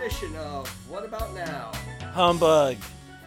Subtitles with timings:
[0.00, 1.72] edition of What About Now?
[2.12, 2.76] Humbug.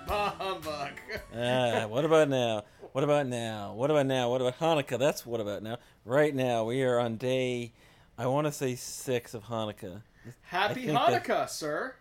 [0.08, 0.90] Bah humbug.
[1.36, 2.64] Ah, what about now?
[2.94, 3.74] What about now?
[3.74, 4.30] What about now?
[4.32, 4.98] What about Hanukkah?
[5.00, 5.78] That's what about now.
[6.06, 7.74] Right now, we are on day,
[8.18, 10.02] I want to say six of Hanukkah.
[10.42, 11.96] Happy think that- Hanukkah, sir.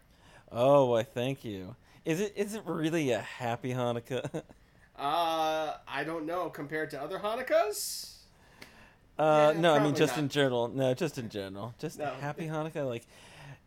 [0.50, 1.02] Oh, why?
[1.02, 1.77] Thank you.
[2.04, 2.32] Is it?
[2.37, 4.43] Is it really a happy Hanukkah?
[4.95, 8.12] Uh, I don't know compared to other Hanukkahs.
[9.18, 10.23] Uh, Yeah, no, I mean just not.
[10.24, 10.68] in general.
[10.68, 11.74] No, just in general.
[11.79, 12.12] Just No.
[12.20, 12.87] happy Hanukkah.
[12.87, 13.07] Like,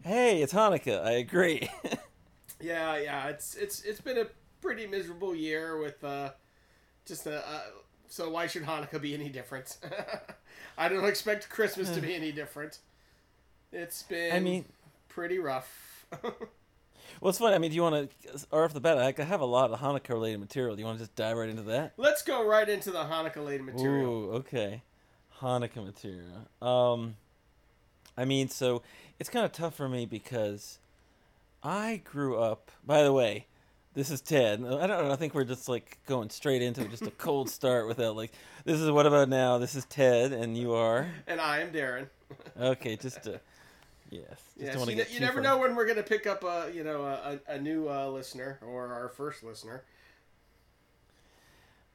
[0.05, 1.03] hey, it's Hanukkah.
[1.03, 1.69] I agree.
[2.61, 3.27] Yeah, yeah.
[3.27, 4.27] It's it's it's been a
[4.61, 6.31] pretty miserable year with uh,
[7.05, 7.47] just a.
[7.47, 7.61] Uh,
[8.07, 9.77] so why should Hanukkah be any different?
[10.77, 12.79] I don't expect Christmas to be any different.
[13.71, 14.33] It's been.
[14.33, 14.65] I mean,
[15.09, 16.05] pretty rough.
[16.23, 17.55] well, it's funny.
[17.55, 19.79] I mean, do you want to, or off the bat, I have a lot of
[19.79, 20.75] Hanukkah related material.
[20.75, 21.93] Do you want to just dive right into that?
[21.97, 24.12] Let's go right into the Hanukkah related material.
[24.12, 24.81] Ooh, okay.
[25.41, 26.47] Hanukkah material.
[26.62, 27.15] Um,
[28.18, 28.82] I mean, so
[29.20, 30.80] it's kind of tough for me because
[31.63, 32.71] I grew up.
[32.85, 33.48] By the way,
[33.94, 34.60] this is Ted.
[34.63, 35.12] I don't know.
[35.12, 38.32] I think we're just like going straight into just a cold start without like.
[38.63, 39.58] This is what about now?
[39.58, 42.08] This is Ted, and you are And I am Darren.
[42.60, 42.96] okay.
[42.96, 43.40] Just to,
[44.10, 44.26] yes.
[44.60, 46.84] Just Yes, you, ne- you never far- know when we're gonna pick up a you
[46.84, 49.84] know a, a, a new uh, listener or our first listener.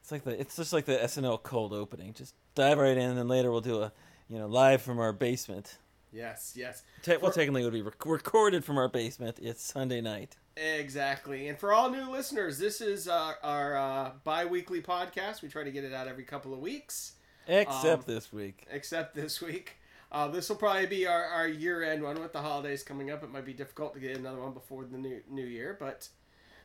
[0.03, 0.41] It's like the.
[0.41, 2.15] It's just like the SNL cold opening.
[2.15, 3.93] Just dive right in, and then later we'll do a,
[4.29, 5.77] you know, live from our basement.
[6.13, 9.39] Yes, yes, Te- well, For- technically, it would be rec- recorded from our basement.
[9.41, 10.37] It's Sunday night.
[10.57, 11.49] exactly.
[11.49, 15.43] And for all new listeners, this is uh, our uh, bi-weekly podcast.
[15.43, 17.13] We try to get it out every couple of weeks,
[17.47, 18.67] Except Um, this week.
[18.71, 19.77] except this week.
[20.13, 23.23] Uh, this will probably be our, our year-end one with the holidays coming up.
[23.23, 26.09] It might be difficult to get another one before the new new year, but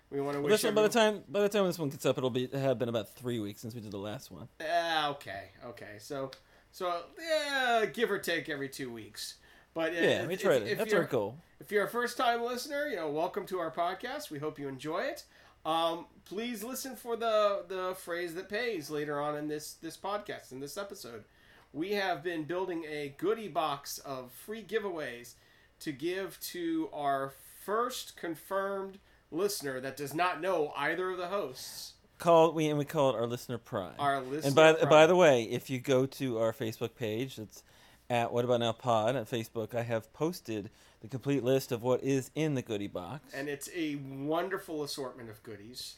[0.09, 0.51] we want to wish.
[0.51, 2.79] this one, by the time by the time this one gets up, it'll be have
[2.79, 4.47] been about three weeks since we did the last one.
[4.67, 5.97] Ah, okay, okay.
[5.99, 6.31] So,
[6.75, 9.35] so yeah, give or take every two weeks.
[9.73, 10.71] But uh, Yeah, we if- tried if- it.
[10.71, 11.37] if That's you're- our goal.
[11.61, 14.29] If you're a first time listener, you know, welcome to our podcast.
[14.29, 15.23] We hope you enjoy it.
[15.65, 20.51] Um, please listen for the the phrase that pays later on in this this podcast
[20.51, 21.23] in this episode.
[21.71, 25.35] We have been building a goodie box of free giveaways
[25.79, 27.31] to give to our
[27.65, 28.99] first confirmed
[29.31, 31.93] listener that does not know either of the hosts.
[32.17, 33.93] Call we and we call it our listener prime.
[33.99, 34.89] Our listener and by prime.
[34.89, 37.63] by the way, if you go to our Facebook page, it's
[38.09, 39.75] at What About Now Pod at Facebook.
[39.75, 40.69] I have posted
[41.01, 43.33] the complete list of what is in the goodie box.
[43.33, 45.95] and it's a wonderful assortment of goodies.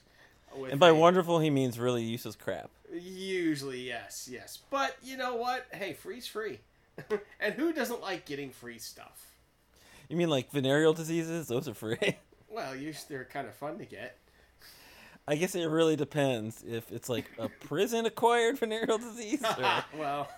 [0.69, 2.69] And by a- wonderful, he means really useless crap.
[2.91, 4.59] Usually, yes, yes.
[4.69, 5.67] But you know what?
[5.71, 6.59] Hey, free's free.
[7.39, 9.33] and who doesn't like getting free stuff?
[10.09, 11.47] You mean like venereal diseases?
[11.47, 11.97] Those are free.
[12.49, 12.73] Well,
[13.09, 14.17] they're kind of fun to get.
[15.27, 19.43] I guess it really depends if it's like a prison acquired venereal disease.
[19.59, 19.83] Or...
[19.97, 20.29] well,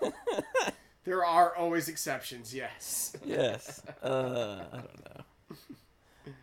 [1.03, 2.53] there are always exceptions.
[2.53, 3.15] Yes.
[3.23, 3.81] yes.
[4.01, 5.23] Uh, I don't know.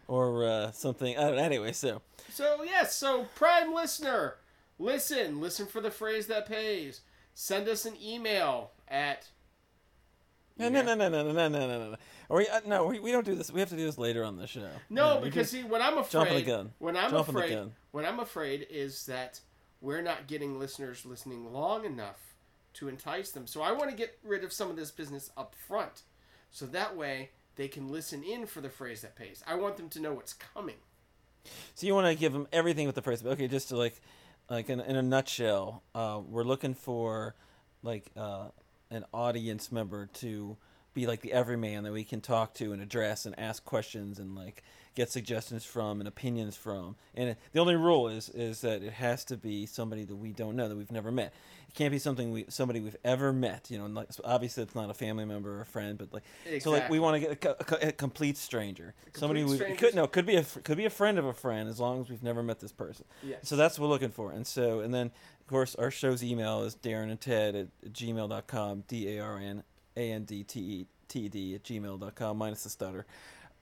[0.08, 1.18] Or uh, something.
[1.18, 2.02] I don't, anyway, so.
[2.30, 4.36] So yes, so prime listener,
[4.78, 7.00] listen, listen for the phrase that pays.
[7.34, 9.28] Send us an email at
[10.58, 10.82] no, yeah.
[10.82, 11.96] no, no, no, no, no, no, no, no.
[12.30, 13.52] We, uh, no, we, we don't do this.
[13.52, 14.68] We have to do this later on the show.
[14.88, 16.72] No, no because see, what I'm afraid, jumping the gun.
[16.78, 19.40] when I'm jumping afraid, the gun what I'm afraid is that
[19.80, 22.34] we're not getting listeners listening long enough
[22.74, 23.46] to entice them.
[23.46, 26.02] So I want to get rid of some of this business up front,
[26.50, 29.42] so that way they can listen in for the phrase that pays.
[29.46, 30.74] I want them to know what's coming.
[31.74, 33.24] So you want to give them everything with the first.
[33.24, 33.98] Okay, just to like,
[34.50, 37.34] like in, in a nutshell, uh, we're looking for
[37.82, 38.48] like uh,
[38.90, 40.58] an audience member to
[40.92, 44.34] be like the everyman that we can talk to and address and ask questions and
[44.34, 44.62] like
[44.96, 46.96] get suggestions from and opinions from.
[47.14, 50.32] And it, the only rule is is that it has to be somebody that we
[50.32, 51.32] don't know that we've never met.
[51.68, 53.70] It can't be something we somebody we've ever met.
[53.70, 56.24] You know, and like, obviously it's not a family member or a friend, but like
[56.60, 59.76] so like we want to get a, a a complete stranger, somebody we stranger.
[59.76, 62.08] could no could be a could be a friend of a friend as long as
[62.08, 63.04] we've never met this person.
[63.22, 63.40] Yes.
[63.42, 64.32] So that's what we're looking for.
[64.32, 68.84] And so and then of course our show's email is Darren and Ted at gmail.com,
[68.88, 69.62] D A R N
[69.94, 73.04] A N D T E T D at gmail.com minus the stutter.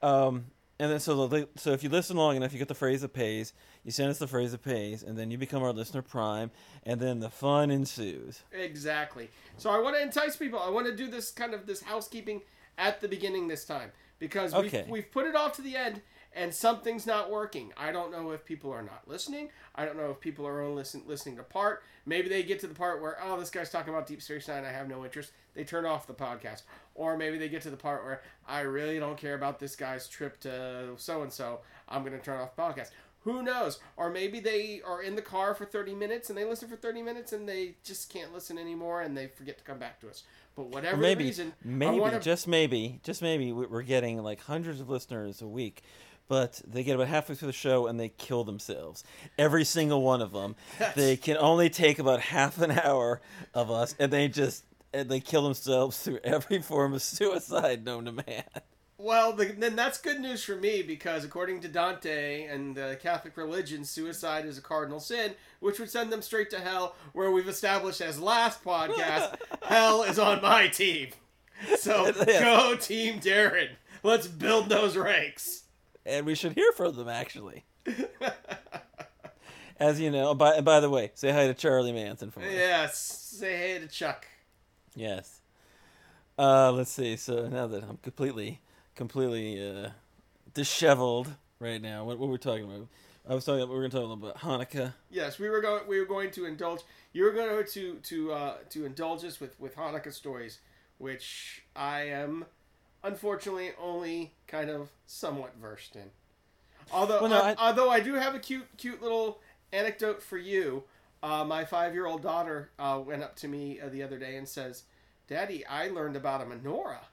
[0.01, 0.45] Um,
[0.79, 3.13] and then so the, so if you listen long enough, you get the phrase that
[3.13, 3.53] pays.
[3.83, 6.51] You send us the phrase that pays, and then you become our listener prime,
[6.83, 8.41] and then the fun ensues.
[8.51, 9.29] Exactly.
[9.57, 10.59] So I want to entice people.
[10.59, 12.41] I want to do this kind of this housekeeping
[12.77, 16.01] at the beginning this time because we've, we've put it off to the end
[16.35, 17.71] and something's not working.
[17.77, 19.49] I don't know if people are not listening.
[19.73, 21.83] I don't know if people are only listen, listening to part.
[22.05, 24.65] Maybe they get to the part where oh this guy's talking about Deep Space Nine.
[24.65, 25.31] I have no interest.
[25.53, 26.63] They turn off the podcast.
[26.93, 30.07] Or maybe they get to the part where I really don't care about this guy's
[30.07, 31.61] trip to so and so.
[31.87, 32.91] I'm going to turn off the podcast.
[33.25, 33.79] Who knows?
[33.97, 37.01] Or maybe they are in the car for 30 minutes and they listen for 30
[37.01, 40.23] minutes and they just can't listen anymore and they forget to come back to us.
[40.55, 42.19] But whatever maybe, the reason, maybe, wanna...
[42.19, 45.83] just maybe, just maybe, we're getting like hundreds of listeners a week,
[46.27, 49.03] but they get about halfway through the show and they kill themselves.
[49.37, 50.55] Every single one of them.
[50.95, 53.21] They can only take about half an hour
[53.53, 54.63] of us, and they just
[54.93, 58.43] and they kill themselves through every form of suicide known to man.
[58.97, 63.35] Well, the, then that's good news for me because according to Dante and the Catholic
[63.35, 67.49] religion, suicide is a cardinal sin, which would send them straight to hell, where we've
[67.49, 71.09] established as last podcast, hell is on my team.
[71.77, 72.41] So Yeah.
[72.43, 73.71] go Team Darren.
[74.01, 75.63] Let's build those ranks.
[76.05, 77.65] And we should hear from them actually.
[79.77, 82.53] As you know, by by the way, say hi to Charlie Manson for me.
[82.53, 82.97] Yes.
[82.97, 84.25] Say hey to Chuck.
[84.95, 85.41] Yes.
[86.37, 87.15] Uh, let's see.
[87.17, 88.61] So now that I'm completely,
[88.95, 89.89] completely uh,
[90.53, 92.87] disheveled right now, what, what we're talking about?
[93.27, 93.61] I was talking.
[93.61, 94.93] About, We were going to talk a little about Hanukkah.
[95.09, 95.87] Yes, we were going.
[95.87, 96.81] We were going to indulge.
[97.11, 100.59] You were going to to uh, to indulge us with with Hanukkah stories,
[100.99, 102.45] which I am
[103.05, 106.09] unfortunately only kind of somewhat versed in.
[106.91, 109.39] Although, Well, no, uh, I- although I do have a cute cute little
[109.71, 110.83] anecdote for you.
[111.23, 114.35] Uh, my five year old daughter uh, went up to me uh, the other day
[114.35, 114.83] and says,
[115.27, 117.05] "Daddy, I learned about a menorah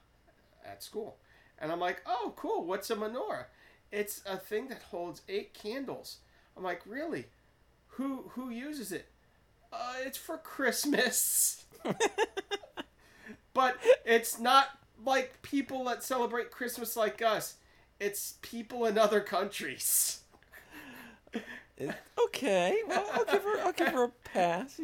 [0.65, 1.17] at school,"
[1.59, 2.65] and I'm like, "Oh, cool.
[2.65, 3.45] What's a menorah?"
[3.91, 6.17] It's a thing that holds eight candles.
[6.57, 7.25] I'm like, really?
[7.89, 9.07] Who who uses it?
[9.71, 11.65] Uh, it's for Christmas.
[13.53, 14.67] but it's not
[15.03, 17.55] like people that celebrate Christmas like us.
[17.99, 20.19] It's people in other countries.
[22.19, 23.59] Okay, well, I'll give her.
[23.61, 24.79] I'll give her a pass.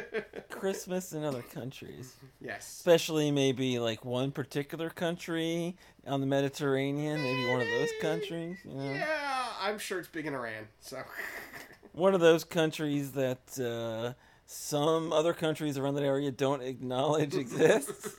[0.50, 2.66] Christmas in other countries, yes.
[2.66, 8.56] especially maybe like one particular country on the Mediterranean, maybe one of those countries.
[8.64, 10.68] You know, Yeah, I'm sure it's big in Iran.
[10.80, 11.02] So
[11.92, 14.14] one of those countries that uh,
[14.46, 18.16] some other countries around that area don't acknowledge exists.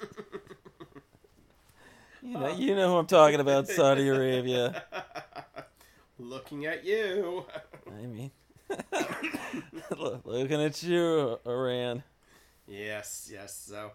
[2.22, 4.84] You know, you know who I'm talking about, Saudi Arabia.
[6.20, 7.46] looking at you.
[7.88, 8.32] I mean,
[10.26, 12.04] looking at you, Iran.
[12.68, 13.56] Yes, yes.
[13.56, 13.92] So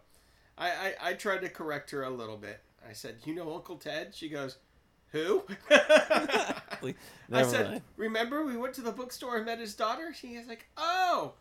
[0.58, 2.60] I, I I tried to correct her a little bit.
[2.88, 4.58] I said, "You know Uncle Ted?" She goes,
[5.12, 5.44] "Who?"
[6.82, 6.96] Like,
[7.32, 7.82] I said, mind.
[7.96, 11.32] "Remember we went to the bookstore and met his daughter?" She was like, "Oh."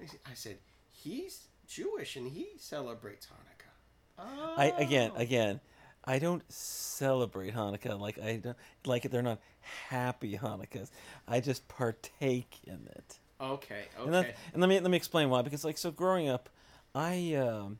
[0.00, 0.58] I said,
[0.90, 3.70] "He's Jewish and he celebrates Hanukkah."
[4.18, 4.54] Oh.
[4.56, 5.60] I again, again,
[6.10, 9.12] I don't celebrate Hanukkah like I don't like it.
[9.12, 10.90] They're not happy Hanukkahs.
[11.28, 13.20] I just partake in it.
[13.40, 14.34] Okay, And, that, okay.
[14.52, 15.42] and let me let me explain why.
[15.42, 16.48] Because like so, growing up,
[16.96, 17.78] I um,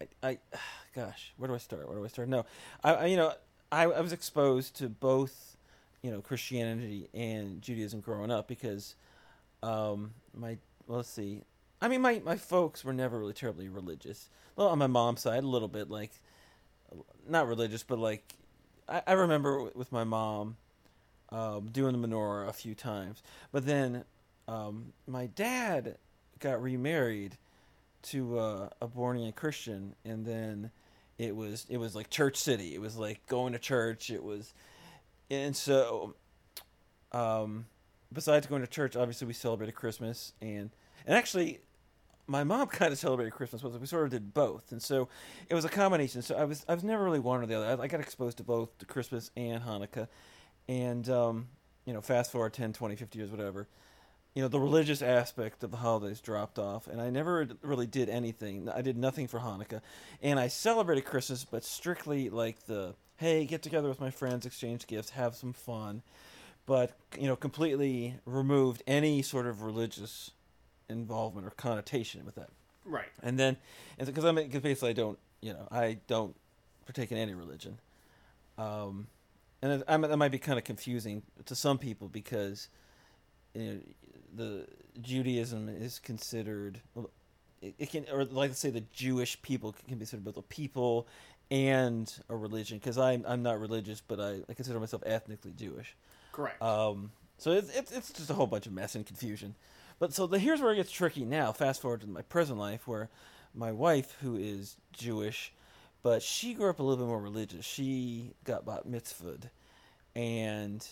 [0.00, 0.38] I, I
[0.94, 1.88] gosh, where do I start?
[1.88, 2.28] Where do I start?
[2.28, 2.46] No,
[2.84, 3.32] I, I you know
[3.72, 5.56] I, I was exposed to both,
[6.02, 8.94] you know, Christianity and Judaism growing up because,
[9.64, 11.42] um, my well, let's see,
[11.82, 14.28] I mean my my folks were never really terribly religious.
[14.54, 16.12] Well, on my mom's side, a little bit like,
[17.28, 18.34] not religious, but like,
[18.88, 20.56] I, I remember with my mom,
[21.30, 23.22] um, doing the menorah a few times,
[23.52, 24.04] but then
[24.48, 25.96] um, my dad
[26.38, 27.36] got remarried
[28.02, 30.70] to uh, a born again Christian, and then
[31.18, 32.74] it was it was like church city.
[32.74, 34.10] It was like going to church.
[34.10, 34.54] It was,
[35.30, 36.14] and so,
[37.12, 37.66] um,
[38.12, 40.70] besides going to church, obviously we celebrated Christmas, and
[41.06, 41.60] and actually,
[42.26, 43.80] my mom kind of celebrated Christmas with us.
[43.80, 45.08] We sort of did both, and so
[45.48, 46.22] it was a combination.
[46.22, 47.82] So I was I was never really one or the other.
[47.82, 50.08] I, I got exposed to both to Christmas and Hanukkah,
[50.68, 51.48] and um,
[51.84, 53.68] you know, fast forward 10, 20, 50 years, whatever
[54.36, 58.08] you know the religious aspect of the holidays dropped off and i never really did
[58.08, 59.80] anything i did nothing for hanukkah
[60.22, 64.86] and i celebrated christmas but strictly like the hey get together with my friends exchange
[64.86, 66.02] gifts have some fun
[66.66, 70.30] but you know completely removed any sort of religious
[70.88, 72.50] involvement or connotation with that
[72.84, 73.08] Right.
[73.22, 73.56] and then
[73.98, 76.36] and because i'm because basically i don't you know i don't
[76.84, 77.78] partake in any religion
[78.58, 79.08] um
[79.62, 82.68] and it, I that might be kind of confusing to some people because
[83.54, 83.80] you know,
[84.34, 84.66] the
[85.00, 86.80] Judaism is considered
[87.62, 90.42] it, it can or like let's say the Jewish people can be considered both a
[90.42, 91.06] people
[91.50, 95.96] and a religion because I'm I'm not religious but I, I consider myself ethnically Jewish.
[96.32, 96.60] Correct.
[96.60, 99.54] Um, so it's, it's it's just a whole bunch of mess and confusion.
[99.98, 101.52] But so the, here's where it gets tricky now.
[101.52, 103.08] Fast forward to my present life, where
[103.54, 105.52] my wife, who is Jewish,
[106.02, 107.64] but she grew up a little bit more religious.
[107.64, 109.50] She got bat mitzvahed,
[110.14, 110.86] and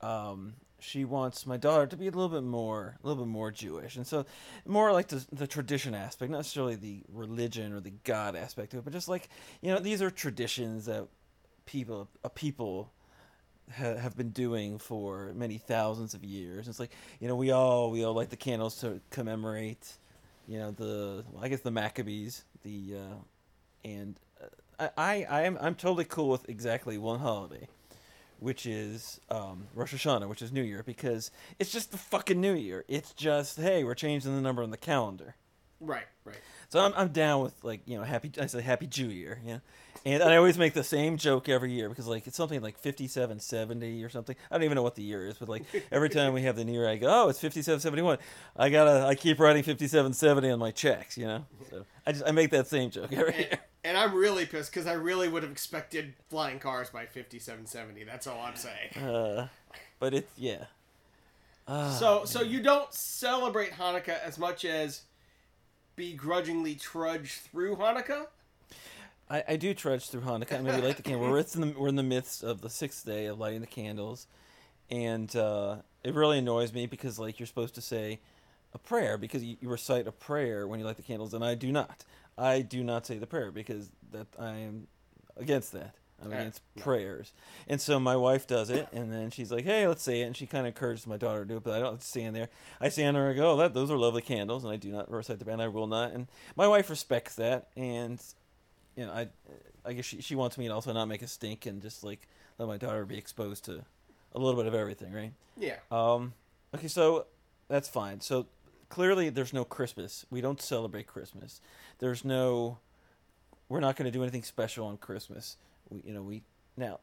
[0.00, 3.50] um, she wants my daughter to be a little bit more, a little bit more
[3.50, 4.26] Jewish, and so
[4.66, 8.80] more like the the tradition aspect, not necessarily the religion or the God aspect of
[8.80, 9.28] it, but just like
[9.62, 11.06] you know, these are traditions that
[11.64, 12.92] people, a people
[13.76, 16.68] ha- have been doing for many thousands of years.
[16.68, 19.96] It's like you know we all we all light the candles to commemorate,
[20.46, 23.14] you know the well, I guess the Maccabees, the uh,
[23.84, 24.18] and
[24.78, 27.68] uh, I I am I'm totally cool with exactly one holiday,
[28.40, 32.54] which is um, Rosh Hashanah, which is New Year, because it's just the fucking New
[32.54, 32.84] Year.
[32.88, 35.34] It's just hey we're changing the number on the calendar.
[35.80, 36.38] Right, right.
[36.70, 39.58] So I'm I'm down with like you know happy I say happy Jew year, yeah.
[40.04, 44.04] And I always make the same joke every year because like it's something like 5770
[44.04, 44.36] or something.
[44.50, 46.64] I don't even know what the year is, but like every time we have the
[46.64, 48.18] new year I go, "Oh, it's 5771."
[48.56, 51.46] I got to I keep writing 5770 on my checks, you know.
[51.70, 53.58] So I just I make that same joke every And, year.
[53.84, 58.04] and I'm really pissed because I really would have expected flying cars by 5770.
[58.04, 58.94] That's all I'm saying.
[58.96, 59.48] Uh,
[59.98, 60.64] but it's yeah.
[61.66, 65.02] Ah, so, so you don't celebrate Hanukkah as much as
[65.98, 68.28] begrudgingly trudge through Hanukkah.
[69.28, 70.58] I, I do trudge through Hanukkah.
[70.58, 71.28] I mean, we light the candle.
[71.28, 74.26] We're in the we're in the midst of the sixth day of lighting the candles,
[74.90, 78.20] and uh, it really annoys me because like you're supposed to say
[78.72, 81.54] a prayer because you, you recite a prayer when you light the candles, and I
[81.54, 82.04] do not.
[82.38, 84.86] I do not say the prayer because that I am
[85.36, 85.96] against that.
[86.22, 86.40] I'm Yeah.
[86.40, 87.32] against prayers,
[87.68, 90.36] and so my wife does it, and then she's like, "Hey, let's say it," and
[90.36, 92.48] she kind of encourages my daughter to do it, but I don't stand there.
[92.80, 95.10] I stand there and go, oh, "That those are lovely candles," and I do not
[95.10, 96.12] recite the prayer, and I will not.
[96.12, 98.20] And my wife respects that, and
[98.96, 99.28] you know, I,
[99.84, 102.26] I guess she she wants me to also not make a stink and just like
[102.58, 103.84] let my daughter be exposed to
[104.34, 105.32] a little bit of everything, right?
[105.56, 105.76] Yeah.
[105.92, 106.34] Um,
[106.74, 107.26] okay, so
[107.68, 108.20] that's fine.
[108.20, 108.46] So
[108.88, 110.26] clearly, there's no Christmas.
[110.30, 111.60] We don't celebrate Christmas.
[112.00, 112.78] There's no.
[113.68, 115.56] We're not going to do anything special on Christmas.
[115.90, 116.42] We, you know, we
[116.76, 117.00] now.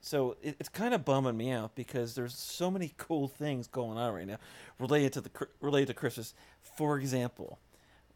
[0.00, 3.98] So it, it's kind of bumming me out because there's so many cool things going
[3.98, 4.38] on right now
[4.78, 5.30] related to the
[5.60, 6.34] related to Christmas.
[6.76, 7.58] For example,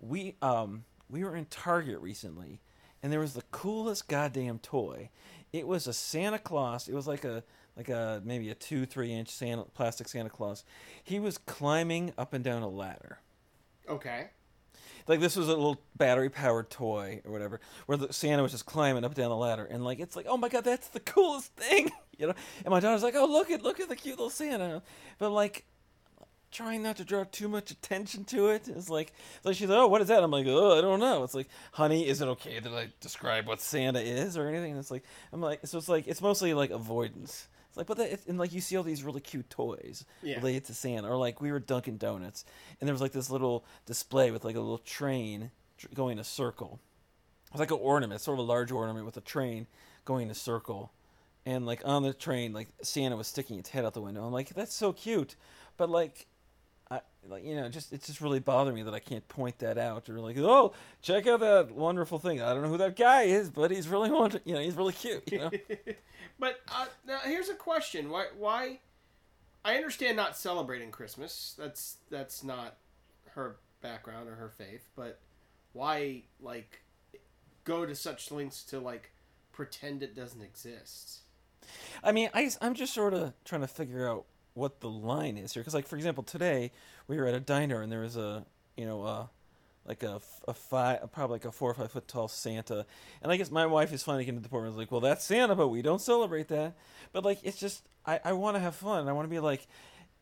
[0.01, 2.61] we um we were in Target recently,
[3.03, 5.11] and there was the coolest goddamn toy.
[5.53, 6.89] It was a Santa Claus.
[6.89, 7.43] It was like a
[7.77, 10.65] like a maybe a two three inch Santa plastic Santa Claus.
[11.03, 13.21] He was climbing up and down a ladder.
[13.89, 14.29] Okay.
[15.09, 18.67] Like this was a little battery powered toy or whatever, where the Santa was just
[18.67, 21.53] climbing up down the ladder, and like it's like, oh my god, that's the coolest
[21.57, 22.35] thing, you know.
[22.65, 24.83] And my daughter's like, oh look at look at the cute little Santa,
[25.19, 25.65] but like
[26.51, 28.69] trying not to draw too much attention to it.
[28.69, 29.13] It's like,
[29.45, 30.23] like she's like, oh, what is that?
[30.23, 31.23] I'm like, oh, I don't know.
[31.23, 34.73] It's like, honey, is it okay that I describe what Santa is or anything?
[34.73, 37.49] And it's like, I'm like, so it's like, it's mostly like avoidance.
[37.79, 40.37] Like, but that, and like you see all these really cute toys Yeah.
[40.37, 42.45] related to Santa, or like we were Dunkin' Donuts,
[42.81, 46.19] and there was like this little display with like a little train tr- going in
[46.19, 46.81] a circle.
[47.53, 49.69] It's like an ornament, sort of a large ornament with a train
[50.05, 50.93] going in a circle,
[51.47, 54.27] and like on the train, like Santa was sticking its head out the window.
[54.27, 55.37] I'm like, that's so cute,
[55.77, 56.27] but like
[56.91, 59.77] I like you know just it's just really bothering me that I can't point that
[59.79, 63.23] out or like oh check out that wonderful thing I don't know who that guy
[63.23, 65.51] is but he's really wonder you know he's really cute you know
[66.39, 68.27] but uh, now here's a question: Why?
[68.37, 68.79] Why?
[69.65, 71.55] I understand not celebrating Christmas.
[71.59, 72.77] That's that's not
[73.35, 74.89] her background or her faith.
[74.97, 75.19] But
[75.73, 76.83] why, like,
[77.65, 79.11] go to such lengths to like
[79.53, 81.21] pretend it doesn't exist?
[82.03, 84.25] I mean I I'm just sort of trying to figure out
[84.59, 86.71] what the line is here because like for example today
[87.07, 88.45] we were at a diner and there was a
[88.77, 89.27] you know uh
[89.87, 92.85] like a, a five probably like a four or five foot tall Santa
[93.23, 95.01] and I guess my wife is finally getting to the point where it's like well
[95.01, 96.75] that's Santa but we don't celebrate that
[97.13, 99.67] but like it's just I I want to have fun I want to be like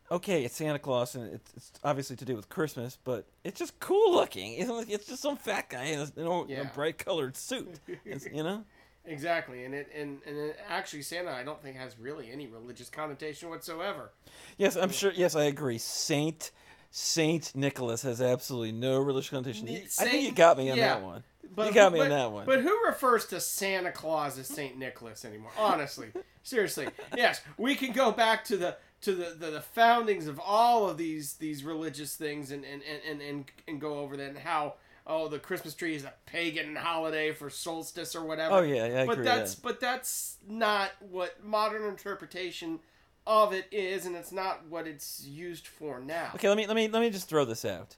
[0.09, 3.77] okay, it's Santa Claus, and it's, it's obviously to do with Christmas, but it's just
[3.81, 4.53] cool looking.
[4.53, 6.61] It's, like- it's just some fat guy in a, in a, in Yeah.
[6.61, 8.63] a bright colored suit, It's- you know.
[9.07, 12.89] Exactly, and it and and it, actually Santa I don't think has really any religious
[12.89, 14.11] connotation whatsoever.
[14.57, 15.13] Yes, I'm sure.
[15.15, 15.77] Yes, I agree.
[15.77, 16.51] Saint
[16.91, 19.67] Saint Nicholas has absolutely no religious connotation.
[19.69, 20.95] I think you got me on yeah.
[20.95, 21.23] that one.
[21.55, 22.45] But you got me but, on that one.
[22.45, 25.51] But who refers to Santa Claus as Saint Nicholas anymore?
[25.57, 26.09] Honestly,
[26.43, 30.89] seriously, yes, we can go back to the to the, the, the foundings of all
[30.89, 34.39] of these these religious things and and, and, and, and and go over that and
[34.39, 34.75] how
[35.07, 38.55] oh the Christmas tree is a pagan holiday for solstice or whatever.
[38.55, 39.59] Oh, yeah, yeah, I but agree, that's yeah.
[39.63, 42.79] but that's not what modern interpretation
[43.25, 46.31] of it is, and it's not what it's used for now.
[46.35, 47.95] Okay, let me let me let me just throw this out.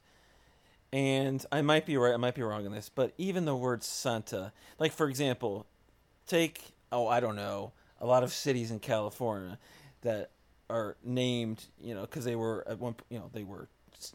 [0.92, 3.84] And I might be right, I might be wrong on this, but even the word
[3.84, 5.68] Santa, like for example,
[6.28, 9.60] take oh I don't know, a lot of cities in California
[10.02, 10.32] that
[10.70, 13.68] are named, you know, because they were at one, you know, they were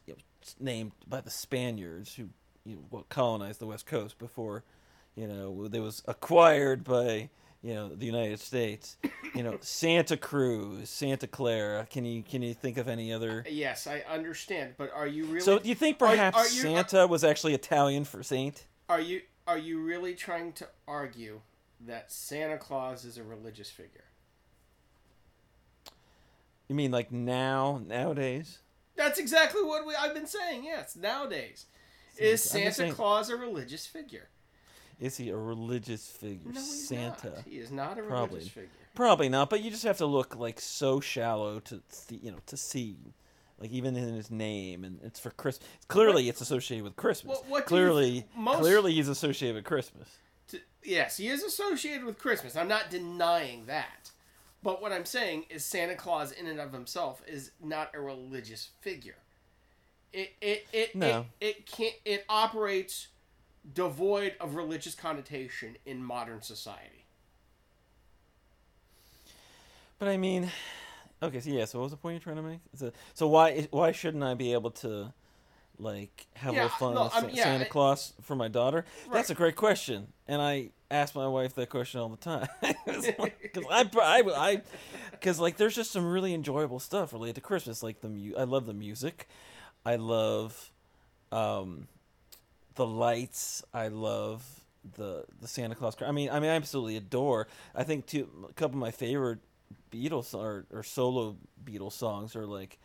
[0.07, 0.19] you know,
[0.61, 2.29] named by the Spaniards who
[2.65, 4.65] you know, what colonized the West Coast before,
[5.15, 7.29] you know, they was acquired by
[7.63, 8.97] you know the United States.
[9.35, 11.87] You know, Santa Cruz, Santa Clara.
[11.91, 13.45] Can you can you think of any other?
[13.47, 15.41] Uh, yes, I understand, but are you really?
[15.41, 18.67] So do you think perhaps are you- uh, Santa was actually Italian for saint?
[18.89, 21.41] Are you are you really trying to argue
[21.87, 24.05] that Santa Claus is a religious figure?
[26.69, 28.59] You mean like now nowadays?
[28.97, 30.65] That's exactly what we, I've been saying.
[30.65, 31.67] Yes, nowadays.
[32.19, 34.29] Is Santa Claus a religious figure?
[35.01, 36.53] Is he a religious figure?
[36.53, 37.31] No, he's Santa.
[37.31, 37.45] not.
[37.45, 38.35] He is not a Probably.
[38.37, 38.71] religious figure.
[38.95, 42.39] Probably not, but you just have to look like so shallow to see, you know
[42.47, 42.97] to see,
[43.59, 45.69] like even in his name, and it's for Christmas.
[45.89, 47.39] Clearly, it's associated with Christmas.
[47.39, 50.09] What- what you clearly, most- clearly he's associated with Christmas.
[50.49, 52.55] To, yes, he is associated with Christmas.
[52.55, 54.11] I'm not denying that.
[54.63, 58.71] But what I'm saying is Santa Claus in and of himself is not a religious
[58.81, 59.17] figure.
[60.15, 61.27] It it it No.
[61.41, 63.09] it, it can't it operates
[63.73, 67.05] devoid of religious connotation in modern society.
[69.99, 70.51] But I mean,
[71.23, 71.65] okay, so yeah.
[71.65, 72.61] So what was the point you're trying to make?
[72.75, 75.13] So, so why why shouldn't I be able to,
[75.79, 78.49] like, have a Yeah, little fun no, with Sa- yeah, Santa I- Claus for my
[78.49, 78.85] daughter?
[79.13, 82.49] That's a great question, and I ask my wife that question all the time
[82.87, 83.09] because
[83.71, 84.63] I I I
[85.13, 87.83] because like there's just some really enjoyable stuff related to Christmas.
[87.83, 89.29] Like the mu- I love the music,
[89.85, 90.71] I love,
[91.33, 91.89] um,
[92.75, 93.63] the lights.
[93.73, 94.45] I love
[94.97, 95.97] the the Santa Claus.
[96.03, 97.47] I mean, I mean, I absolutely adore.
[97.75, 99.39] I think two a couple of my favorite
[99.93, 102.79] Beatles or, or solo Beatles songs are like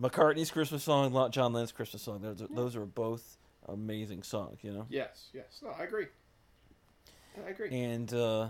[0.00, 2.20] McCartney's Christmas song, John Lennon's Christmas song.
[2.20, 4.86] Those are, those are both amazing songs, you know.
[4.90, 5.60] Yes, yes.
[5.62, 6.06] No, I agree.
[7.46, 7.70] I agree.
[7.70, 8.48] And uh,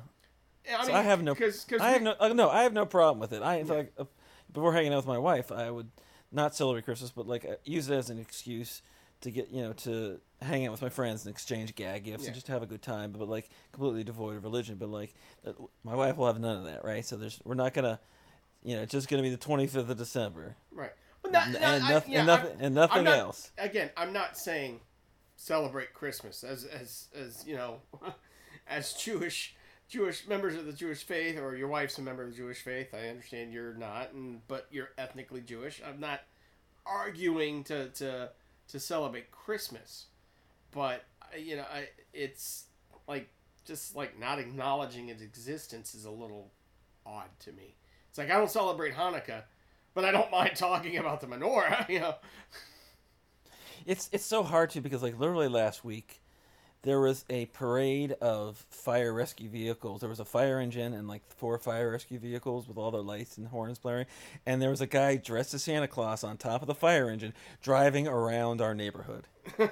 [0.79, 2.73] I, so I have no, cause, cause I we- have no, uh, no, I have
[2.73, 3.43] no problem with it.
[3.43, 4.05] I in fact, uh,
[4.53, 5.91] before hanging out with my wife, I would
[6.33, 8.83] not celebrate Christmas, but like uh, use it as an excuse
[9.21, 12.29] to get you know to hang out with my friends and exchange gag gifts Yeah.
[12.29, 13.13] and just have a good time.
[13.13, 14.77] But like completely devoid of religion.
[14.77, 15.15] But like
[15.47, 15.53] uh,
[15.85, 17.05] my wife will have none of that, right?
[17.05, 18.01] So there's we're not gonna,
[18.65, 20.91] you know, it's just gonna be the 25th of December Right.
[21.23, 23.53] But not, and, not- and, I- yeah, and nothing and nothing not- else.
[23.59, 24.81] Again, I'm not saying
[25.37, 27.81] celebrate Christmas as as as you know,
[28.67, 29.55] as Jewish
[29.93, 32.95] Jewish members of the Jewish faith, or your wife's a member of the Jewish faith.
[32.95, 35.83] I understand you're not, and but you're ethnically Jewish.
[35.87, 36.23] I'm not
[36.87, 38.31] arguing to to
[38.69, 40.07] to celebrate Christmas,
[40.71, 41.05] but
[41.39, 42.65] you know, I it's
[43.07, 43.29] like
[43.67, 46.53] just like not acknowledging its existence is a little
[47.05, 47.77] odd to me.
[48.09, 49.43] It's like I don't celebrate Hanukkah,
[49.93, 51.87] but I don't mind talking about the menorah.
[51.91, 52.15] You know,
[53.87, 56.22] It's it's so hard to because like literally last week
[56.83, 60.01] there was a parade of fire rescue vehicles.
[60.01, 63.39] There was a fire engine and like four fire rescue vehicles with all their lights
[63.39, 64.07] and horns blaring,
[64.45, 67.35] and there was a guy dressed as Santa Claus on top of the fire engine
[67.63, 69.27] driving around our neighborhood.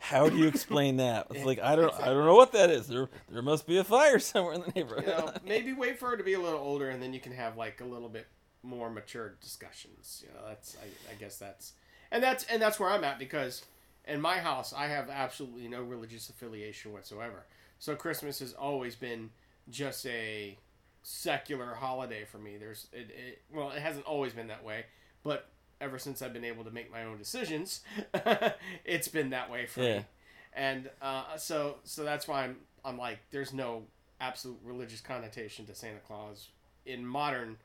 [0.00, 1.28] How do you explain that?
[1.30, 2.88] It's like I don't I don't know what that is.
[2.88, 5.04] There there must be a fire somewhere in the neighborhood.
[5.06, 7.32] you know, maybe wait for her to be a little older, and then you can
[7.32, 8.26] have like a little bit
[8.62, 10.24] more mature discussions.
[10.26, 11.72] You know, that's I, I guess that's
[12.10, 13.62] and that's and that's where I'm at because
[14.06, 17.44] in my house I have absolutely no religious affiliation whatsoever.
[17.78, 19.30] So Christmas has always been
[19.70, 20.56] just a
[21.02, 22.56] secular holiday for me.
[22.56, 24.86] There's it, it well, it hasn't always been that way,
[25.22, 25.48] but
[25.80, 27.82] ever since I've been able to make my own decisions,
[28.84, 29.96] it's been that way for Yeah.
[29.98, 30.04] me.
[30.54, 33.84] And uh, so so that's why I'm I'm like there's no
[34.20, 36.48] absolute religious connotation to Santa Claus
[36.86, 37.58] in modern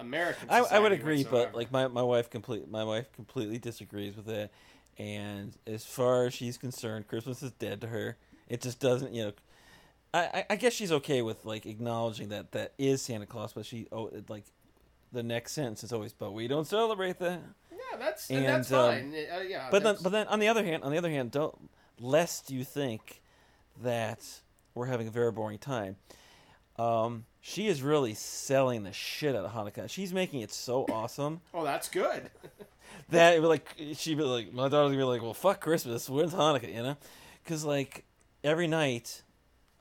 [0.00, 0.48] American.
[0.50, 1.50] I, I would agree, whatsoever.
[1.50, 4.50] but like my, my wife complete my wife completely disagrees with that.
[4.98, 8.16] And as far as she's concerned, Christmas is dead to her.
[8.48, 9.32] It just doesn't, you know.
[10.12, 13.86] I, I- guess she's okay with like acknowledging that that is Santa Claus, but she
[13.92, 14.42] oh it, like
[15.12, 17.40] the next sentence is always, but we don't celebrate that.
[17.70, 19.14] yeah, that's and, that's um, fine.
[19.14, 21.56] Uh, yeah, But then, but then on the other hand, on the other hand, don't
[22.00, 23.20] lest you think
[23.82, 24.40] that
[24.74, 25.96] we're having a very boring time.
[26.76, 29.88] Um, she is really selling the shit out of Hanukkah.
[29.88, 32.30] She's making it so awesome oh, that's good.
[33.08, 36.08] that it would, like she'd be like, my daughter's gonna be like, well, fuck Christmas.
[36.08, 36.72] When's Hanukkah?
[36.72, 36.96] You know,
[37.42, 38.04] because like
[38.44, 39.22] every night,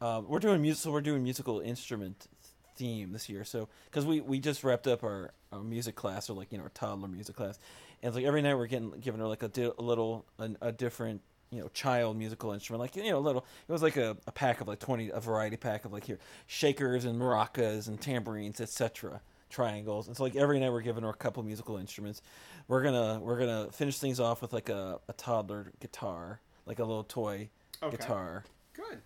[0.01, 0.83] um, we're doing music.
[0.83, 2.27] So we're doing musical instrument
[2.75, 3.43] theme this year.
[3.43, 6.63] So because we we just wrapped up our, our music class or like you know
[6.63, 7.59] our toddler music class,
[8.01, 10.49] and it's like every night we're getting giving her like a, di- a little a,
[10.61, 13.97] a different you know child musical instrument like you know a little it was like
[13.97, 17.87] a, a pack of like 20 a variety pack of like here shakers and maracas
[17.87, 21.77] and tambourines etc triangles and so like every night we're giving her a couple musical
[21.77, 22.21] instruments
[22.69, 26.83] we're gonna we're gonna finish things off with like a, a toddler guitar like a
[26.85, 27.49] little toy
[27.83, 27.97] Okay.
[27.97, 28.99] guitar Good.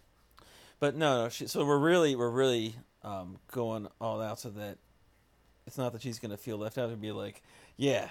[0.80, 4.78] but no, no she, so we're really we're really um, going all out so that
[5.66, 7.42] it's not that she's gonna feel left out and be like,
[7.78, 8.10] yeah,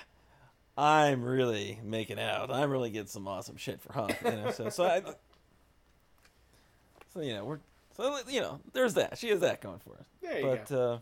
[0.76, 2.50] I'm really making out.
[2.50, 4.30] I'm really getting some awesome shit for Hanukkah.
[4.36, 5.02] You know, so so I,
[7.12, 7.58] so you know we're
[7.96, 9.18] so you know there's that.
[9.18, 10.06] She has that going for us.
[10.22, 10.98] There you but uh,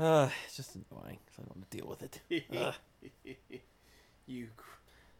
[0.00, 2.20] uh, it's just annoying 'cause I don't want to deal with it.
[2.56, 2.74] Ugh.
[4.26, 4.48] you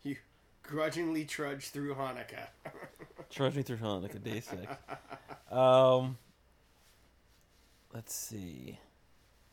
[0.02, 0.16] you
[0.62, 2.48] grudgingly trudge through Hanukkah.
[3.30, 4.66] Trudging through Hanukkah day six.
[5.50, 6.16] Um,
[7.94, 8.78] let's see.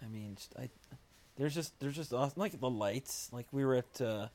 [0.04, 0.70] I mean, just, I
[1.38, 3.30] there's just there's just awesome, like the lights.
[3.32, 4.28] Like we were at, uh,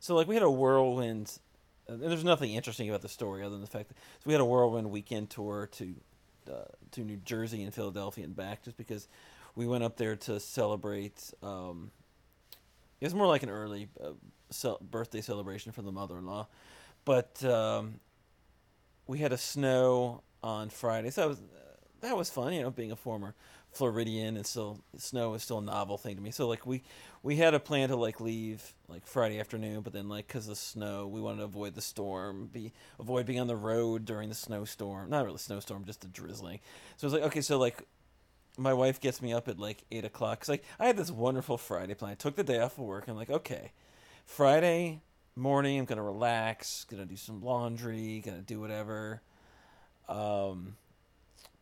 [0.00, 1.38] so like we had a whirlwind.
[1.88, 4.40] And there's nothing interesting about the story other than the fact that so we had
[4.40, 5.94] a whirlwind weekend tour to
[6.50, 9.08] uh, to New Jersey and Philadelphia and back, just because
[9.54, 11.32] we went up there to celebrate.
[11.42, 11.90] Um,
[13.00, 14.10] it was more like an early uh,
[14.50, 16.46] cel- birthday celebration for the mother-in-law,
[17.04, 18.00] but um,
[19.06, 21.42] we had a snow on Friday, so that was
[22.00, 22.52] that was fun.
[22.52, 23.34] You know, being a former
[23.72, 26.30] Floridian and still snow is still a novel thing to me.
[26.30, 26.82] So like we
[27.22, 30.58] we had a plan to like leave like Friday afternoon, but then like because of
[30.58, 34.34] snow, we wanted to avoid the storm, be avoid being on the road during the
[34.34, 35.08] snowstorm.
[35.08, 36.60] Not really snowstorm, just the drizzling.
[36.98, 37.82] So it was like okay, so like
[38.58, 40.40] my wife gets me up at like eight o'clock.
[40.40, 42.12] Cause like I had this wonderful Friday plan.
[42.12, 43.08] I took the day off of work.
[43.08, 43.72] I'm like, okay,
[44.26, 45.00] Friday
[45.36, 49.22] morning, I'm gonna relax, gonna do some laundry, gonna do whatever.
[50.08, 50.76] Um,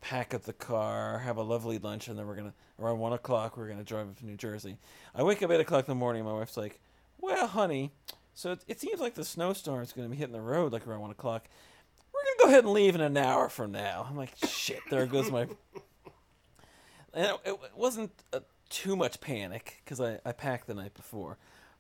[0.00, 3.57] pack up the car, have a lovely lunch, and then we're gonna around one o'clock
[3.57, 4.79] we're gonna drive up to New Jersey.
[5.14, 6.24] I wake up eight o'clock in the morning.
[6.24, 6.81] My wife's like,
[7.20, 7.92] "Well, honey,
[8.35, 11.00] so it, it seems like the snowstorm is gonna be hitting the road like around
[11.00, 11.46] one o'clock.
[12.12, 15.07] We're gonna go ahead and leave in an hour from now." I'm like, "Shit!" There
[15.07, 15.46] goes my.
[17.12, 21.38] And it, it wasn't uh, too much panic because I, I packed the night before,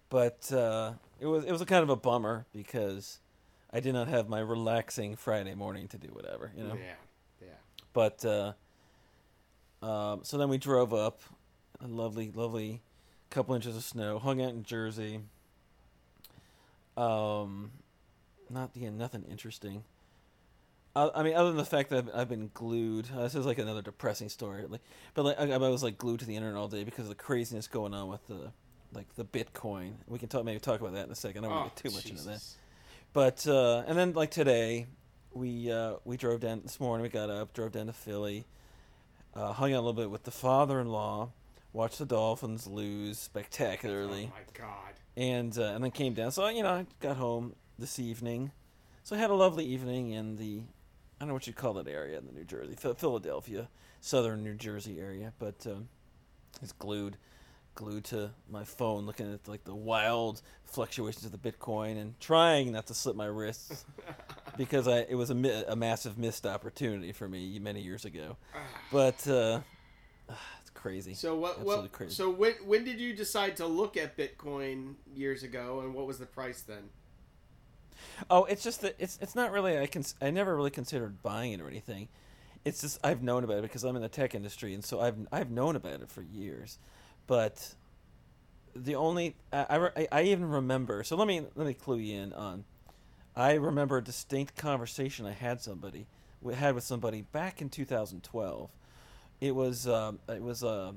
[0.08, 3.20] but uh, it was it was a kind of a bummer because
[3.72, 6.74] I did not have my relaxing Friday morning to do whatever, you know.
[6.74, 6.94] Yeah,
[7.40, 7.48] yeah.
[7.92, 8.52] But uh,
[9.82, 11.20] um, so then we drove up,
[11.80, 12.82] a lovely, lovely
[13.30, 15.20] couple inches of snow, hung out in Jersey.
[16.96, 17.70] Um,
[18.50, 19.84] not yeah, nothing interesting.
[20.96, 23.06] Uh, I mean, other than the fact that I've, I've been glued.
[23.16, 24.80] Uh, this is like another depressing story, like,
[25.14, 27.14] but like I, I was like glued to the internet all day because of the
[27.14, 28.50] craziness going on with the
[28.92, 29.92] like the Bitcoin.
[30.08, 31.44] We can talk maybe talk about that in a second.
[31.44, 32.42] I don't want to Oh, get too much into that.
[33.12, 34.88] But uh, and then like today,
[35.32, 37.02] we uh, we drove down this morning.
[37.04, 38.46] We got up, drove down to Philly,
[39.34, 41.30] uh, hung out a little bit with the father-in-law,
[41.72, 44.94] watched the Dolphins lose spectacularly, Oh my God.
[45.16, 46.32] and uh, and then came down.
[46.32, 48.50] So you know, I got home this evening,
[49.04, 50.62] so I had a lovely evening in the
[51.20, 53.68] don't know what you call that area in the New Jersey, Philadelphia,
[54.00, 55.88] southern New Jersey area, but um,
[56.62, 57.16] it's glued
[57.76, 62.72] glued to my phone looking at like the wild fluctuations of the bitcoin and trying
[62.72, 63.84] not to slip my wrists
[64.58, 68.36] because I it was a, a massive missed opportunity for me many years ago
[68.92, 69.60] but uh
[70.60, 71.52] it's crazy So what?
[71.58, 71.92] Absolutely What?
[71.92, 72.14] crazy.
[72.14, 76.18] So when when did you decide to look at Bitcoin years ago, and what was
[76.18, 76.90] the price then?
[78.28, 81.52] Oh, it's just that it's it's not really I can I never really considered buying
[81.52, 82.08] it or anything.
[82.64, 85.16] It's just I've known about it because I'm in the tech industry, and so I've
[85.32, 86.78] I've known about it for years.
[87.26, 87.74] But
[88.74, 91.02] the only I, I, I even remember.
[91.04, 92.64] So let me let me clue you in on.
[93.36, 96.06] I remember a distinct conversation I had somebody
[96.54, 98.70] had with somebody back in 2012.
[99.40, 100.94] It was um, it was a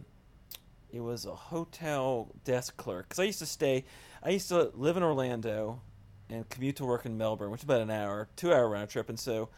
[0.92, 3.86] it was a hotel desk clerk because I used to stay.
[4.22, 5.82] I used to live in Orlando
[6.30, 9.10] and commute to work in Melbourne, which is about an hour, two hour round trip,
[9.10, 9.50] and so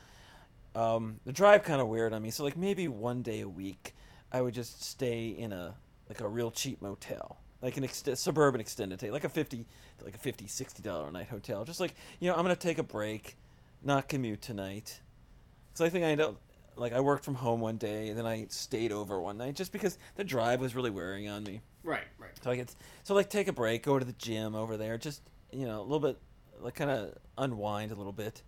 [0.75, 2.32] um, the drive kind of weird on me.
[2.32, 3.95] So like maybe one day a week,
[4.32, 5.75] I would just stay in a
[6.10, 9.65] like a real cheap motel, like an ext- suburban extended stay, like a fifty,
[10.04, 11.63] like a 50 60 dollar a night hotel.
[11.63, 13.38] Just like you know, I'm gonna take a break,
[13.84, 14.99] not commute tonight.
[15.73, 16.41] So I think I ended up
[16.75, 19.71] like I worked from home one day, and then I stayed over one night just
[19.71, 21.62] because the drive was really wearing on me.
[21.84, 22.32] Right, right.
[22.43, 22.71] So I could
[23.04, 25.84] so like take a break, go to the gym over there, just you know a
[25.84, 26.17] little bit
[26.60, 28.41] like kind of unwind a little bit.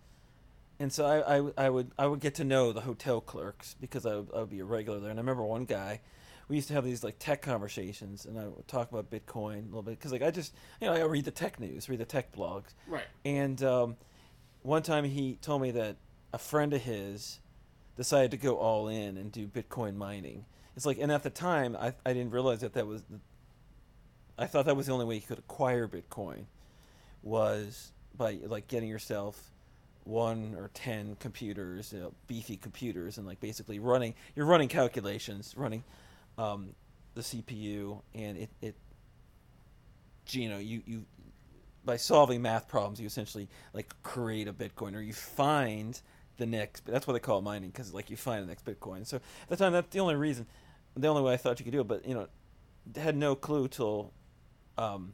[0.80, 4.06] And so I, I, I would I would get to know the hotel clerks because
[4.06, 5.10] I would, I would be a regular there.
[5.10, 6.00] And I remember one guy,
[6.48, 9.66] we used to have these like tech conversations, and I would talk about Bitcoin a
[9.66, 12.04] little bit because like I just you know I read the tech news, read the
[12.04, 13.02] tech blogs, Right.
[13.24, 13.96] and um,
[14.62, 15.96] one time he told me that
[16.32, 17.40] a friend of his
[17.96, 20.44] decided to go all in and do Bitcoin mining.
[20.76, 23.02] It's like, and at the time, I, I didn't realize that that was.
[23.02, 23.18] The,
[24.38, 26.44] I thought that was the only way you could acquire Bitcoin,
[27.22, 29.52] was by like getting yourself
[30.04, 34.14] one or ten computers, you know, beefy computers, and like basically running.
[34.34, 35.84] You're running calculations, running
[36.36, 36.74] um,
[37.14, 38.74] the CPU, and it it.
[40.30, 41.04] You know, you you
[41.84, 45.98] by solving math problems, you essentially like create a Bitcoin or you find
[46.36, 46.84] the next.
[46.84, 49.06] That's what they call mining because like you find the next Bitcoin.
[49.06, 50.46] So at the time, that's the only reason,
[50.96, 51.88] the only way I thought you could do it.
[51.88, 52.28] But you know,
[52.96, 54.12] had no clue till,
[54.76, 55.12] um,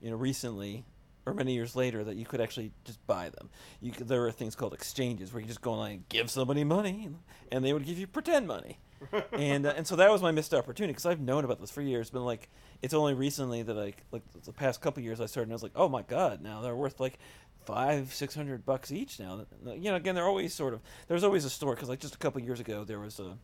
[0.00, 0.84] you know, recently
[1.28, 3.50] or many years later that you could actually just buy them.
[3.80, 6.64] You could, there were things called exchanges where you just go online and give somebody
[6.64, 7.10] money,
[7.52, 8.78] and they would give you pretend money.
[9.32, 11.82] and uh, and so that was my missed opportunity because I've known about this for
[11.82, 12.10] years.
[12.10, 12.48] But like,
[12.82, 15.48] it's only recently that I like the past couple years I started.
[15.48, 17.18] and I was like, oh my god, now they're worth like
[17.64, 19.46] five, six hundred bucks each now.
[19.64, 22.18] You know, again, they're always sort of there's always a story because like just a
[22.18, 23.38] couple years ago there was a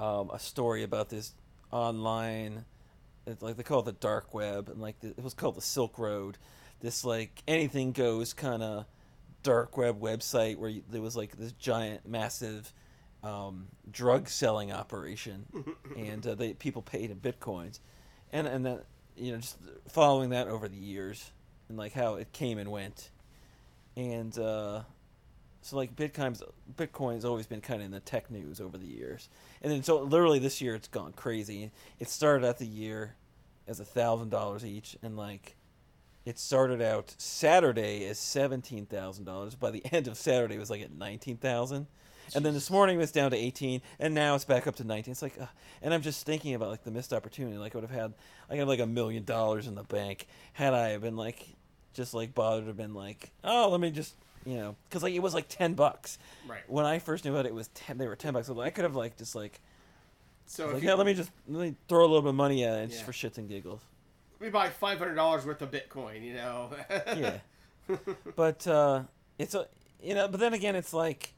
[0.00, 1.34] um, a story about this
[1.72, 2.64] online,
[3.40, 5.98] like they call it the dark web, and like the, it was called the Silk
[5.98, 6.38] Road.
[6.80, 8.86] This like anything goes kind of
[9.42, 12.72] dark web website where you, there was like this giant, massive
[13.22, 15.46] um, drug selling operation,
[15.96, 17.80] and uh, they people paid in bitcoins,
[18.32, 18.84] and and that
[19.16, 21.30] you know just following that over the years
[21.68, 23.10] and like how it came and went,
[23.96, 24.82] and uh,
[25.62, 26.42] so like Bitcoin's
[26.76, 29.28] Bitcoin's always been kind of in the tech news over the years,
[29.62, 31.70] and then so literally this year it's gone crazy.
[31.98, 33.14] It started out the year
[33.70, 35.56] as a thousand dollars each, and like
[36.26, 39.54] it started out Saturday as seventeen thousand dollars.
[39.54, 41.86] By the end of Saturday, it was like at nineteen thousand,
[42.34, 44.84] and then this morning it was down to eighteen, and now it's back up to
[44.84, 45.12] nineteen.
[45.12, 45.46] It's like, uh,
[45.80, 47.56] and I'm just thinking about like the missed opportunity.
[47.56, 48.14] Like I would have had,
[48.50, 51.46] I got like a million dollars in the bank had I been like,
[51.94, 54.14] just like bothered to have been like, oh, let me just.
[54.46, 56.16] You know, because like it was like ten bucks.
[56.48, 56.62] Right.
[56.66, 57.98] When I first knew about it, it was ten.
[57.98, 58.46] They were ten bucks.
[58.46, 59.60] So I could have like just like,
[60.52, 62.76] So like yeah, let me just let me throw a little bit of money at
[62.80, 63.06] it just Yeah.
[63.06, 63.82] for shits and giggles.
[64.40, 66.70] we buy five hundred dollars worth of Bitcoin, you know.
[66.90, 67.38] yeah.
[68.34, 69.04] but uh,
[69.38, 69.68] it's a
[70.02, 71.34] you know, but then again, it's like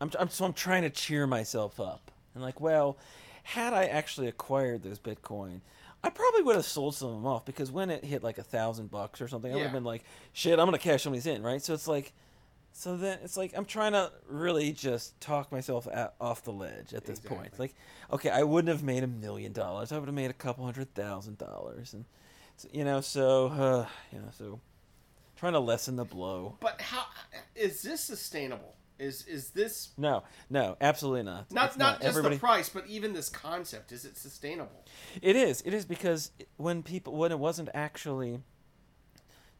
[0.00, 2.96] I'm, I'm so I'm trying to cheer myself up and like, well,
[3.42, 5.60] had I actually acquired those Bitcoin,
[6.02, 8.42] I probably would have sold some of them off because when it hit like a
[8.42, 9.76] thousand bucks or something, I would have Yeah.
[9.76, 11.60] been like, shit, I'm gonna cash some of these in, right?
[11.62, 12.14] So it's like.
[12.72, 16.94] So then it's like I'm trying to really just talk myself out, off the ledge
[16.94, 17.46] at this point.
[17.46, 17.66] Exactly.
[17.66, 17.74] Like,
[18.12, 19.92] okay, I wouldn't have made a million dollars.
[19.92, 22.04] I would have made a couple hundred thousand dollars, and
[22.72, 24.60] you know, so uh, you know, so
[25.36, 26.56] trying to lessen the blow.
[26.60, 27.04] but how
[27.54, 28.76] is this sustainable?
[28.98, 31.50] Is is this No, no, absolutely not.
[31.50, 33.92] not It's not, just Everybody, the price, but even this concept?
[33.92, 34.84] Is it sustainable?
[35.22, 35.62] it is.
[35.64, 38.40] It is because when people when it wasn't actually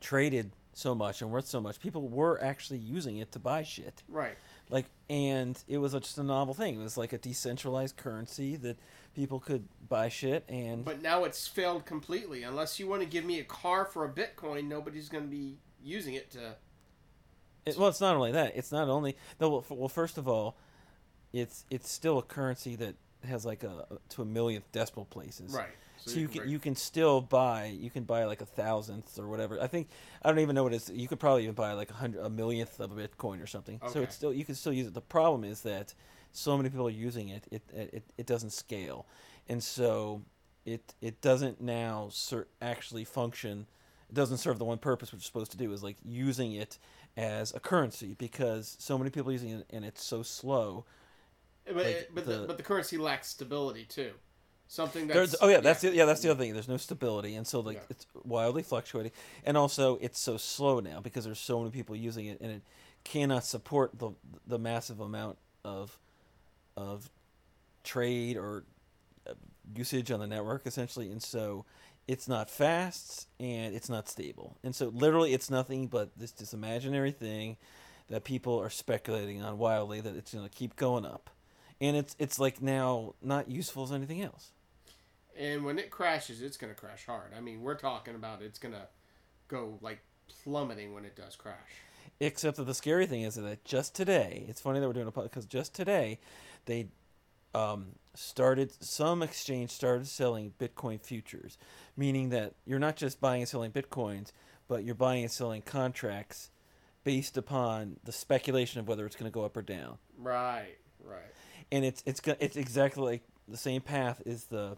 [0.01, 4.03] traded so much and worth so much, people were actually using it to buy shit.
[4.09, 4.37] Right.
[4.69, 6.81] Like, and it was just a novel thing.
[6.81, 8.79] It was like a decentralized currency that
[9.15, 12.45] people could buy shit and But now it's failed completely.
[12.45, 15.59] Unless you want to give me a car for a Bitcoin, nobody's going to be
[15.83, 16.55] using it to.
[17.67, 18.57] It, well, it's not only that.
[18.57, 19.65] It's not only no.
[19.69, 20.57] Well, first of all,
[21.33, 22.95] it's it's still a currency that
[23.29, 25.53] has like a to a millionth decimal places.
[25.53, 25.69] Right.
[26.07, 29.61] So, you can you can still buy you can buy like a thousandth or whatever.
[29.61, 29.89] I think
[30.23, 30.91] I don't even know what it is.
[30.91, 33.81] You could probably even buy like a hundred a millionth of a Bitcoin or something.
[33.83, 34.03] So Okay.
[34.05, 34.95] it's still you can still use it.
[34.95, 35.95] The problem is that
[36.33, 37.47] so many people are using it.
[37.51, 39.07] It it, it doesn't scale,
[39.49, 40.23] and so
[40.65, 43.67] it it doesn't now ser- actually function.
[44.09, 46.79] It doesn't serve the one purpose which it's supposed to do is like using it
[47.17, 50.85] as a currency because so many people are using it and it's so slow.
[51.67, 54.13] But, like but, the, the- but the currency lacks stability too.
[54.73, 56.53] Something that's There's, oh yeah, that's the, yeah, that's the other thing.
[56.53, 57.83] There's no stability, and so like Yeah.
[57.91, 59.11] it's wildly fluctuating,
[59.45, 62.63] and also it's so slow now because there's so many people using it, and it
[63.03, 64.13] cannot support the
[64.47, 65.99] the massive amount of
[66.77, 67.11] of
[67.83, 68.63] trade or
[69.29, 69.33] uh,
[69.75, 71.65] usage on the network essentially, and so
[72.07, 76.55] it's not fast and it's not stable, and so literally it's nothing but this this
[76.55, 77.57] imaginary thing
[78.09, 81.29] that people are speculating on wildly that it's going to keep going up,
[81.81, 84.53] and it's it's like now not useful as anything else.
[85.39, 87.33] And when it crashes, it's going to crash hard.
[87.37, 88.87] I mean, we're talking about it's going to
[89.49, 90.01] go like
[90.45, 91.57] plummeting when it does crash.
[92.19, 95.13] Except that the scary thing is that just today, it's funny that we're doing a
[95.13, 96.19] podcast because just today,
[96.67, 96.89] they
[97.55, 101.57] um, started some exchange started selling Bitcoin futures,
[101.97, 104.33] meaning that you're not just buying and selling Bitcoins,
[104.69, 106.51] but you're buying and selling contracts
[107.05, 109.99] based upon the speculation of whether it's going to go up or down.
[110.19, 110.77] Right.
[111.03, 111.21] Right.
[111.73, 114.77] And it's it's it's exactly like the same path is the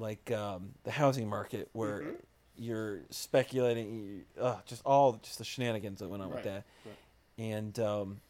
[0.00, 2.16] like um, the housing market where Mhm.
[2.56, 6.96] you're speculating, uh, just all just the shenanigans that went on Right, with that, right.
[7.38, 8.20] and um,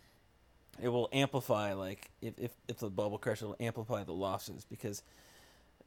[0.83, 5.02] it will amplify like if, if if the bubble crashes, it'll amplify the losses because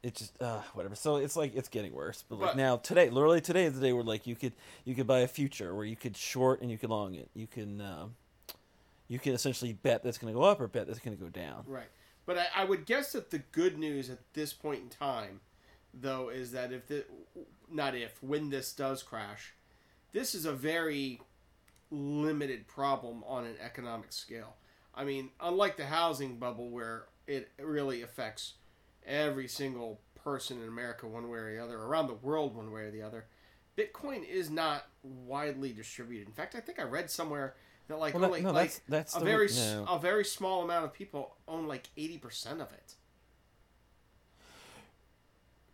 [0.02, 0.94] it just uh, whatever.
[0.94, 2.24] So it's like it's getting worse.
[2.28, 4.52] But like But- now today, literally today is the day where like you could
[4.84, 7.30] you could buy a future where you could short and you could long it.
[7.34, 8.16] You can um,
[9.08, 11.28] you can essentially bet that's going to go up or bet that's going to go
[11.30, 11.64] down.
[11.66, 11.88] Right.
[12.26, 15.40] But I, I would guess that the good news at this point in time,
[16.00, 17.04] though, is that if the
[17.70, 19.54] not if when this does crash,
[20.12, 21.20] this is a very
[21.90, 24.56] limited problem on an economic scale.
[24.94, 28.54] I mean, unlike the housing bubble where it really affects
[29.06, 32.82] every single person in America one way or the other, around the world one way
[32.82, 33.26] or the other,
[33.76, 36.26] Bitcoin is not widely distributed.
[36.28, 37.54] In fact, I think I read somewhere
[37.88, 39.84] that like Well, that- only no, like that's- that's a very no.
[39.88, 42.94] a very small amount of people own like eighty percent of it.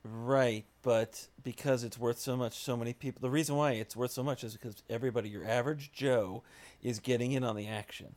[0.02, 3.20] Right, but because it's worth so much, so many people.
[3.20, 6.42] The reason why it's worth so much is because everybody, your average Joe,
[6.82, 8.14] is getting in on the action.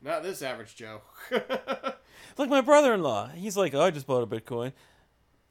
[0.00, 1.02] Not this average Joe.
[2.38, 4.72] Like my brother-in-law, he's like, oh, I just bought a Bitcoin.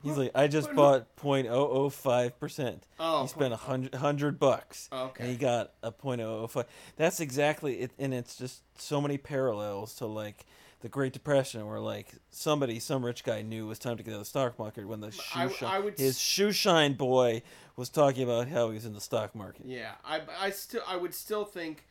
[0.04, 2.86] He's like, I just bought 0.005 percent.
[3.00, 5.24] Oh, he spent a oh hundred hundred bucks, Okay.
[5.24, 6.66] and he got a 0.005.
[6.96, 10.46] That's exactly it, and it's just so many parallels to like
[10.86, 14.12] the Great Depression, where like somebody, some rich guy knew it was time to get
[14.12, 16.94] out of the stock market when the shoe I- shine, I would his shoe shine
[16.94, 17.42] boy
[17.76, 19.66] was talking about how he was in the stock market.
[19.66, 21.86] Yeah, I, I still I would still think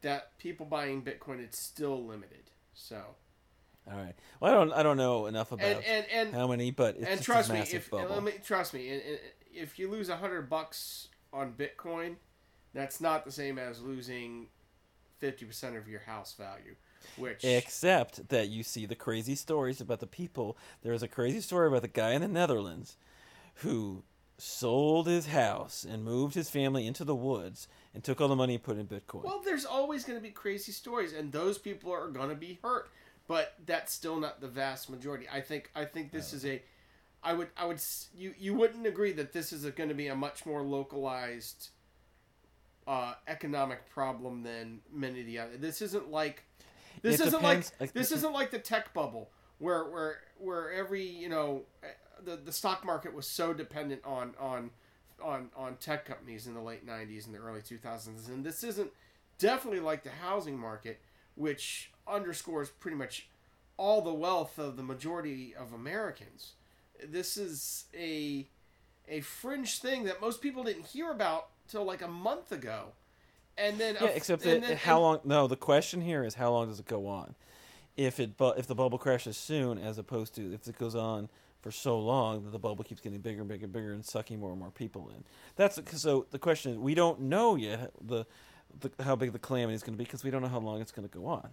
[0.00, 2.50] that people buying Bitcoin it's still limited.
[2.72, 2.96] So
[3.86, 4.14] All right.
[4.40, 7.06] Well, I don't I don't know enough about and and and how many, but it's
[7.06, 8.14] and trust a me, if bubble.
[8.14, 9.02] let me trust me,
[9.52, 12.16] if you lose a hundred bucks on Bitcoin,
[12.72, 14.46] that's not the same as losing
[15.18, 16.76] fifty percent of your house value.
[17.16, 20.56] Which Except that you see the crazy stories about the people.
[20.82, 22.96] There was a crazy story about the guy in the Netherlands
[23.56, 24.04] who
[24.36, 28.54] sold his house and moved his family into the woods and took all the money
[28.54, 29.24] and put in Bitcoin.
[29.24, 32.58] well, there's always going to be crazy stories, and those people are going to be
[32.62, 32.88] hurt.
[33.26, 35.26] But that's still not the vast majority.
[35.30, 36.62] I think I think this is a
[37.22, 37.48] I would.
[37.56, 37.80] I would.
[38.16, 38.34] You.
[38.38, 41.70] You wouldn't agree that this is going to be a much more localized
[42.86, 45.56] uh, economic problem than many of the other.
[45.56, 46.44] This isn't like
[47.02, 50.72] this isn't like like, this this is- isn't like the tech bubble where where where
[50.72, 51.62] every you know
[52.24, 54.70] the the stock market was so dependent on on
[55.22, 58.90] on on tech companies in the late 90s and the early 2000s and this isn't
[59.38, 61.00] definitely like the housing market
[61.34, 63.28] which underscores pretty much
[63.76, 66.54] all the wealth of the majority of Americans.
[67.04, 68.48] This is a
[69.08, 72.92] a fringe thing that most people didn't hear about till like a month ago
[73.58, 75.20] and then yeah, except and that then- how and- long?
[75.24, 77.34] No, the question here is how long does it go on?
[77.96, 81.28] If it bu- if the bubble crashes soon, as opposed to if it goes on
[81.60, 84.38] for so long that the bubble keeps getting bigger and bigger and bigger and sucking
[84.38, 85.24] more and more people in.
[85.56, 86.26] That's so.
[86.30, 88.24] The question is, we don't know yet the,
[88.78, 90.80] the how big the calamity is going to be because we don't know how long
[90.80, 91.48] it's going to go on.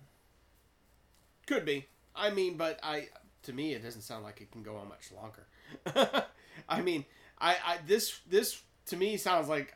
[1.47, 1.87] Could be.
[2.15, 3.07] I mean, but I
[3.43, 5.47] to me it doesn't sound like it can go on much longer.
[6.69, 7.05] I mean,
[7.39, 9.73] I, I this this to me sounds like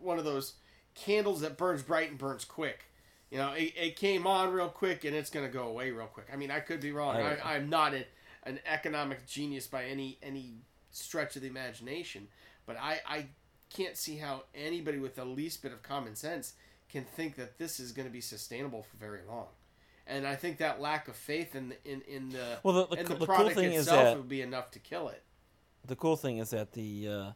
[0.00, 0.54] one of those
[0.94, 2.84] candles that burns bright and burns quick.
[3.30, 6.06] You know, it, it came on real quick and it's going to go away real
[6.06, 6.26] quick.
[6.32, 7.16] I mean, I could be wrong.
[7.16, 8.04] I- I, I'm not a,
[8.44, 10.56] an economic genius by any any
[10.90, 12.28] stretch of the imagination,
[12.66, 13.26] but I I
[13.70, 16.52] can't see how anybody with the least bit of common sense
[16.90, 19.46] can think that this is going to be sustainable for very long.
[20.06, 23.02] And I think that lack of faith in the, in in the Well, the- the
[23.04, 25.22] the the cool product thing is itself that- would be enough to kill it.
[25.86, 27.32] The cool thing is that the uh,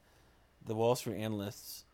[0.67, 1.86] the Wall Street analysts,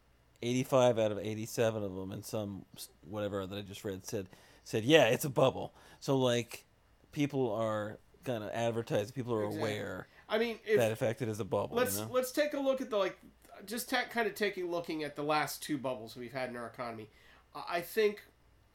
[0.42, 2.64] eighty five out of eighty seven of them, and some
[3.08, 4.28] whatever that I just read said
[4.64, 5.74] said yeah, it's a bubble.
[6.00, 6.64] So like,
[7.12, 9.12] people are kind of advertising.
[9.12, 9.70] People are Exactly.
[9.72, 11.76] aware I mean, if that affected as a bubble.
[11.76, 12.10] let's you know?
[12.12, 13.18] let's take a look at the like
[13.66, 16.66] just ta- kind of taking looking at the last two bubbles we've had in our
[16.66, 17.08] economy.
[17.68, 18.22] I think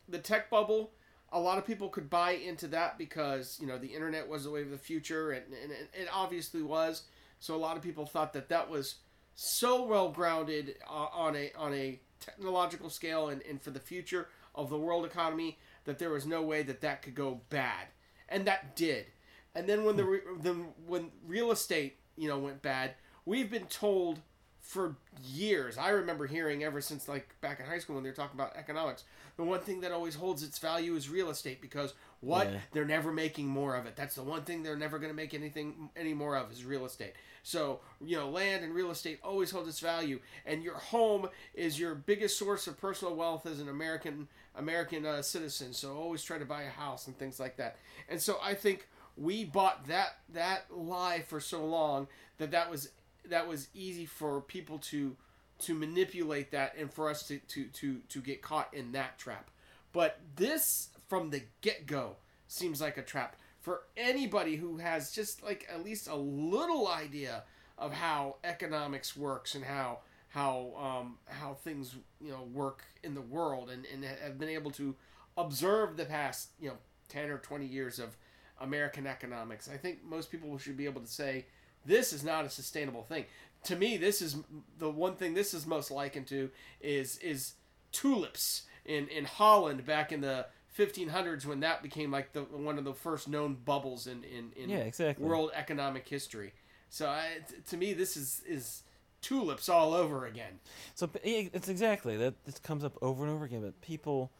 [0.07, 0.91] the tech bubble,
[1.31, 4.51] a lot of people could buy into that because you know the internet was the
[4.51, 7.03] way of the future, and, and it- it obviously was.
[7.39, 8.95] So a lot of people thought that that was
[9.39, 14.27] so well grounded uh, on a on a technological scale and, and for the future
[14.55, 17.85] of the world economy that there was no way that that could go bad,
[18.27, 19.05] and that did.
[19.53, 22.95] And then when the re- then when real estate you know went bad,
[23.25, 24.19] we've been told
[24.59, 25.77] for years.
[25.77, 28.57] I remember hearing ever since like back in high school when they were talking about
[28.57, 29.03] economics.
[29.37, 32.59] The one thing that always holds its value is real estate because what Yeah.
[32.71, 33.95] they're never making more of it.
[33.95, 36.85] That's the one thing they're never going to make anything any more of is real
[36.85, 37.13] estate.
[37.43, 41.79] So you know, land and real estate always hold its value, and your home is
[41.79, 45.73] your biggest source of personal wealth as an American American uh, citizen.
[45.73, 47.77] So always try to buy a house and things like that.
[48.09, 52.07] And so I think we bought that that lie for so long
[52.39, 52.89] that that was
[53.25, 55.15] that was easy for people to
[55.59, 59.49] to manipulate that and for us to to to, to get caught in that trap.
[59.93, 62.15] But this from the get go
[62.47, 67.43] seems like a trap for anybody who has just like at least a little idea
[67.77, 73.21] of how economics works and how how um, how things you know work in the
[73.21, 74.95] world and, and have been able to
[75.37, 76.77] observe the past you know
[77.09, 78.15] 10 or 20 years of
[78.59, 79.69] American economics.
[79.69, 81.45] I think most people should be able to say
[81.85, 83.25] this is not a sustainable thing.
[83.65, 84.37] To me, this is
[84.77, 86.49] the one thing this is most likened to
[86.81, 87.53] is is
[87.91, 90.47] tulips in in Holland back in the
[90.77, 94.69] 1500s when that became like the one of the first known bubbles in in, in
[94.69, 95.25] Yeah, exactly.
[95.25, 96.53] world economic history.
[96.89, 98.83] So I, t- to me, this is is
[99.21, 100.59] tulips all over again.
[100.95, 102.45] So it's exactly that.
[102.45, 103.61] This comes up over and over again.
[103.61, 104.31] But people,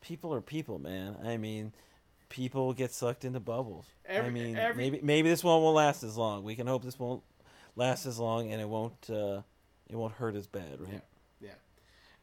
[0.00, 1.16] people are people, man.
[1.24, 1.72] I mean,
[2.28, 3.86] people get sucked into bubbles.
[4.10, 6.44] I mean, every- maybe maybe this one won't last as long.
[6.44, 7.22] We can hope this won't
[7.76, 9.42] last as long, and it won't uh,
[9.88, 10.92] it won't hurt as bad, right?
[10.94, 10.98] Yeah.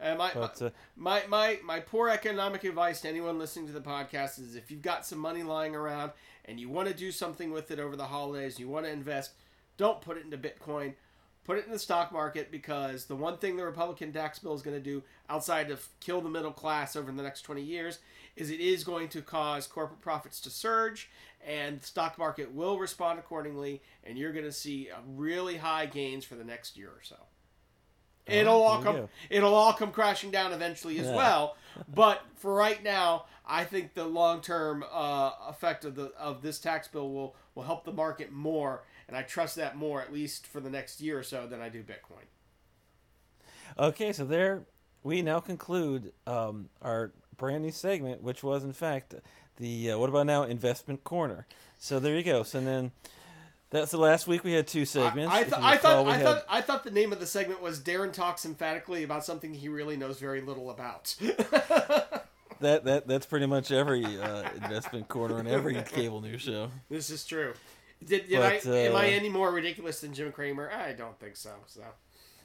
[0.02, 3.74] And my, But, my, uh, my my my poor economic advice to anyone listening to
[3.74, 6.12] the podcast is if you've got some money lying around
[6.46, 9.32] and you want to do something with it over the holidays, you want to invest,
[9.78, 10.96] don't put it into Bitcoin.
[11.44, 14.62] Put it in the stock market because the one thing the Republican tax bill is
[14.62, 17.98] going to do outside of kill the middle class over the next 20 years
[18.36, 21.10] is it is going to cause corporate profits to surge
[21.46, 25.88] and the stock market will respond accordingly and you're going to see uh, really high
[25.88, 27.16] gains for the next year or so.
[28.28, 31.16] It'll all come it'll all come crashing down eventually as Yeah.
[31.16, 31.58] well.
[31.88, 36.60] But for right now, I think the long term uh, effect of the of this
[36.60, 40.48] tax bill will will help the market more, and I trust that more at least
[40.48, 42.26] for the next year or so than I do Bitcoin.
[43.80, 44.64] Okay, so there
[45.04, 49.16] we now conclude um, our brand new segment, which was in fact
[49.58, 51.48] the uh, what about now investment corner.
[51.78, 52.44] So there you go.
[52.44, 52.92] So then
[53.72, 55.34] that's the last week we had two segments.
[55.34, 57.62] I, I, th- I thought I had- thought I thought the name of the segment
[57.62, 61.16] was Darren talks emphatically about something he really knows very little about.
[61.20, 66.70] that that that's pretty much every uh, investment corner on every cable news show.
[66.90, 67.54] this is true.
[68.04, 70.72] Did, did But, I am I uh, any more ridiculous than Jim Cramer?
[70.72, 71.52] I don't think so.
[71.68, 71.82] So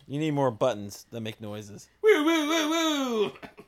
[0.07, 1.89] You need more buttons that make noises.
[2.03, 3.33] woo woo woo woo.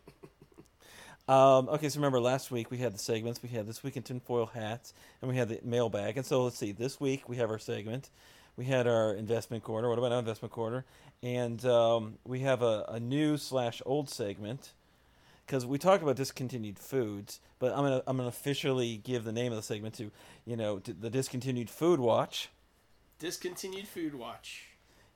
[1.28, 3.42] Um, okay, so remember last week we had the segments.
[3.42, 6.16] We had this week in tinfoil hats, and we had the mailbag.
[6.16, 6.72] And so let's see.
[6.72, 8.08] This week we have our segment.
[8.56, 9.88] We had our investment corner.
[9.88, 10.84] What about our investment corner?
[11.22, 14.72] And um, we have a, a new slash old segment
[15.46, 17.40] because we talked about discontinued foods.
[17.58, 20.10] But I'm gonna I'm gonna officially give the name of the segment to
[20.46, 22.48] you know to the discontinued food watch.
[23.18, 24.64] Discontinued food watch.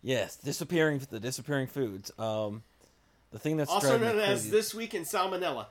[0.03, 2.11] Yes, disappearing the disappearing foods.
[2.19, 2.65] Um,
[3.31, 5.67] the thing that's Also known as this week in salmonella.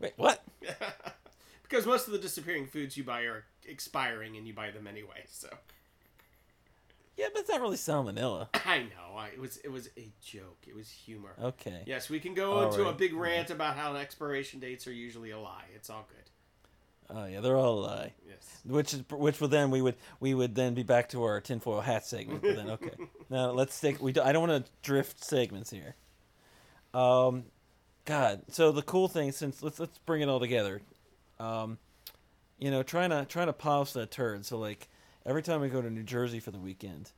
[0.00, 0.42] Wait, what?
[1.62, 5.24] because most of the disappearing foods you buy are expiring and you buy them anyway.
[5.28, 5.48] So
[7.16, 8.48] Yeah, but it's not really salmonella.
[8.66, 10.58] I know I, it was it was a joke.
[10.66, 11.34] It was humor.
[11.40, 11.82] Okay.
[11.86, 15.30] Yes, we can go All into a big rant about how expiration dates are usually
[15.30, 15.64] a lie.
[15.74, 16.30] It's all good.
[17.10, 18.12] Oh yeah, they're all a lie.
[18.26, 18.60] Yes.
[18.64, 21.80] Which is which will then we would we would then be back to our tinfoil
[21.80, 22.42] hat segment.
[22.42, 22.92] But then okay,
[23.30, 24.12] now let's take we.
[24.12, 25.96] Do, I don't want to drift segments here.
[26.94, 27.44] Um,
[28.04, 28.42] God.
[28.48, 30.82] So the cool thing since let's let's bring it all together.
[31.40, 31.78] Um,
[32.58, 34.44] you know, trying to trying to polish that turd.
[34.44, 34.88] So like
[35.24, 37.10] every time we go to New Jersey for the weekend,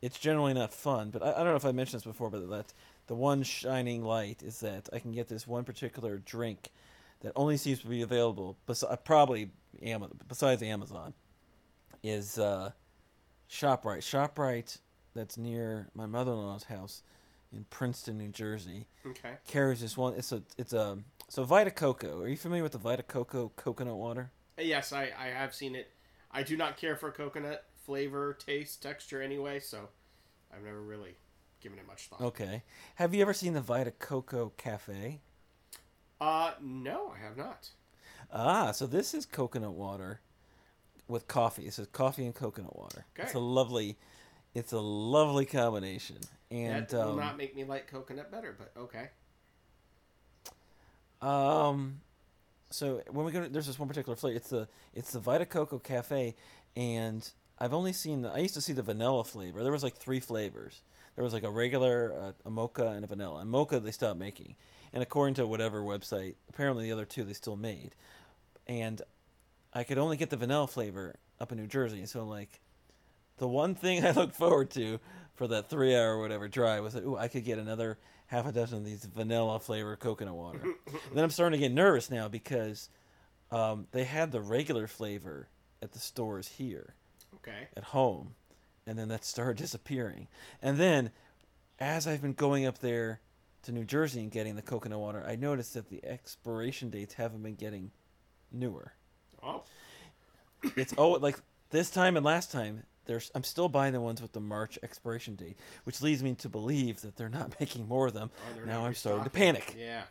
[0.00, 1.10] it's generally not fun.
[1.10, 2.72] But I, I don't know if I mentioned this before, but that
[3.06, 6.70] the one shining light is that I can get this one particular drink
[7.22, 9.50] that only seems to be available, bes- uh, probably
[10.28, 11.12] besides Amazon,
[12.02, 12.70] is uh,
[13.50, 13.98] Shoprite.
[13.98, 14.78] Shoprite,
[15.14, 17.02] that's near my mother-in-law's house
[17.52, 19.34] in Princeton, New Jersey, Okay.
[19.46, 20.14] carries this one.
[20.14, 20.98] It's a it's a
[21.28, 22.20] so Vita Coco.
[22.22, 24.30] Are you familiar with the Vita Coco coconut water?
[24.58, 25.90] Yes, I I have seen it.
[26.30, 29.88] I do not care for coconut flavor, taste, texture anyway, so
[30.54, 31.16] I've never really
[31.60, 32.20] given it much thought.
[32.20, 32.62] Okay.
[32.96, 35.20] Have you ever seen the Vita Coco Cafe?
[36.20, 37.70] Uh, no, I have not.
[38.32, 40.20] Ah, so this is coconut water
[41.08, 41.64] with coffee.
[41.64, 43.06] This is coffee and coconut water.
[43.16, 43.24] Okay.
[43.24, 43.96] It's a lovely,
[44.54, 46.18] it's a lovely combination.
[46.50, 49.10] And that will um, not make me like coconut better, but okay.
[51.22, 52.00] Um,
[52.70, 54.36] so when we go, to, there's this one particular flavor.
[54.36, 56.34] It's the it's the Vita Coco Cafe,
[56.74, 57.28] and
[57.58, 58.30] I've only seen the.
[58.30, 59.62] I used to see the vanilla flavor.
[59.62, 60.82] There was like three flavors.
[61.14, 63.40] There was like a regular, uh, a mocha, and a vanilla.
[63.40, 64.56] And mocha they stopped making,
[64.92, 67.94] and according to whatever website, apparently the other two they still made.
[68.66, 69.02] And
[69.74, 72.06] I could only get the vanilla flavor up in New Jersey.
[72.06, 72.60] So I'm like,
[73.38, 75.00] the one thing I look forward to
[75.40, 78.46] for that three hour or whatever drive was that ooh I could get another half
[78.46, 80.60] a dozen of these vanilla flavored coconut water.
[81.14, 82.90] then I'm starting to get nervous now because
[83.50, 85.48] um, they had the regular flavor
[85.80, 86.94] at the stores here
[87.36, 87.68] Okay.
[87.74, 88.34] at home,
[88.86, 90.28] and then that started disappearing.
[90.60, 91.10] And then
[91.78, 93.20] as I've been going up there
[93.62, 97.42] to New Jersey and getting the coconut water, I noticed that the expiration dates haven't
[97.42, 97.92] been getting
[98.52, 98.92] newer.
[99.42, 99.62] Oh,
[100.76, 101.38] It's oh like
[101.70, 102.82] this time and last time.
[103.06, 106.48] There's, I'm still buying the ones with the March expiration date, which leads me to
[106.48, 108.30] believe that they're not making more of them.
[108.56, 109.74] oh, now I'm starting to panic.
[109.78, 110.02] Yeah.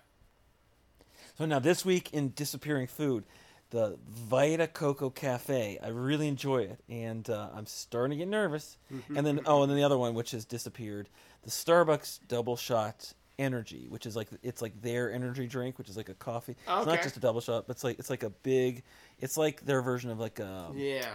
[1.38, 3.24] So now this week in disappearing food,
[3.70, 5.78] the Vita Coco Cafe.
[5.82, 8.78] I really enjoy it, and uh, I'm starting to get nervous.
[9.16, 11.08] and then oh, and then the other one which has disappeared,
[11.44, 15.96] the Starbucks Double Shot Energy, which is like it's like their energy drink, which is
[15.96, 16.54] like a coffee.
[16.54, 18.84] It's not just a double shot, but it's like it's like a big.
[19.20, 21.06] It's like their version of like a Yeah.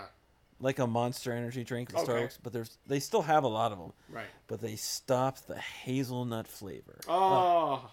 [0.60, 2.12] Like a Monster Energy drink with Okay.
[2.24, 4.26] Starbucks, but there's they still have a lot of them, Right.
[4.46, 6.98] but they stopped the hazelnut flavor.
[7.08, 7.90] Oh.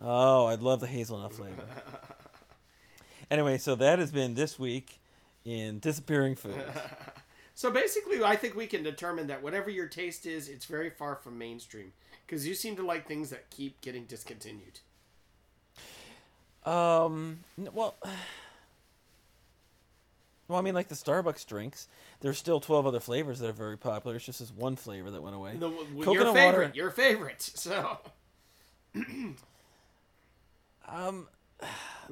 [0.00, 1.64] Oh, I love the hazelnut flavor.
[3.30, 5.00] anyway, so that has been this week
[5.44, 6.62] in disappearing food.
[7.58, 11.16] So basically, I think we can determine that whatever your taste is, it's very far
[11.16, 11.94] from mainstream
[12.26, 14.80] because you seem to like things that keep getting discontinued.
[16.64, 17.40] Um.
[17.56, 17.96] Well.
[20.48, 21.88] Well, I mean, like the Starbucks drinks,
[22.20, 24.16] there's still 12 other flavors that are very popular.
[24.16, 25.56] It's just this one flavor that went away.
[25.56, 27.42] The, your Coconut favorite, water- your favorite.
[27.54, 27.98] So
[30.88, 31.26] Um,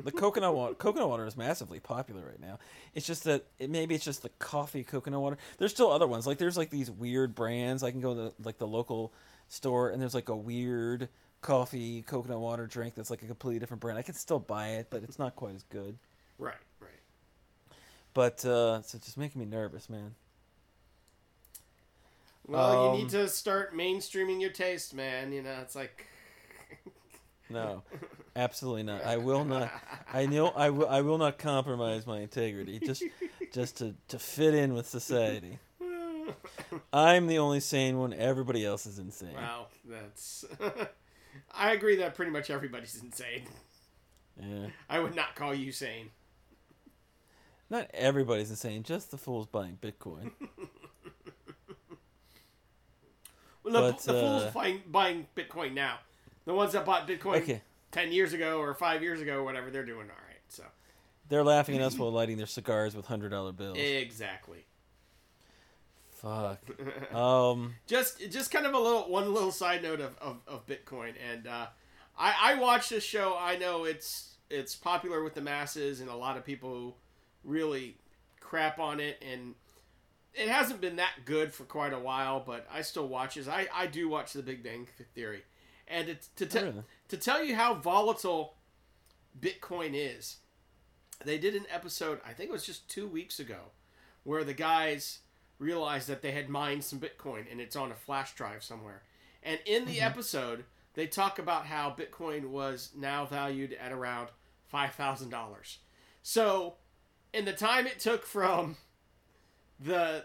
[0.02, 2.58] the coconut water, coconut water is massively popular right now.
[2.94, 5.38] It's just that it, maybe it's just the coffee coconut water.
[5.58, 6.26] There's still other ones.
[6.26, 7.82] Like there's like these weird brands.
[7.84, 9.12] I can go to like the local
[9.48, 11.08] store and there's like a weird
[11.40, 13.98] coffee coconut water drink that's like a completely different brand.
[13.98, 15.96] I can still buy it, but it's not quite as good.
[16.38, 16.54] right.
[18.14, 20.14] But uh, so it's just making me nervous, man.
[22.46, 25.32] Well, Um, you need to start mainstreaming your taste, man.
[25.32, 26.06] You know, it's like
[27.50, 27.82] No,
[28.36, 29.04] absolutely not.
[29.04, 29.70] I will not.
[30.12, 30.88] I know I will.
[30.88, 33.02] I will not compromise my integrity just
[33.52, 35.58] just to to fit in with society.
[36.92, 38.14] I'm the only sane one.
[38.14, 39.34] Everybody else is insane.
[39.34, 40.44] wow, that's.
[41.54, 43.42] I agree that pretty much everybody's insane.
[44.40, 44.68] Yeah.
[44.88, 46.10] I would not call you sane.
[47.74, 48.84] Not everybody's insane.
[48.84, 50.30] Just the fools buying Bitcoin.
[53.62, 55.98] Well, the, But, the fools uh, buying, buying Bitcoin now,
[56.44, 57.62] the ones that bought Bitcoin Okay.
[57.90, 60.42] ten years ago or five years ago, or whatever, they're doing all right.
[60.48, 60.64] So
[61.30, 63.78] They're laughing at us while lighting their cigars with hundred dollar bills.
[63.78, 64.66] exactly.
[66.10, 66.58] Fuck.
[67.14, 67.76] Um.
[67.86, 71.46] just just kind of a little one little side note of, of, of Bitcoin and
[71.46, 71.66] uh,
[72.18, 76.14] I I watch this show I know it's it's popular with the masses and a
[76.16, 76.98] lot of people
[77.44, 77.96] really
[78.40, 79.54] crap on it and
[80.34, 83.66] it hasn't been that good for quite a while but I still watch it I,
[83.74, 85.44] I do watch the Big Bang Theory
[85.86, 86.82] and it's, to oh, te- Oh, really?
[87.08, 88.54] to tell you how volatile
[89.38, 90.38] Bitcoin is
[91.24, 93.70] they did an episode I think it was just two weeks ago
[94.24, 95.20] where the guys
[95.58, 99.02] realized that they had mined some Bitcoin and it's on a flash drive somewhere.
[99.42, 100.06] And in the mm-hmm.
[100.06, 100.64] episode,
[100.94, 104.28] they talk about how Bitcoin was now valued at around
[104.72, 105.76] $5,000.
[106.22, 106.74] So,
[107.34, 108.76] in the time it took from
[109.80, 110.24] the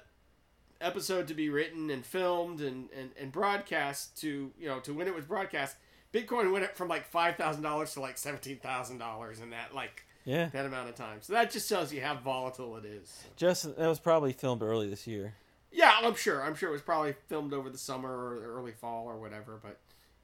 [0.81, 5.07] episode to be written and filmed and, and, and broadcast to, you know, to when
[5.07, 5.75] it was broadcast,
[6.13, 10.49] Bitcoin went up from like $5,000 to like $17,000 in that, like, Yeah.
[10.53, 11.17] that amount of time.
[11.21, 13.23] So that just tells you how volatile it is.
[13.35, 15.33] Just that was probably filmed early this year.
[15.71, 16.41] Yeah, I'm sure.
[16.41, 19.59] I'm sure it was probably filmed over the summer or early fall or whatever.
[19.61, 19.77] But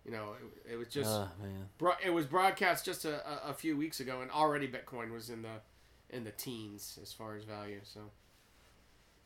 [0.03, 0.33] you know,
[0.67, 1.65] it, it was just ah, man.
[1.77, 5.43] bro- it was broadcast just a, a few weeks ago, and already Bitcoin was in
[5.43, 5.49] the
[6.09, 7.79] in the teens as far as value.
[7.83, 8.01] So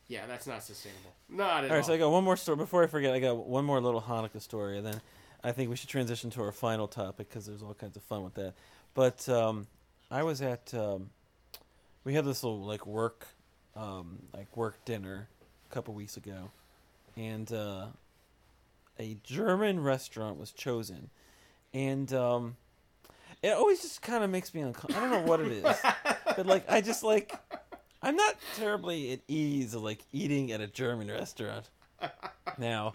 [0.08, 1.12] yeah, that's not sustainable.
[1.28, 1.76] Not at All all.
[1.76, 2.56] right, so I got one more story.
[2.56, 5.00] Before I forget, I got one more little Hanukkah story, and then
[5.44, 8.24] I think we should transition to our final topic because there's all kinds of fun
[8.24, 8.54] with that.
[8.94, 9.66] But um,
[10.10, 11.10] I was at um,
[12.04, 13.26] we had this little like work
[13.76, 15.28] um, like work dinner
[15.70, 16.50] a couple weeks ago,
[17.16, 17.86] and uh,
[18.98, 21.10] a German restaurant was chosen,
[21.72, 22.56] and um,
[23.42, 25.06] it always just kind of makes me uncomfortable.
[25.06, 25.64] I don't know what it is,
[26.40, 27.34] but like I just like
[28.00, 31.68] I'm not terribly at ease of like eating at a German restaurant.
[32.56, 32.94] Now,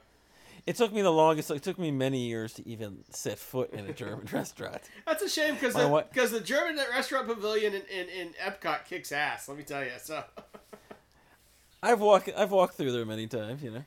[0.65, 1.51] it took me the longest.
[1.51, 4.81] It took me many years to even set foot in a German restaurant.
[5.05, 8.85] that's a shame because My the, because the German restaurant pavilion in, in, in Epcot
[8.85, 9.47] kicks ass.
[9.47, 9.91] Let me tell you.
[10.01, 10.23] So
[11.83, 12.31] I've walked.
[12.35, 13.61] I've walked through there many times.
[13.61, 13.83] You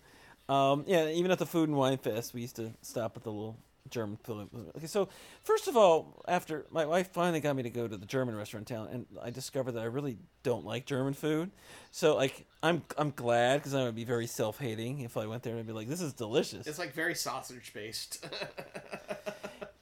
[0.49, 1.09] know, um, yeah.
[1.09, 3.57] Even at the Food and Wine Fest, we used to stop at the little
[3.91, 4.49] German food.
[4.77, 5.09] Okay, so
[5.43, 8.71] first of all, after my wife finally got me to go to the German restaurant
[8.71, 11.51] in town, and I discovered that I really don't like German food.
[11.91, 15.43] So like, I'm I'm glad because I would be very self hating if I went
[15.43, 16.67] there and I'd be like, this is delicious.
[16.67, 18.25] it's like very sausage based.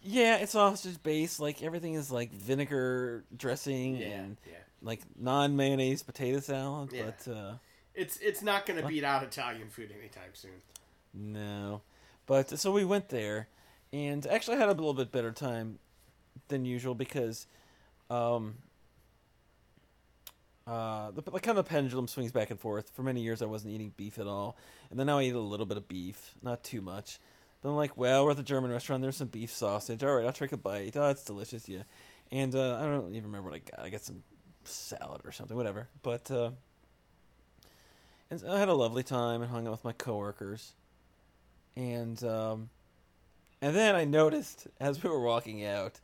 [0.08, 1.40] Yeah, it's sausage based.
[1.40, 4.54] Like everything is like vinegar dressing yeah, and yeah.
[4.80, 6.92] like non mayonnaise potato salad.
[6.92, 7.06] Yeah.
[7.26, 7.52] But uh,
[7.92, 10.52] It's it's not going to beat out Italian food anytime soon.
[11.12, 11.80] no,
[12.26, 13.48] but so we went there,
[13.96, 15.78] and actually I had a little bit better time
[16.48, 17.46] than usual because,
[18.10, 18.56] um,
[20.66, 22.90] uh, the like kind of the pendulum swings back and forth.
[22.94, 24.58] For many years I wasn't eating beef at all,
[24.90, 27.18] and then now I eat a little bit of beef, not too much.
[27.62, 29.00] But I'm like, well, we're at the German restaurant.
[29.00, 30.04] There's some beef sausage.
[30.04, 30.94] All right, I'll take a bite.
[30.96, 31.66] Oh, it's delicious.
[31.66, 31.84] Yeah,
[32.30, 33.86] and uh, I don't even remember what I got.
[33.86, 34.22] I got some
[34.64, 35.88] salad or something, whatever.
[36.02, 36.50] But uh,
[38.30, 40.74] and I had a lovely time and hung out with my coworkers,
[41.76, 42.68] and um,
[43.66, 45.98] and then I noticed as we were walking out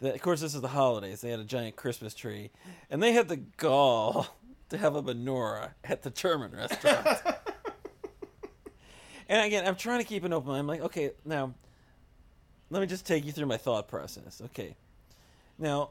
[0.00, 1.20] that, of course, this is the holidays.
[1.20, 2.52] They had a giant Christmas tree,
[2.88, 4.28] and they had the gall
[4.68, 7.08] to have a menorah at the German restaurant.
[9.28, 10.60] and again, I'm trying to keep an open mind.
[10.60, 11.54] I'm like, okay, now
[12.70, 14.40] let me just take you through my thought process.
[14.40, 14.76] Okay,
[15.58, 15.90] now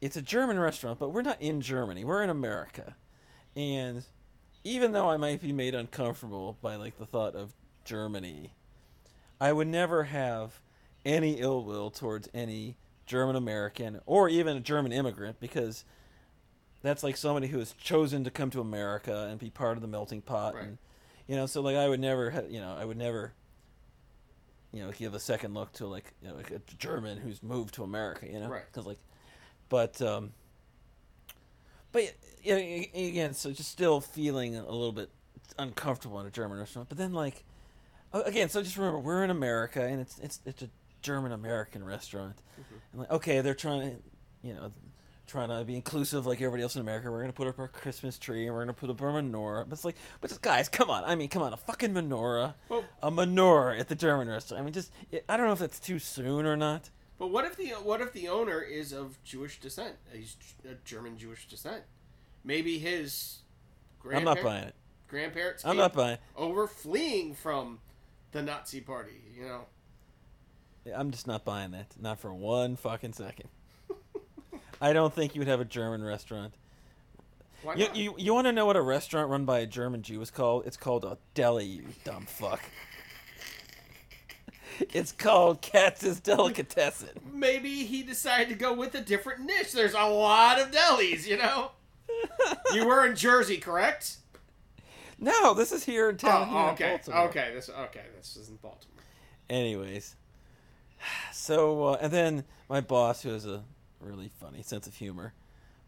[0.00, 2.04] it's a German restaurant, but we're not in Germany.
[2.04, 2.96] We're in America,
[3.54, 4.02] and
[4.64, 7.54] even though I might be made uncomfortable by like the thought of
[7.84, 8.54] Germany,
[9.40, 10.60] I would never have
[11.04, 12.76] any ill will towards any
[13.06, 15.84] German American or even a German immigrant because
[16.82, 19.88] that's like somebody who has chosen to come to America and be part of the
[19.88, 20.64] melting pot Right.
[20.64, 20.78] and
[21.26, 23.32] you know so like I would never ha- you know I would never
[24.72, 27.74] you know give a second look to like you know like a German who's moved
[27.74, 28.62] to America you know Right.
[28.70, 28.98] because like
[29.68, 30.32] but um
[31.92, 35.10] but yeah, again so just still feeling a little bit
[35.58, 37.44] uncomfortable in a German restaurant but then like
[38.12, 40.68] Oh, again so just remember we're in America and it's it's it's a
[41.02, 42.74] German American restaurant mm-hmm.
[42.92, 43.96] and like okay they're trying to
[44.42, 44.70] you know
[45.30, 47.10] trying to be inclusive like everybody else in America.
[47.10, 49.64] We're gonna put up our Christmas tree and we're gonna put up our menorah.
[49.64, 51.04] But it's like, but just, guys, come on.
[51.04, 54.60] I mean, come on, a fucking menorah, Well- a menorah at the German restaurant.
[54.60, 54.92] I mean, just
[55.28, 56.90] I don't know if that's too soon or not.
[57.18, 59.96] But what if the what if the owner is of Jewish descent?
[60.12, 60.36] He's
[60.68, 61.84] a German Jewish descent.
[62.42, 63.42] Maybe his
[64.12, 64.74] I'm not buying it.
[65.06, 66.18] grandparents I'm not buying.
[66.34, 67.78] over fleeing from
[68.32, 69.22] the Nazi party.
[69.36, 69.60] You know.
[70.96, 71.94] I'm just not buying that.
[72.00, 73.48] Not for one fucking second.
[74.80, 76.54] I don't think you would have a German restaurant.
[77.62, 77.96] why You not?
[77.96, 80.66] you, you want to know what a restaurant run by a German Jew is called?
[80.66, 81.66] It's called a deli.
[81.66, 82.62] You dumb fuck.
[84.94, 87.10] It's called Katz's Delicatessen.
[87.32, 89.72] Maybe he decided to go with a different niche.
[89.72, 91.72] There's a lot of delis, you know.
[92.72, 94.16] you were in Jersey, correct?
[95.20, 96.48] No, this is here in town.
[96.48, 97.20] here Oh, in okay, Baltimore.
[97.28, 97.50] okay.
[97.54, 98.04] This okay.
[98.16, 99.02] This isn't Baltimore.
[99.50, 100.16] Anyways,
[101.32, 103.62] so uh, and then my boss, who has a
[104.00, 105.34] really funny sense of humor,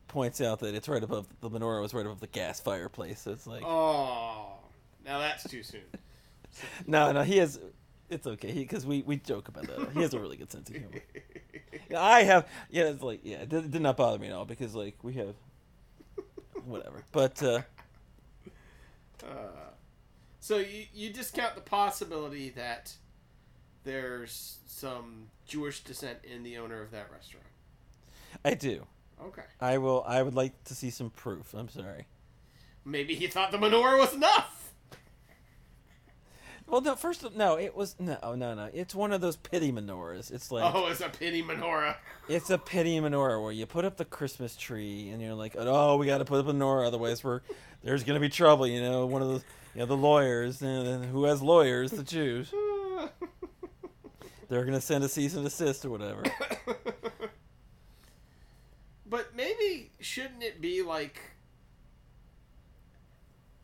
[0.08, 3.20] points out that it's right above the menorah was right above the gas fireplace.
[3.20, 4.48] So it's like, Oh,
[5.04, 5.80] now that's too soon.
[6.86, 7.58] no, no, he has.
[8.10, 9.92] It's okay because we we joke about that.
[9.94, 11.00] He has a really good sense of humor.
[11.96, 14.74] I have, yeah, it's like, yeah, it did, did not bother me at all because
[14.74, 15.34] like we have,
[16.66, 17.04] whatever.
[17.12, 17.62] But uh,
[19.24, 19.70] Uh,
[20.40, 22.94] so you you discount the possibility that
[23.84, 27.46] there's some Jewish descent in the owner of that restaurant.
[28.44, 28.86] I do.
[29.24, 29.42] Okay.
[29.60, 30.04] I will.
[30.06, 31.54] I would like to see some proof.
[31.54, 32.06] I'm sorry.
[32.84, 34.71] Maybe he thought the menorah was enough.
[36.72, 36.96] Well, no.
[36.96, 37.58] First, no.
[37.58, 38.70] It was no, oh, no, no.
[38.72, 40.32] It's one of those pity menorahs.
[40.32, 41.96] It's like Oh, it's a pity menorah.
[42.28, 45.98] it's a pity menorah where you put up the Christmas tree and you're like, oh,
[45.98, 47.42] we got to put up a menorah, otherwise we're
[47.82, 48.66] there's gonna be trouble.
[48.66, 49.44] You know, one of those,
[49.74, 52.50] you know, the lawyers and and who has lawyers, the Jews.
[54.48, 56.22] They're gonna send a cease and desist or whatever.
[59.06, 61.20] but maybe shouldn't it be like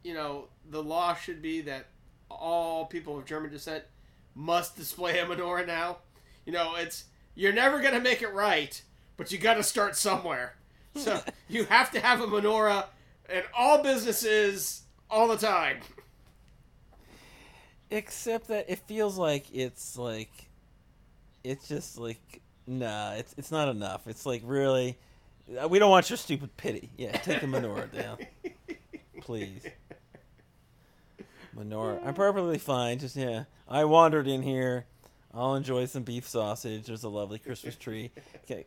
[0.05, 1.87] you know, the law should be that
[2.31, 3.85] all people of German descent
[4.35, 5.99] must display a menorah now.
[6.45, 7.05] You know, it's
[7.35, 8.81] you're never gonna make it right,
[9.17, 10.55] but you got to start somewhere.
[10.95, 12.87] So you have to have a menorah
[13.29, 15.79] in all businesses all the time.
[17.91, 20.31] Except that it feels like it's like
[21.45, 24.07] it's just like nah, it's it's not enough.
[24.07, 24.99] It's like really
[25.69, 26.91] we don't want your stupid pity.
[26.97, 28.19] Yeah, take the menorah down.
[29.21, 29.67] Please.
[31.57, 32.07] Menorah.
[32.07, 32.99] I'm perfectly fine.
[32.99, 33.45] Just yeah.
[33.69, 34.87] I wandered in here.
[35.35, 36.87] I'll enjoy some beef sausage.
[36.87, 38.11] There's a lovely Christmas tree.
[38.45, 38.65] Okay,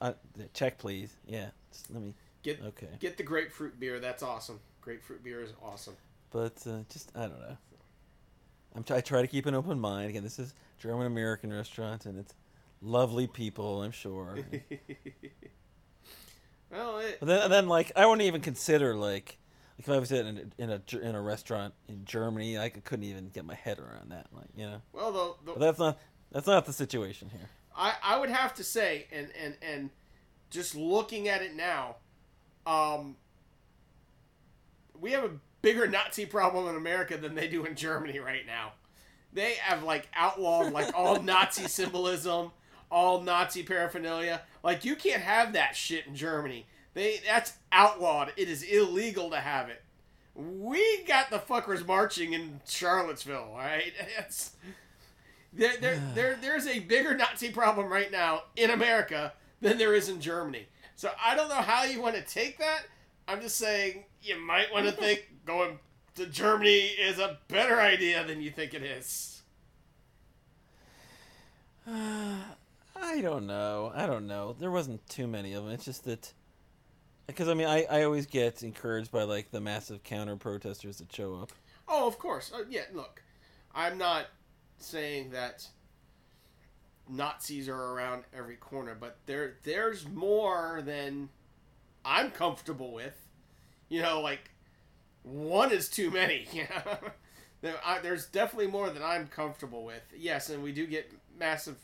[0.00, 0.14] I, I,
[0.52, 1.14] check please.
[1.26, 1.50] Yeah.
[1.72, 2.88] Just let me Get Okay.
[2.98, 4.00] get the grapefruit beer.
[4.00, 4.60] That's awesome.
[4.80, 5.94] Grapefruit beer is awesome.
[6.30, 7.56] but uh, just I don't know.
[8.74, 10.08] I'm try, try to keep an open mind.
[10.10, 12.34] Again, this is German American restaurant, and it's
[12.80, 13.82] lovely people.
[13.82, 14.38] I'm sure.
[16.70, 19.38] well, it, then, and then like I wouldn't even consider like,
[19.80, 22.84] like if I was in a, in a in a restaurant in Germany, I could,
[22.84, 24.26] couldn't even get my head around that.
[24.32, 25.12] Like you know, well,
[25.44, 25.98] the, the, that's not
[26.30, 27.48] that's not the situation here.
[27.76, 29.90] I I would have to say, and and and
[30.50, 31.96] just looking at it now,
[32.66, 33.16] um,
[35.00, 35.30] we have a
[35.62, 38.72] bigger Nazi problem in America than they do in Germany right now.
[39.32, 42.50] They have like outlawed like all Nazi symbolism,
[42.90, 44.42] all Nazi paraphernalia.
[44.62, 46.66] Like you can't have that shit in Germany.
[46.94, 48.32] They that's outlawed.
[48.36, 49.82] It is illegal to have it.
[50.34, 53.92] We got the fuckers marching in Charlottesville, all right?
[54.18, 54.52] It's
[55.52, 60.08] there, there, there, there's a bigger Nazi problem right now in America than there is
[60.08, 60.66] in Germany.
[60.96, 62.82] So I don't know how you want to take that.
[63.26, 65.78] I'm just saying you might want to think going
[66.16, 69.42] to Germany is a better idea than you think it is.
[71.86, 73.92] I don't know.
[73.94, 74.54] I don't know.
[74.58, 75.72] There wasn't too many of them.
[75.72, 76.32] It's just that
[77.30, 81.12] because I mean I, I always get encouraged by like the massive counter protesters that
[81.12, 81.52] show up.
[81.88, 82.52] Oh, of course.
[82.54, 83.22] Uh, yeah, look,
[83.74, 84.26] I'm not
[84.78, 85.66] saying that
[87.08, 91.28] Nazis are around every corner, but there there's more than
[92.04, 93.16] I'm comfortable with.
[93.88, 94.50] You know, like
[95.22, 96.46] one is too many.
[97.62, 100.02] There, I, there's definitely more than I'm comfortable with.
[100.16, 101.76] Yes, and we do get massive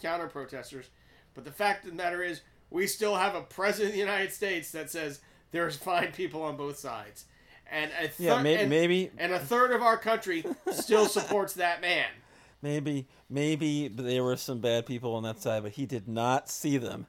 [0.00, 0.90] counter protesters,
[1.34, 2.42] but the fact of the matter is,
[2.72, 5.20] we still have a president of the United States that says
[5.50, 7.26] there's fine people on both sides,
[7.70, 11.54] and a thir- Yeah, maybe and, maybe and a third of our country still supports
[11.54, 12.08] that man.
[12.62, 16.78] maybe maybe there were some bad people on that side, but he did not see
[16.78, 17.06] them.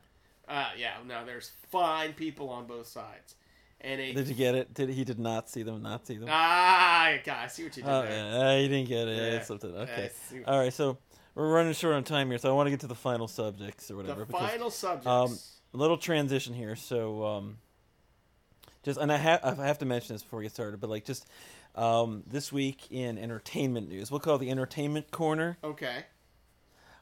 [0.48, 3.36] Uh, yeah, no, there's fine people on both sides,
[3.80, 4.74] and a Did you get it?
[4.74, 5.82] Did he did not see them?
[5.82, 6.28] Not see them?
[6.30, 8.12] ah, God, I see what you did Oh there.
[8.12, 9.16] yeah, you didn't get it.
[9.18, 9.38] Yeah.
[9.38, 9.74] It's something.
[9.74, 10.06] Okay.
[10.06, 10.74] I see what- All right.
[10.74, 10.98] So
[11.36, 13.90] we're running short on time here, so I want to get to the final subjects
[13.90, 14.22] or whatever.
[14.22, 15.08] the because final subjects.
[15.08, 15.38] um,
[15.74, 16.76] a little transition here.
[16.76, 17.58] So um,
[18.84, 21.06] just and I have I have to mention this before we get started, but like
[21.06, 21.28] just
[21.76, 25.58] um, this week in entertainment news, we'll call it the entertainment corner.
[25.64, 26.06] okay.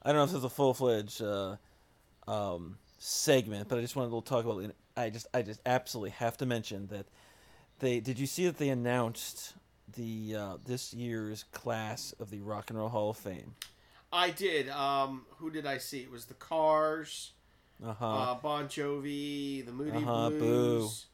[0.04, 1.58] I don't know if this is a full fledged uh,
[2.28, 4.72] um, segment, but I just wanted to talk about.
[4.98, 7.06] I just I just absolutely have to mention that
[7.80, 9.54] they did you see that they announced
[9.96, 13.54] the uh, this year's class of the Rock and Roll Hall of Fame.
[14.14, 14.70] I did.
[14.70, 16.00] Um, who did I see?
[16.02, 17.32] It was the Cars,
[17.84, 18.06] Uh-huh.
[18.06, 21.06] uh, Bon Jovi, the Moody Uh-huh, Blues.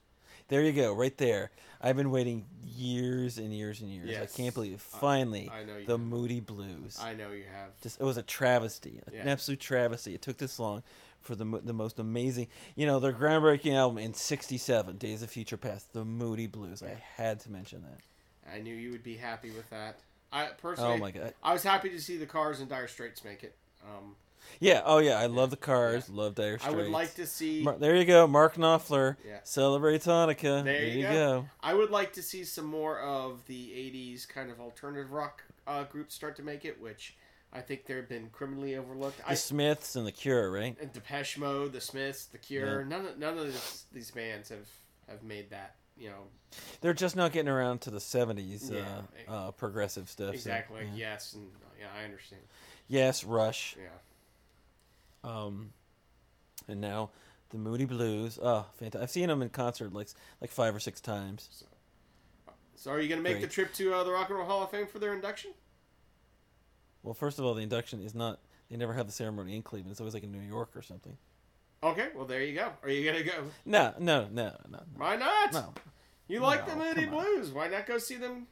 [0.50, 1.52] There you go, right there.
[1.82, 4.10] I've been waiting years and years and years.
[4.10, 4.34] Yes.
[4.34, 5.86] I can't believe finally I know you.
[5.86, 6.00] the have.
[6.02, 6.98] Moody Blues.
[7.02, 7.70] I know you have.
[7.82, 10.16] Just it was a travesty, an absolute travesty.
[10.16, 10.82] It took this long
[11.22, 15.58] for the the most amazing, you know, their groundbreaking album in '67, Days of Future
[15.58, 16.82] Past, the Moody Blues.
[16.82, 18.52] I had to mention that.
[18.52, 20.00] I knew you would be happy with that.
[20.32, 21.34] I personally, Oh my god.
[21.44, 23.56] I was happy to see the Cars and Dire Straits make it.
[23.84, 24.16] Um,
[24.60, 24.82] Yeah.
[24.86, 25.20] Oh yeah.
[25.20, 26.10] I love the Cars.
[26.10, 26.74] Love Dire Straits.
[26.74, 27.64] I would like to see.
[27.64, 28.28] Mar- there you go.
[28.28, 29.40] Mark Knopfler Yeah.
[29.44, 30.64] celebrates Hanukkah.
[30.64, 31.12] There you go.
[31.14, 31.50] go.
[31.62, 35.84] I would like to see some more of the '80s kind of alternative rock uh,
[35.86, 37.16] groups start to make it, which
[37.54, 39.18] I think they've been criminally overlooked.
[39.20, 40.76] The I Smiths and the Cure, right?
[40.82, 42.84] and Depeche Mode, The Smiths, The Cure.
[42.84, 44.68] None of none of this, these bands have
[45.10, 45.76] have made that.
[46.00, 46.24] You know
[46.82, 49.02] They're just not getting around to the '70s Yeah.
[49.28, 50.30] uh, uh, progressive stuff.
[50.30, 50.82] so, exactly.
[50.86, 51.12] yeah.
[51.14, 51.48] Yes, and
[51.80, 52.42] yeah, I understand.
[52.88, 53.76] Yes, Rush.
[53.78, 53.90] Yeah.
[55.30, 55.72] Um,
[56.68, 57.10] and now
[57.50, 58.40] the Moody Blues.
[58.42, 59.02] Oh, fantastic!
[59.02, 60.10] I've seen them in concert like
[60.42, 61.66] like five or six times.
[62.76, 64.64] So are you going to make the trip to uh, the Rock and Roll Hall
[64.64, 65.52] of Fame for their induction?
[67.02, 68.40] Well, first of all, the induction is not.
[68.70, 69.92] They never have the ceremony in Cleveland.
[69.92, 71.18] It's always like in New York or something.
[71.84, 72.70] Okay, well there you go.
[72.84, 73.44] Are you going to go?
[73.66, 75.54] No, no, no, no, Why not?
[75.54, 75.74] no,
[76.28, 77.06] You like the Moody.
[77.06, 77.52] Blues?
[77.52, 78.48] Why not go see them?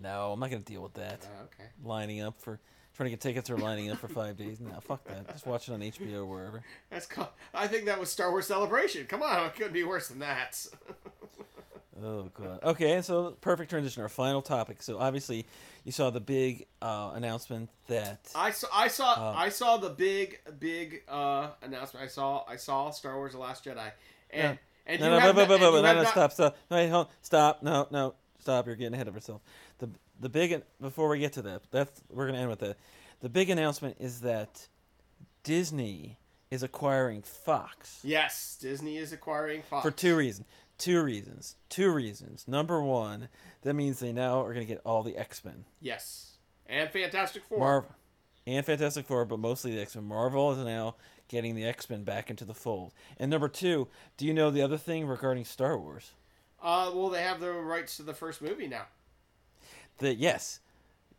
[0.00, 0.32] no.
[0.32, 1.24] I'm not gonna deal with that.
[1.24, 1.68] Uh, okay.
[1.84, 2.58] Lining up for
[2.96, 4.60] trying to get tickets or lining up for five days.
[4.60, 5.28] No, fuck that.
[5.32, 6.62] Just watch it on HBO or wherever.
[6.90, 9.06] That's called, I think that was Star Wars Celebration.
[9.06, 10.64] Come on, it couldn't be worse than that.
[12.02, 12.58] Oh god.
[12.64, 14.02] Okay, so perfect transition.
[14.02, 14.82] Our final topic.
[14.82, 15.46] So obviously,
[15.84, 19.90] you saw the big uh, announcement that I saw I saw Uh, I saw the
[19.90, 22.04] big big uh, announcement.
[22.04, 23.90] I saw I saw Star Wars: The Last Jedi,
[24.30, 26.10] and and no, you no, have but, not- but, but, and but, you no, no,
[26.10, 26.56] stop, stop.
[26.70, 27.62] Wait, hold, stop.
[27.62, 28.66] No, no, stop.
[28.66, 29.42] You're getting ahead of yourself.
[29.78, 29.88] The
[30.20, 32.76] the big before we get to that, that's we're gonna end with that.
[33.20, 34.68] The big announcement is that
[35.42, 36.18] Disney
[36.50, 40.46] is acquiring Fox Yes, Disney is acquiring Fox for two reasons.
[40.84, 41.56] Two reasons.
[41.70, 42.46] Two reasons.
[42.46, 43.28] Number one,
[43.62, 47.58] that means they now are gonna get all the X Men, Yes, and Fantastic Four.
[47.58, 47.90] Marvel,
[48.46, 50.04] and Fantastic Four, but mostly the X Men.
[50.04, 50.96] Marvel is now
[51.28, 52.92] getting the X Men back into the fold.
[53.18, 56.12] And number two, do you know the other thing regarding Star Wars?
[56.62, 58.86] uh, well, they have the rights to the first movie now.
[59.98, 60.60] that yes,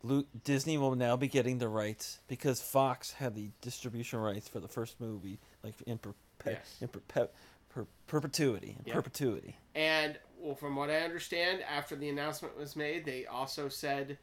[0.02, 4.60] Lu Disney will now be getting the rights because Fox had the distribution rights for
[4.60, 6.14] the first movie, like in perpe-
[6.44, 6.76] Yes.
[6.80, 7.28] in perpe-
[7.76, 8.94] per- perpetuity, Yeah.
[8.94, 9.56] perpetuity.
[9.74, 14.18] And well, from what I understand, after the announcement was made, they also said,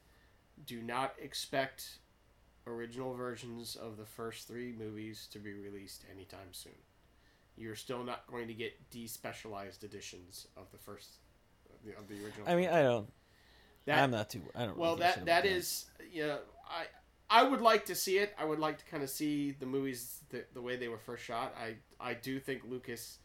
[0.65, 1.99] "Do not expect
[2.65, 6.73] original versions of the first three movies to be released anytime soon.
[7.55, 11.17] You're still not going to get despecialized editions of the first
[11.71, 13.11] of the, of the original." I mean, I don't.
[13.85, 14.41] That- I'm not too.
[14.55, 14.77] I don't.
[14.77, 16.85] well, really that that is, you know, I
[17.29, 18.33] I would like to see it.
[18.37, 21.23] I would like to kind of see the movies the, the way they were first
[21.23, 21.53] shot.
[21.59, 23.19] I I do think Lucas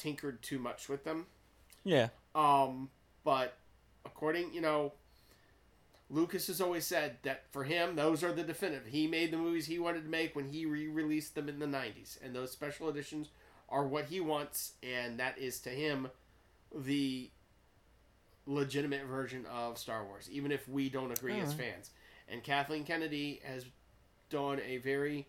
[0.00, 1.26] tinkered too much with them.
[1.84, 2.90] Yeah, Um,
[3.24, 3.56] but
[4.04, 4.92] according, you know,
[6.08, 8.86] Lucas has always said that for him, those are the definitive.
[8.86, 12.22] He made the movies he wanted to make when he re-released them in the '90s,
[12.22, 13.28] and those special editions
[13.68, 16.08] are what he wants, and that is to him
[16.74, 17.30] the
[18.46, 21.90] legitimate version of Star Wars, even if we don't agree as fans.
[22.28, 23.64] And Kathleen Kennedy has
[24.28, 25.26] done a very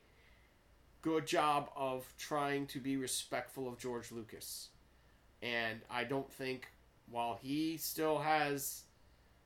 [1.02, 4.70] good job of trying to be respectful of George Lucas.
[5.42, 6.68] And I don't think
[7.10, 8.84] while he still has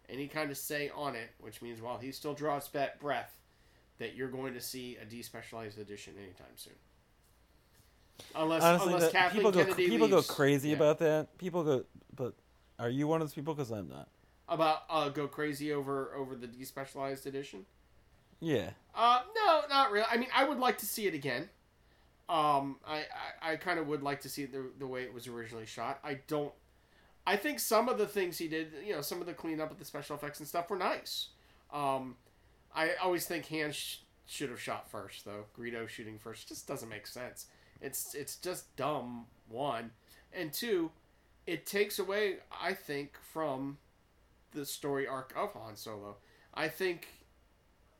[0.09, 3.39] any kind of say on it, which means while he still draws breath,
[3.97, 6.73] that you're going to see a despecialized edition anytime soon.
[8.35, 10.75] Unless, honestly, unless Kathleen people go Kennedy people go crazy Yeah.
[10.75, 11.37] about that.
[11.37, 11.85] People go,
[12.15, 12.33] but
[12.79, 13.53] Are you one of those people?
[13.53, 14.09] Because I'm not.
[14.47, 17.65] About uh, go crazy over over the despecialized edition.
[18.39, 18.71] Yeah.
[18.93, 20.05] Uh, no, not really.
[20.09, 21.49] I mean, I would like to see it again.
[22.27, 23.03] Um, I
[23.41, 25.99] I, I kind of would like to see the the way it was originally shot.
[26.03, 26.53] I don't.
[27.27, 29.79] I think some of the things he did, you know, some of the cleanup of
[29.79, 31.29] the special effects and stuff were nice.
[31.73, 32.15] Um,
[32.75, 35.45] I always think Hans sh- should have shot first, though.
[35.57, 37.47] Greedo shooting first just doesn't make sense.
[37.81, 39.25] It's it's just dumb.
[39.49, 39.91] One
[40.33, 40.91] and two,
[41.45, 43.77] it takes away, I think, from
[44.51, 46.17] the story arc of Han Solo.
[46.53, 47.07] I think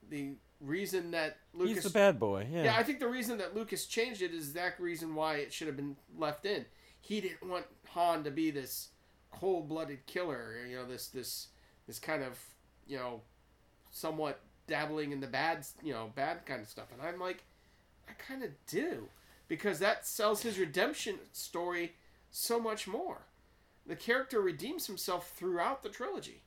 [0.09, 2.47] the reason that Lucas He's the bad boy.
[2.51, 2.63] Yeah.
[2.65, 5.53] yeah, I think the reason that Lucas changed it is the exact reason why it
[5.53, 6.65] should have been left in.
[7.01, 8.89] He didn't want Han to be this
[9.31, 11.47] cold-blooded killer, you know, this this
[11.87, 12.39] this kind of,
[12.87, 13.21] you know,
[13.91, 16.87] somewhat dabbling in the bad, you know, bad kind of stuff.
[16.91, 17.43] And I'm like,
[18.09, 19.09] I kind of do
[19.47, 21.93] because that sells his redemption story
[22.31, 23.27] so much more.
[23.85, 26.41] The character redeems himself throughout the trilogy.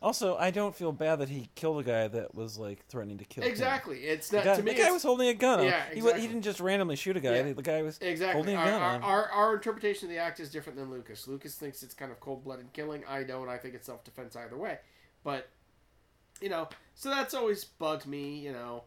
[0.00, 3.24] Also, I don't feel bad that he killed a guy that was like threatening to
[3.24, 3.44] kill.
[3.44, 3.50] him.
[3.50, 3.98] Exactly.
[4.00, 4.72] It's The not guy, to me.
[4.74, 5.60] the guy was holding a gun.
[5.60, 5.66] him.
[5.66, 7.36] Yeah, He, he didn't just randomly shoot a guy.
[7.36, 7.52] Yeah.
[7.52, 8.34] The guy was Exactly.
[8.34, 8.80] holding a Our, gun.
[8.80, 11.26] our, our, our interpretation of the act is different than Lucas.
[11.28, 13.02] Lucas thinks it's kind of cold blooded killing.
[13.08, 13.48] I don't.
[13.48, 14.78] I think it's self defense either way.
[15.24, 15.48] But,
[16.40, 18.84] you know, so that's always bugged me, you know.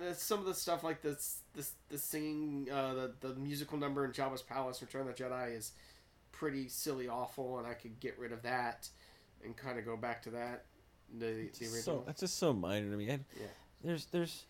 [0.00, 4.04] Uh, some of the stuff like this, this, the singing, uh, the, the musical number
[4.04, 5.72] in Jabba's Palace, Return of the Jedi, is
[6.30, 8.88] pretty silly, awful, and I could get rid of that
[9.44, 10.64] and kind of go back to that.
[11.18, 11.82] The, the original.
[11.82, 13.06] so that's just so minor to me.
[13.10, 13.46] I, Yeah.
[13.82, 14.44] There's there's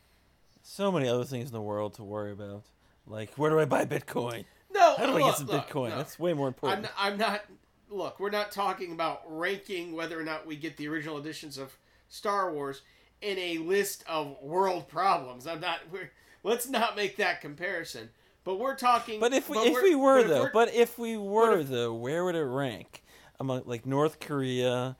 [0.62, 2.64] so many other things in the world to worry about.
[3.06, 4.44] Like where do I buy Bitcoin?
[4.72, 5.90] no, How do I get some look, Bitcoin?
[5.90, 6.88] That's way more I'm, important.
[6.98, 7.44] I'm not.
[7.90, 11.76] Look, we're not talking about ranking whether or not we get the original editions of
[12.08, 12.82] Star Wars
[13.22, 15.46] in a list of world problems.
[15.46, 15.78] I'm not.
[15.90, 16.10] We're,
[16.42, 18.10] let's not make that comparison.
[18.44, 19.20] But we're talking.
[19.20, 21.94] But if we if we're- were but if though, but if we were if- though,
[21.94, 23.04] where would it rank
[23.40, 24.96] among like North Korea,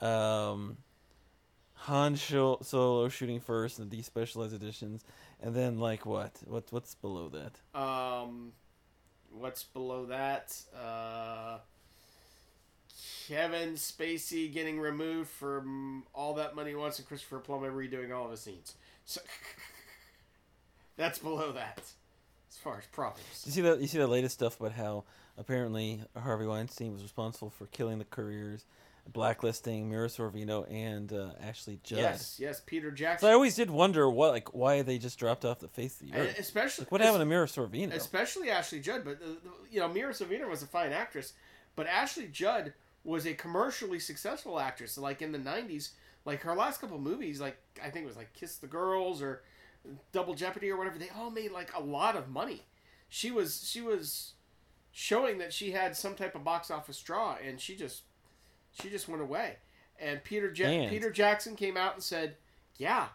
[0.00, 0.78] um,
[1.74, 5.04] Han Solo shooting first and the despecialized editions,
[5.42, 6.32] and then like what?
[6.46, 7.78] What what's below that?
[7.78, 8.52] um,
[9.30, 10.56] what's below that?
[10.74, 11.58] Uh,
[13.28, 18.30] Kevin Spacey getting removed from all that money once, and Christopher Plummer redoing all of
[18.30, 18.74] his scenes.
[19.06, 19.20] So
[20.96, 21.80] that's below that,
[22.50, 23.42] as far as problems.
[23.46, 25.04] You see that you see the latest stuff about how
[25.38, 28.64] apparently Harvey Weinstein was responsible for killing the careers,
[29.12, 31.98] blacklisting Mira Sorvino and uh, Ashley Judd.
[31.98, 33.28] Yes, yes, Peter So Jackson.
[33.28, 36.14] I always did wonder what like why they just dropped off the face of the
[36.18, 36.38] And earth.
[36.38, 37.92] especially Like, what happened to Mira Sorvino?
[37.92, 39.04] especially Ashley Judd.
[39.04, 41.32] But uh, you know, Mira Sorvino was a fine actress,
[41.76, 42.72] but Ashley Judd
[43.04, 44.96] was a commercially successful actress.
[44.96, 45.90] Like in the '90s,
[46.24, 49.42] like her last couple movies, like I think it was like Kiss the Girls or
[50.12, 50.98] Double Jeopardy or whatever.
[50.98, 52.62] They all made like a lot of money.
[53.10, 54.32] She was she was
[54.96, 58.02] showing that she had some type of box office draw, and she just
[58.80, 59.56] she just went away.
[59.98, 62.36] And Peter ja- And- Peter Jackson came out and said,
[62.78, 63.08] "Yeah,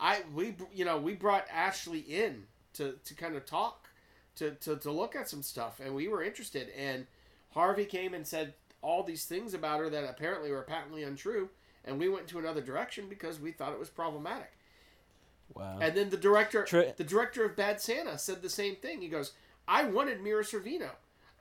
[0.00, 3.88] I we you know we brought Ashley in to to kind of talk
[4.36, 7.06] to to to look at some stuff, and we were interested." And
[7.50, 11.50] Harvey came and said all these things about her that apparently were patently untrue,
[11.84, 14.52] and we went into another direction because we thought it was problematic.
[15.54, 15.78] wow.
[15.80, 19.00] And then the director, Tra- the director of Bad Santa, said the same thing.
[19.00, 19.32] He goes,
[19.66, 20.90] "I wanted Mira Sorvino.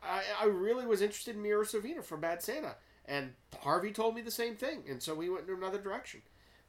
[0.03, 2.75] I, I really was interested in Mira Sorvino for Bad Santa."
[3.05, 6.21] And Harvey told me the same thing, and so we went in another direction.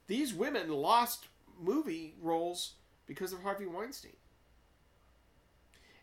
[0.07, 1.27] These women lost
[1.61, 2.73] movie roles
[3.05, 4.13] because of Harvey Weinstein.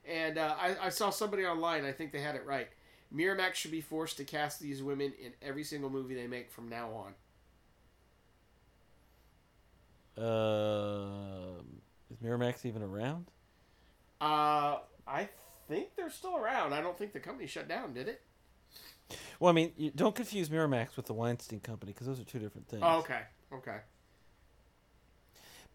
[0.07, 1.85] And uh, I, I saw somebody online.
[1.85, 2.69] I think they had it right.
[3.15, 6.69] Miramax should be forced to cast these women in every single movie they make from
[6.69, 7.15] now on.
[10.19, 11.67] Um,
[12.11, 13.27] is Miramax even around?
[14.21, 15.29] Uh, I
[15.69, 16.73] think they're still around.
[16.73, 18.23] I don't think the company shut down, did it?
[19.39, 22.39] Well, I mean, you, don't confuse Miramax with the Weinstein Company because those are two
[22.39, 22.83] different things.
[22.85, 23.21] Oh, okay.
[23.53, 23.79] Okay.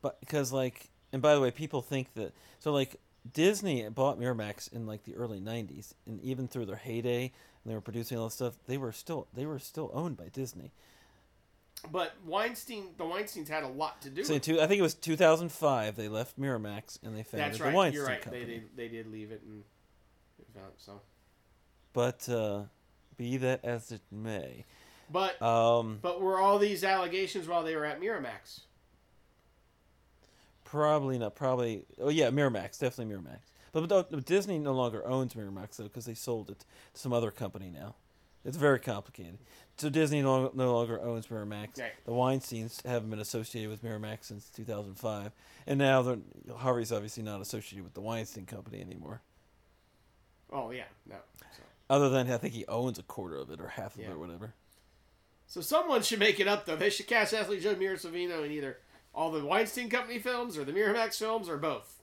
[0.01, 2.99] But because like, and by the way, people think that so like
[3.33, 7.31] Disney bought Miramax in like the early '90s, and even through their heyday,
[7.63, 10.27] and they were producing all this stuff, they were still they were still owned by
[10.29, 10.71] Disney.
[11.91, 14.83] But Weinstein, the Weinsteins had a lot to do So with two, I think it
[14.83, 17.73] was 2005 they left Miramax and they founded That's the right.
[17.73, 18.21] Weinstein You're right.
[18.21, 18.45] Company.
[18.45, 18.63] They did.
[18.75, 19.63] They did leave it and
[20.77, 21.01] so.
[21.93, 22.63] But uh,
[23.17, 24.65] be that as it may,
[25.11, 28.61] But um, but were all these allegations while they were at Miramax?
[30.63, 31.35] probably not.
[31.35, 31.83] Probably.
[31.99, 33.39] Oh yeah, Miramax, definitely Miramax.
[33.73, 37.31] But, but Disney no longer owns Miramax though because they sold it to some other
[37.31, 37.95] company now.
[38.43, 39.37] It's very complicated.
[39.77, 41.79] So Disney no, no longer owns Miramax.
[41.79, 41.91] Right.
[42.05, 45.31] The Weinsteins haven't been associated with Miramax since 2005,
[45.67, 46.17] and now
[46.57, 49.21] Harvey's obviously not associated with the Weinstein Company anymore.
[50.51, 51.15] Oh yeah, no.
[51.55, 51.63] So.
[51.89, 54.07] Other than I think he owns a quarter of it or half of Yeah.
[54.09, 54.53] it or whatever.
[55.47, 56.75] So someone should make it up though.
[56.75, 58.77] They should cast Ashley Judd, Mira Sorvino in either
[59.13, 62.01] all the Weinstein Company films or the Miramax films or both.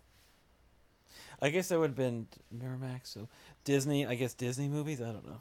[1.40, 3.06] I guess that would have been Miramax.
[3.06, 3.28] So
[3.64, 4.04] Disney.
[4.06, 5.00] I guess Disney movies.
[5.00, 5.40] I don't know.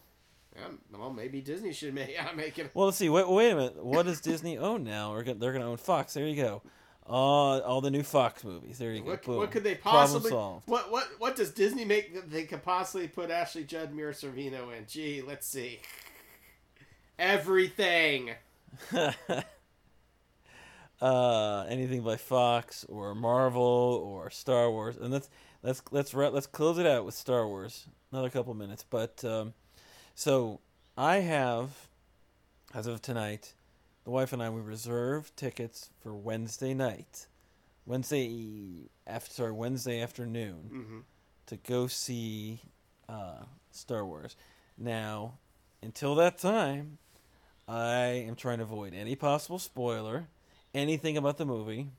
[0.65, 2.71] Um, well, maybe Disney should make yeah, make it.
[2.73, 3.09] Well, let's see.
[3.09, 3.83] Wait, wait a minute.
[3.83, 5.13] What does Disney own now?
[5.13, 6.13] Or they're going to own Fox.
[6.13, 6.61] There you go.
[7.09, 8.77] Uh, all the new Fox movies.
[8.77, 9.11] There you go.
[9.11, 9.37] What, Boom.
[9.37, 10.31] what could they possibly?
[10.31, 14.77] What what what does Disney make that they could possibly put Ashley Judd, Mira Sorvino
[14.77, 14.85] in?
[14.87, 15.79] Gee, let's see.
[17.17, 18.31] Everything.
[21.01, 25.29] uh, anything by Fox or Marvel or Star Wars, and let's
[25.63, 27.87] let's let's let's close it out with Star Wars.
[28.11, 29.53] Another couple minutes, but um,
[30.13, 30.59] so
[30.97, 31.69] I have,
[32.73, 33.53] as of tonight,
[34.07, 37.27] the wife and I we reserved tickets for Wednesday night,
[37.85, 40.97] Wednesday after sorry Wednesday afternoon Mm-hmm.
[41.47, 42.61] to go see
[43.09, 44.37] uh, Star Wars.
[44.77, 45.33] Now,
[45.83, 46.99] until that time,
[47.67, 50.29] I am trying to avoid any possible spoiler,
[50.73, 51.89] anything about the movie.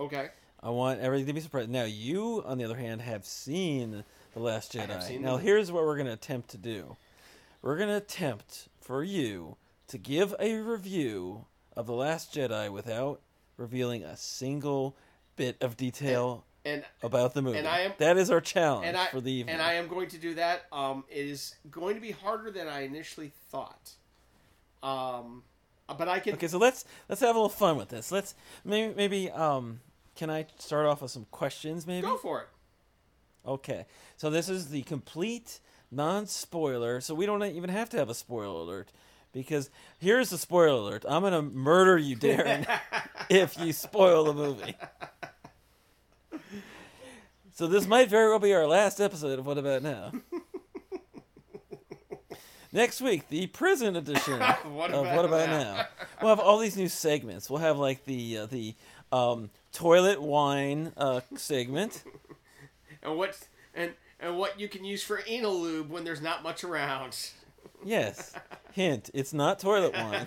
[0.00, 0.30] Okay.
[0.60, 1.70] I want everything to be surprised.
[1.70, 4.02] Now, you, on the other hand, have seen
[4.34, 5.20] The Last Jedi.
[5.20, 6.96] Now, here's what we're going to attempt to do
[7.62, 9.56] we're going to attempt for you
[9.92, 11.44] to give a review
[11.76, 13.20] of The Last Jedi without
[13.58, 14.96] revealing a single
[15.36, 17.58] bit of detail And about the movie.
[17.58, 19.52] and I am- that is our challenge and I for the evening.
[19.52, 20.62] and I am going to do that.
[20.72, 23.90] Um, it is going to be harder than I initially thought.
[24.82, 25.44] Um,
[25.98, 26.34] but I can.
[26.34, 28.10] Okay, so let's let's have a little fun with this.
[28.10, 28.34] Let's
[28.64, 29.80] maybe maybe um
[30.16, 32.06] can I start off with some questions maybe?
[32.06, 32.48] Go for it.
[33.46, 33.84] Okay.
[34.16, 37.00] So this is the complete non-spoiler.
[37.02, 38.90] So we don't even have to have a spoiler alert
[39.32, 41.04] because here's the spoiler alert.
[41.08, 42.66] I'm going to murder you, Darren,
[43.30, 44.76] if you spoil the movie.
[47.54, 50.12] So this might very well be our last episode of What About Now.
[52.72, 55.74] Next week, the prison edition What of What About Now?
[55.74, 55.86] Now.
[56.20, 57.50] We'll have all these new segments.
[57.50, 58.74] We'll have like the uh, the
[59.12, 62.02] um, toilet wine uh, segment.
[63.02, 63.38] and what
[63.74, 67.32] and and what you can use for anal lube when there's not much around.
[67.84, 68.32] Yes.
[68.72, 70.26] Hint: It's not toilet wine.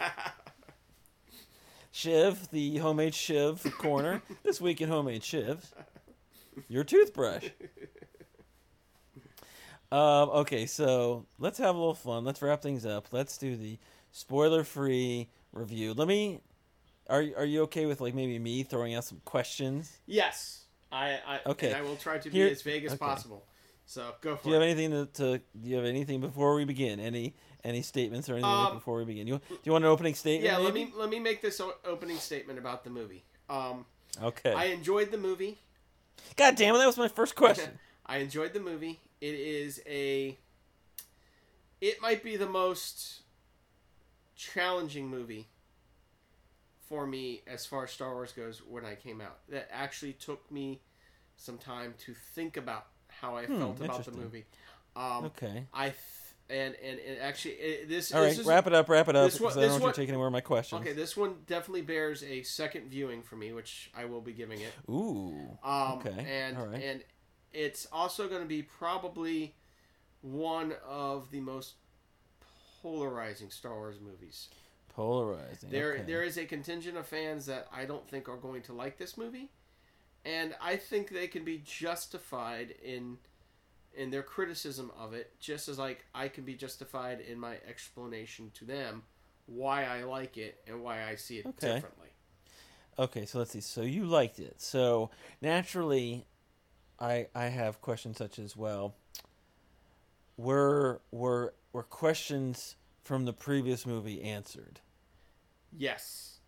[1.92, 5.72] Shiv, the homemade Shiv corner this week in homemade Shivs.
[6.68, 7.50] Your toothbrush.
[9.92, 12.26] Um, okay, so let's have a little fun.
[12.26, 13.08] Let's wrap things up.
[13.12, 13.78] Let's do the
[14.12, 15.94] spoiler-free review.
[15.94, 16.42] Let me.
[17.08, 20.00] Are are you okay with like maybe me throwing out some questions?
[20.08, 21.20] Yes, I.
[21.26, 21.74] I Okay.
[21.74, 23.00] I will try to Here- be as vague as okay.
[23.00, 23.46] possible.
[23.86, 24.66] So go for Do you have it.
[24.72, 27.00] anything to, to Do you have anything before we begin?
[27.00, 29.28] Any any statements or anything like Um, before we begin?
[29.28, 30.44] You do you want an opening statement?
[30.52, 33.24] yeah, let me let me make this opening statement about the movie.
[33.50, 33.86] Um,
[34.22, 34.54] Okay.
[34.54, 35.60] I enjoyed the movie.
[36.38, 36.78] God damn it!
[36.80, 37.78] That was my first question.
[38.06, 39.00] I enjoyed the movie.
[39.22, 40.38] It is a.
[41.82, 43.22] It might be the most
[44.36, 45.48] challenging movie
[46.88, 49.40] for me as far as Star Wars goes when I came out.
[49.50, 50.82] That actually took me
[51.36, 52.88] some time to think about
[53.22, 54.46] how I Hmm, felt about the movie.
[54.96, 55.66] Um, Okay.
[55.74, 55.96] I th-
[56.48, 58.88] and and, and actually it, this All right, this is, wrap it up.
[58.88, 59.32] Wrap it up.
[59.32, 60.80] this one- Because I don't want one- you to take any more of my questions.
[60.82, 64.62] Okay, this one definitely bears a second viewing for me, which I will be giving
[64.62, 64.72] it.
[64.90, 65.58] Ooh.
[65.64, 66.82] Um, Okay, And all right.
[66.84, 67.04] and
[67.52, 69.56] it's also going to be probably
[70.22, 71.76] one of the most
[72.82, 74.50] polarizing Star Wars movies.
[74.90, 75.70] Polarizing.
[75.72, 76.04] There okay.
[76.04, 79.18] there is a contingent of fans that I don't think are going to like this
[79.18, 79.50] movie,
[80.26, 83.18] and I think they can be justified in
[83.94, 88.52] in their criticism of it, just as like I can be justified in my explanation
[88.56, 89.04] to them
[89.46, 91.60] why I like it and why I see it Okay.
[91.60, 92.10] differently.
[92.98, 93.62] Okay, so let's see.
[93.62, 94.62] So you liked it.
[94.62, 95.12] So
[95.42, 96.26] naturally,
[97.00, 98.96] I I have questions such as well.
[100.38, 104.80] Were were were questions from the previous movie answered?
[105.72, 106.40] Yes.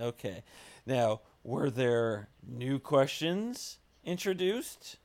[0.00, 0.42] Okay.
[0.86, 4.96] Now, were there new questions introduced?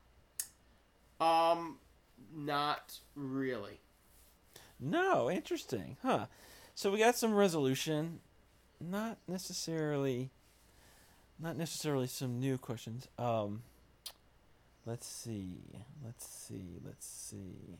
[1.19, 1.77] Um,
[2.36, 3.79] not really.
[4.79, 6.25] No, interesting, huh?
[6.75, 8.19] So we got some resolution,
[8.81, 10.31] not necessarily,
[11.39, 13.07] not necessarily some new questions.
[13.17, 13.63] Um,
[14.86, 15.59] let's see,
[16.03, 17.77] let's see, let's see.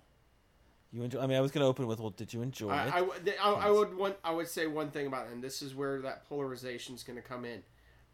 [0.94, 1.20] You enjoy?
[1.20, 2.94] I mean, I was gonna open with, well, did you enjoy it?
[2.94, 5.44] I, I, would- I, I would want I would say one thing about it, and
[5.44, 7.62] this is where that polarization is going to come in.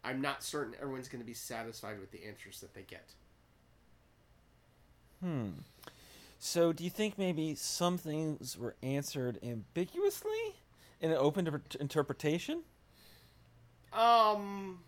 [0.04, 3.12] I'm not certain everyone's going to be satisfied with the answers that they get.
[5.20, 5.50] Hmm.
[6.38, 10.56] So, do you think maybe some things were answered ambiguously
[11.00, 12.62] in an open to interpretation,
[13.92, 14.82] Um,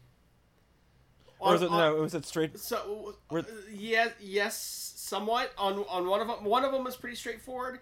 [1.38, 1.94] or is it on- no?
[2.02, 2.58] Was it straight?
[2.58, 3.42] So uh,
[3.72, 4.56] yes, yes,
[4.96, 5.52] somewhat.
[5.56, 7.80] On on one of them, one of them was pretty straightforward.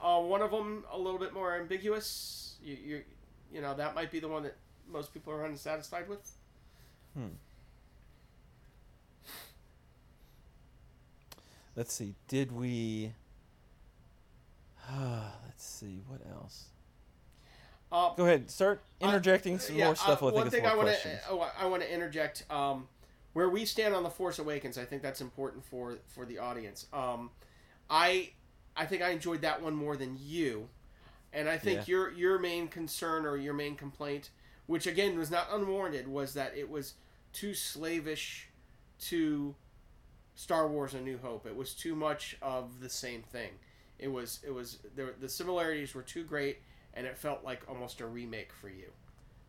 [0.00, 2.56] uh, one of them a little bit more ambiguous.
[2.62, 3.02] You, you,
[3.52, 4.56] you know, that might be the one that
[4.88, 6.28] most people are unsatisfied with.
[7.14, 7.26] Hmm.
[11.76, 12.14] Let's see.
[12.28, 13.12] Did we?
[14.92, 16.02] let's see.
[16.06, 16.66] What else?
[17.90, 18.50] Uh, Go ahead.
[18.50, 20.22] Start interjecting some yeah, more stuff.
[20.22, 22.88] uh, one thing I want to oh, I want to interject um,
[23.34, 24.78] where we stand on the Force Awakens.
[24.78, 26.86] I think that's important for for the audience.
[26.92, 27.30] Um,
[27.90, 28.30] I
[28.76, 30.68] I think I enjoyed that one more than you,
[31.34, 31.92] and I think Yeah.
[31.92, 34.30] your your main concern or your main complaint,
[34.66, 36.94] which again was not unwarranted, was that it was
[37.32, 38.48] too slavish
[39.08, 39.54] to
[40.34, 41.46] Star Wars: A New Hope.
[41.46, 43.50] It was too much of the same thing.
[43.98, 46.58] It was it was there, the similarities were too great,
[46.94, 48.90] and it felt like almost a remake for you,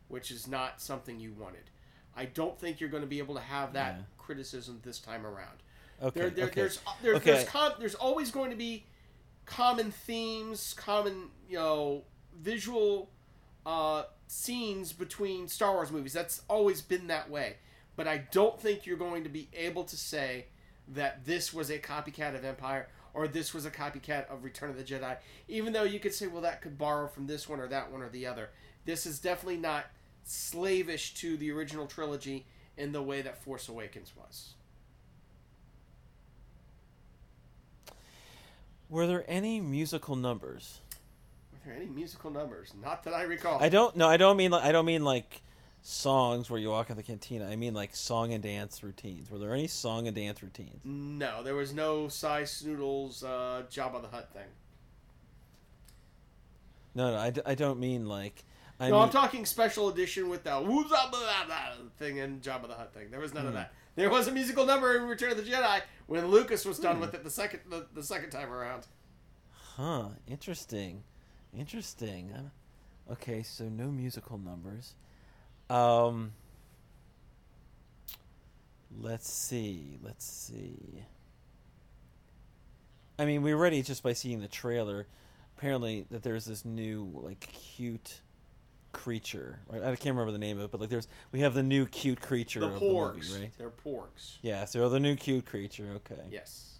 [0.07, 1.69] which is not something you wanted.
[2.15, 4.01] I don't think you're going to be able to have that Yeah.
[4.17, 5.63] criticism this time around.
[6.01, 6.19] Okay.
[6.19, 6.55] There, there, okay.
[6.61, 7.31] There's there, Okay.
[7.31, 8.85] there's com- there's always going to be
[9.45, 12.03] common themes, common you know
[12.35, 13.09] visual
[13.65, 16.13] uh, scenes between Star Wars movies.
[16.13, 17.55] That's always been that way.
[17.95, 20.45] But I don't think you're going to be able to say
[20.87, 24.77] that this was a copycat of Empire or this was a copycat of Return of
[24.77, 25.17] the Jedi.
[25.47, 28.01] Even though you could say, well, that could borrow from this one or that one
[28.01, 28.49] or the other.
[28.85, 29.85] This is definitely not
[30.23, 32.45] slavish to the original trilogy
[32.77, 34.53] in the way that Force Awakens was.
[38.89, 40.79] Were there any musical numbers?
[41.51, 42.73] Were there any musical numbers?
[42.81, 43.61] Not that I recall.
[43.61, 43.95] I don't.
[43.95, 44.51] No, I don't mean.
[44.51, 45.41] Like, I don't mean like
[45.85, 47.47] songs where you walk in the cantina.
[47.49, 49.29] I mean like song and dance routines.
[49.29, 50.79] Were there any song and dance routines?
[50.85, 54.47] No, there was no Sy Snootles uh, Jabba the Hutt thing.
[56.95, 58.43] No, no, I, d- I don't mean like.
[58.79, 61.57] I no, mean, I'm talking special edition with the woo blah, blah, blah,
[61.97, 63.11] thing and Jabba the Hutt thing.
[63.11, 63.57] There was none of Hmm.
[63.57, 63.73] that.
[63.95, 67.13] There was a musical number in Return of the Jedi when Lucas was done with
[67.13, 68.87] it the second the, the second time around.
[69.51, 70.05] Huh.
[70.27, 71.03] Interesting.
[71.55, 72.31] Interesting.
[73.11, 74.93] Okay, so no musical numbers.
[75.69, 76.33] Um.
[79.01, 79.97] Let's see.
[80.03, 81.03] Let's see.
[83.17, 85.07] I mean, we already just by seeing the trailer,
[85.57, 88.21] apparently that there's this new like cute
[88.91, 89.59] creature.
[89.67, 89.83] Right?
[89.83, 92.21] I can't remember the name of it, but like there's we have the new cute
[92.21, 93.51] creature The of porgs, the movie, right?
[93.57, 94.37] they're porgs.
[94.41, 95.89] Yeah, so the new cute creature.
[95.95, 96.21] Okay.
[96.31, 96.75] Yes.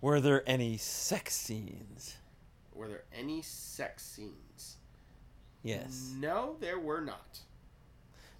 [0.00, 2.16] Were there any sex scenes?
[2.72, 4.32] Were there any sex scenes?
[5.62, 6.12] Yes.
[6.18, 7.40] No, there were not.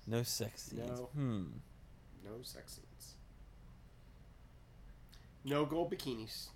[0.06, 0.88] No sex scenes.
[0.88, 1.08] No.
[1.14, 1.42] Hmm.
[2.24, 3.14] No sex scenes.
[5.44, 6.48] No gold bikinis.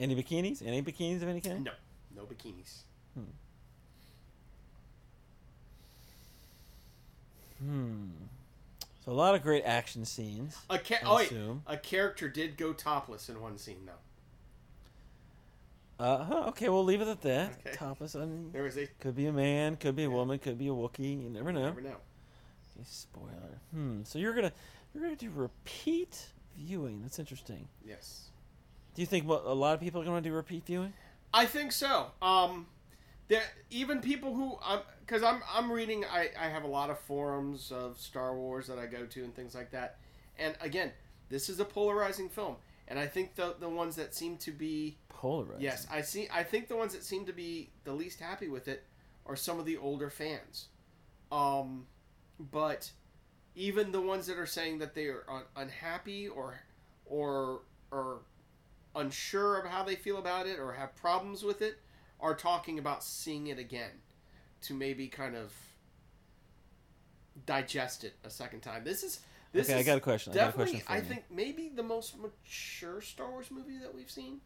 [0.00, 0.66] Any bikinis?
[0.66, 1.64] Any bikinis of any kind?
[1.64, 1.72] No,
[2.16, 2.80] no bikinis.
[7.60, 8.08] Hmm.
[9.04, 10.56] So a lot of great action scenes.
[10.70, 11.32] A ca- I oh wait,
[11.66, 13.92] a character did go topless in one scene though.
[15.98, 16.44] Uh huh.
[16.48, 17.52] Okay, we'll leave it at that.
[17.66, 17.76] Okay.
[17.76, 18.16] Topless.
[18.16, 20.66] I mean, There was a could be a man, could be a woman, could be
[20.68, 21.22] a Wookiee.
[21.22, 21.62] You never know.
[21.62, 21.96] never know.
[22.76, 23.60] Okay, spoiler.
[23.72, 24.02] Hmm.
[24.04, 24.52] So you're gonna
[24.92, 26.26] you're gonna do repeat
[26.56, 27.02] viewing.
[27.02, 27.68] That's interesting.
[27.84, 28.30] Yes.
[28.94, 30.92] Do you think a lot of people are gonna do repeat viewing?
[31.32, 32.06] I think so.
[32.22, 32.66] Um,
[33.28, 36.04] there even people who I'm because I'm I'm reading.
[36.04, 39.34] I I have a lot of forums of Star Wars that I go to and
[39.34, 39.98] things like that.
[40.38, 40.92] And again,
[41.28, 42.56] this is a polarizing film,
[42.88, 45.62] and I think the the ones that seem to be polarized.
[45.62, 46.28] yes, I see.
[46.32, 48.84] I think the ones that seem to be the least happy with it
[49.26, 50.66] are some of the older fans.
[51.32, 51.86] Um,
[52.38, 52.90] but
[53.54, 56.60] even the ones that are saying that they are un- unhappy or
[57.06, 58.20] or or
[58.96, 61.78] unsure of how they feel about it or have problems with it
[62.20, 63.90] are talking about seeing it again
[64.62, 65.52] to maybe kind of
[67.46, 68.84] digest it a second time.
[68.84, 69.20] This is
[69.54, 70.32] this okay, I got a question.
[70.32, 73.78] I got a definitely question for I think maybe the most mature Star Wars movie
[73.78, 74.40] that we've seen.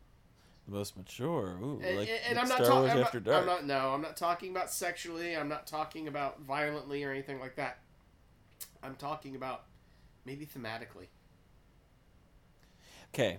[0.67, 1.59] the most mature.
[1.63, 3.03] Ooh, And, like, and like I'm not Star Wars talking.
[3.03, 3.41] After Dark.
[3.41, 3.67] I'm not.
[3.67, 5.37] No, I'm not talking about sexually.
[5.37, 7.79] I'm not talking about violently or anything like that.
[8.83, 9.65] I'm talking about
[10.25, 11.07] maybe thematically.
[13.15, 13.39] Okay,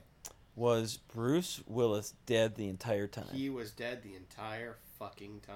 [0.55, 3.27] was Bruce Willis dead the entire time?
[3.31, 5.55] He was dead the entire fucking time.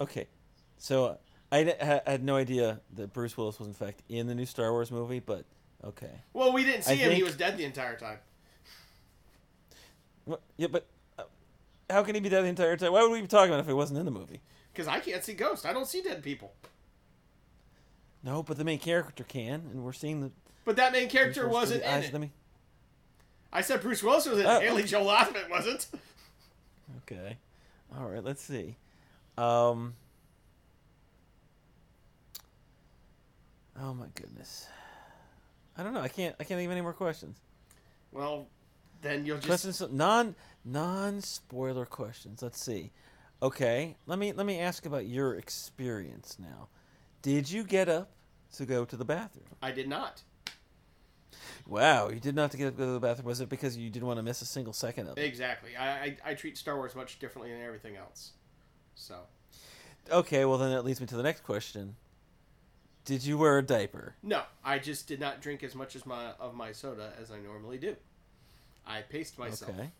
[0.00, 0.26] Okay,
[0.76, 1.18] so
[1.50, 1.74] I
[2.06, 5.18] had no idea that Bruce Willis was in fact in the new Star Wars movie,
[5.20, 5.44] but
[5.82, 6.10] okay.
[6.32, 7.12] Well, we didn't see I him.
[7.12, 8.18] He was dead the entire time.
[10.24, 10.86] What- Yeah, but
[11.18, 11.22] uh,
[11.88, 12.92] how can he be dead the entire time?
[12.92, 14.40] Why would we be talking about it if he wasn't in the movie?
[14.72, 15.64] Because I can't see ghosts.
[15.64, 16.52] I don't see dead people.
[18.22, 20.30] No, but the main character can, and we're seeing the
[20.64, 22.12] But that main character wasn't in it.
[22.12, 22.32] main-
[23.52, 24.48] I said Bruce Willis was in it.
[24.48, 24.82] Oh, Haley.
[24.82, 25.86] Joel Osment wasn't.
[26.98, 27.38] Okay,
[27.98, 28.22] all right.
[28.22, 28.76] Let's see.
[29.38, 29.94] Um.
[33.80, 34.66] Oh my goodness.
[35.76, 36.00] I don't know.
[36.00, 36.34] I can't.
[36.40, 37.38] I can't think of any more questions.
[38.10, 38.48] Well,
[39.02, 40.34] then you'll just Questions non
[40.64, 42.42] Non-spoiler questions.
[42.42, 42.90] Let's see.
[43.40, 46.68] Okay, let me let me ask about your experience now.
[47.22, 48.10] Did you get up
[48.56, 49.46] to go to the bathroom?
[49.62, 50.22] I did not.
[51.66, 53.26] Wow, you did not have to get up to go to the bathroom.
[53.26, 55.24] Was it because you didn't want to miss a single second of it?
[55.24, 55.76] Exactly.
[55.76, 58.32] I, I I treat Star Wars much differently than everything else.
[58.94, 59.14] So
[60.10, 61.94] Okay, well then that leads me to the next question.
[63.08, 64.14] Did you wear a diaper?
[64.22, 67.38] no, I just did not drink as much as my of my soda as I
[67.38, 67.96] normally do.
[68.86, 69.70] I paced myself.
[69.70, 69.90] Okay.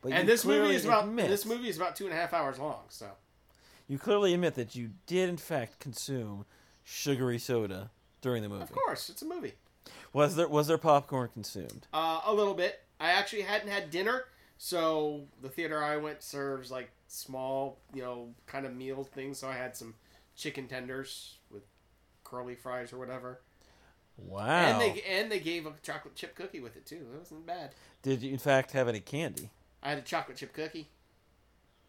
[0.00, 2.32] But And this movie is about admit, this movie is about two and a half
[2.32, 2.82] hours long.
[2.88, 3.08] So
[3.88, 6.44] You clearly admit that you did in fact consume
[6.84, 8.62] sugary soda during the movie.
[8.62, 9.54] of course, it's a movie.
[10.12, 11.88] Was there was there popcorn consumed?
[11.92, 12.80] Uh, a little bit.
[13.00, 14.26] I actually hadn't had dinner,
[14.56, 19.38] so the theater I went serves like small, you know, kind of meal things.
[19.38, 19.94] So I had some
[20.36, 21.38] chicken tenders
[22.24, 23.40] curly fries or whatever,
[24.16, 24.44] Wow.
[24.46, 27.06] and they and they gave a chocolate chip cookie with it too.
[27.14, 27.70] It wasn't bad.
[28.02, 29.50] Did you in fact have any candy?
[29.82, 30.88] I had a chocolate chip cookie.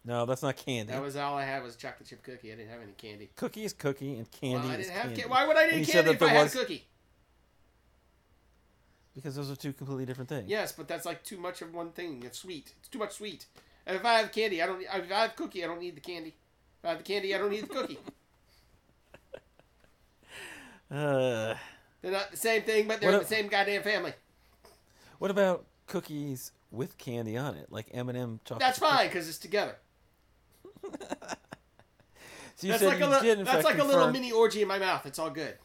[0.04, 0.92] No, that's not candy.
[0.92, 2.52] That was all I had was chocolate chip cookie.
[2.52, 3.30] I didn't have any candy.
[3.34, 5.22] cookie is cookie and candy well, I didn't have candy.
[5.22, 6.84] ca- Why would I need candy if I had was- a cookie?
[9.14, 10.48] Because those are two completely different things.
[10.48, 12.22] Yes, but that's like too much of one thing.
[12.22, 12.74] It's sweet.
[12.78, 13.46] It's too much sweet.
[13.86, 14.82] And if I have candy, I don't.
[14.82, 16.34] If I have cookie, I don't need the candy.
[16.80, 17.98] If I have the candy, I don't need the cookie.
[20.90, 21.54] Uh,
[22.02, 24.12] They're not the same thing, but they're in the same goddamn family.
[25.18, 28.60] what about cookies with candy on it, like M and m chocolate?
[28.60, 29.76] That's fine because it's together.
[32.56, 34.78] So That's like a li- did in that's like a little mini orgy in my
[34.78, 35.04] mouth.
[35.04, 35.58] It's all good.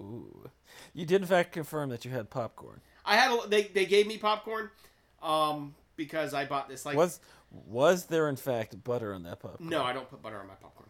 [0.00, 0.48] Ooh.
[0.94, 2.80] You did in fact confirm that you had popcorn.
[3.04, 4.70] I had a, they they gave me popcorn,
[5.20, 7.18] um, because I bought this like was
[7.50, 9.68] was there in fact butter on that popcorn?
[9.68, 10.88] no, I don't put butter on my popcorn.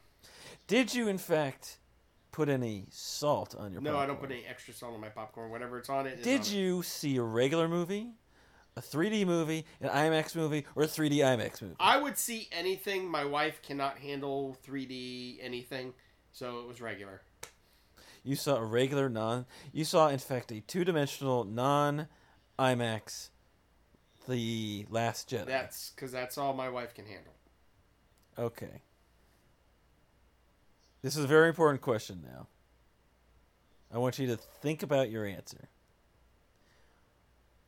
[0.67, 1.79] Did you in fact
[2.37, 3.85] put any salt on your popcorn.
[3.85, 4.03] No, popcorn?
[4.03, 5.51] I don't put any extra salt on my popcorn.
[5.51, 6.23] Whatever it's on it.
[6.23, 6.53] Did on it.
[6.53, 8.09] you see a regular movie,
[8.77, 11.77] a 3D movie, an IMAX movie, or a 3D IMAX movie?
[11.81, 13.09] I would see anything.
[13.09, 15.95] My wife cannot handle 3D anything,
[16.31, 17.23] so it was regular.
[18.23, 19.47] You saw a regular non.
[19.73, 22.07] You saw, in fact, a two-dimensional non
[22.59, 23.31] IMAX,
[24.29, 25.47] The Last Jedi.
[25.47, 27.33] That's because that's all my wife can handle.
[28.39, 28.83] Okay.
[31.07, 32.49] This is a very important question now.
[33.95, 35.69] I want you to think about your answer.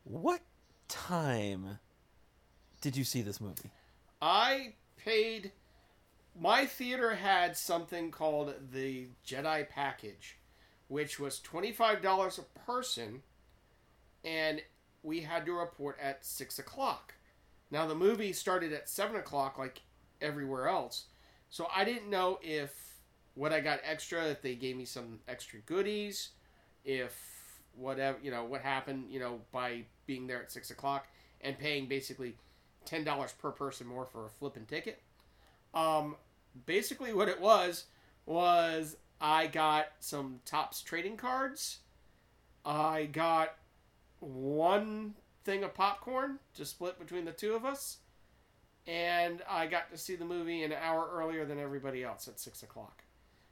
[0.03, 0.41] What
[0.89, 1.79] time
[2.81, 3.71] did you see this movie?
[4.21, 5.53] I paid.
[6.37, 10.37] My theater had something called the Jedi Package,
[10.89, 13.21] which was $25 a person,
[14.25, 14.61] and
[15.01, 17.13] we had to report at 6 o'clock.
[17.71, 19.83] Now, the movie started at 7 o'clock, like
[20.19, 21.05] everywhere else,
[21.49, 22.88] so I didn't know if
[23.39, 26.31] what I got extra, if they gave me some extra goodies,
[26.83, 27.15] if
[27.73, 31.07] whatever, you know, what happened, you know, by being there at 6 o'clock
[31.39, 32.35] and paying basically
[32.83, 35.01] ten dollars per person more for a flipping ticket.
[35.73, 36.17] Um,
[36.65, 37.85] basically, what it was
[38.25, 41.79] was I got some Topps trading cards.
[42.65, 43.55] I got
[44.19, 45.13] one
[45.45, 47.99] thing of popcorn to split between the two of us,
[48.85, 52.63] and I got to see the movie an hour earlier than everybody else at six
[52.63, 53.03] o'clock.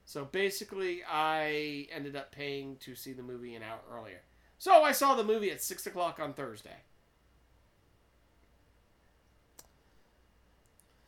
[0.09, 4.21] So basically, I ended up paying to see the movie an hour earlier.
[4.57, 6.77] So I saw the movie at six o'clock on Thursday.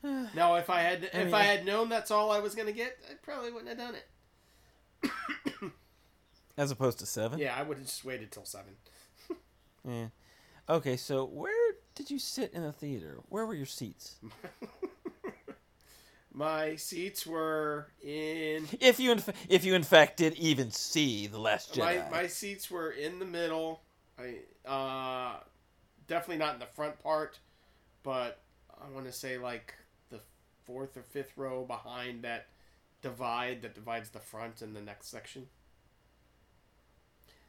[0.36, 2.68] Now, if I had I if mean- I had known that's all I was going
[2.68, 5.12] to get, I probably wouldn't have done it.
[6.58, 7.40] As opposed to seven?
[7.40, 8.76] Yeah, I would have just waited till seven.
[9.88, 10.08] Yeah.
[10.68, 13.20] Okay, so where did you sit in the theater?
[13.30, 14.18] Where were your seats?
[16.40, 21.28] My seats were in If you in fa- if you in fact did even see
[21.28, 22.10] the Last my Jedi.
[22.10, 23.82] my seats were in the middle.
[24.18, 25.40] I uh
[26.08, 27.40] definitely not in the front part,
[28.04, 28.42] but
[28.82, 29.76] I want to say like
[30.10, 30.22] the
[30.66, 32.48] fourth or fifth row behind that
[33.02, 35.50] divide that divides the front and the next section.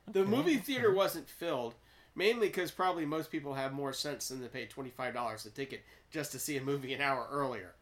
[0.07, 1.75] The Okay, movie theater wasn't filled,
[2.15, 5.51] mainly because probably most people have more sense than to pay twenty five dollars a
[5.51, 7.77] ticket just to see a movie an hour earlier.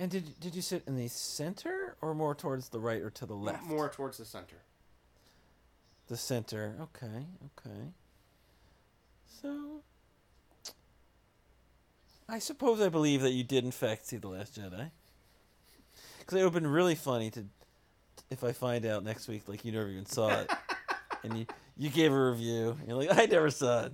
[0.00, 3.26] And did did you sit in the center or more towards the right or to
[3.26, 3.64] the left?
[3.64, 4.56] More towards the center.
[6.06, 6.74] the center.
[6.80, 7.26] Okay,
[7.58, 7.80] okay.
[9.42, 9.82] So
[12.28, 14.90] I suppose I believe that you did in fact see the Last Jedi.
[16.18, 17.44] Because it would have been really funny to
[18.30, 20.50] if I find out next week like you never even saw it,
[21.24, 21.46] and you
[21.76, 22.76] you gave a review.
[22.78, 23.92] And you're like I never saw it.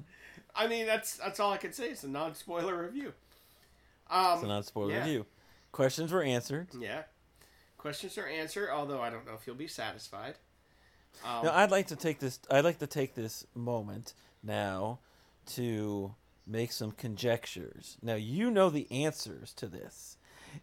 [0.54, 1.88] I mean, that's that's all I can say.
[1.90, 3.12] It's a non spoiler review.
[4.10, 4.98] Um, It's a non-spoiler yeah.
[4.98, 5.26] review.
[5.74, 6.68] Questions were answered.
[6.78, 7.02] Yeah.
[7.78, 10.36] Questions are answered, although I don't know if you'll be satisfied.
[11.24, 12.38] Um, Now, I'd like to take this.
[12.48, 15.00] I'd like to take this moment now
[15.54, 16.14] to
[16.46, 17.96] make some conjectures.
[18.00, 20.16] Now you know the answers to this,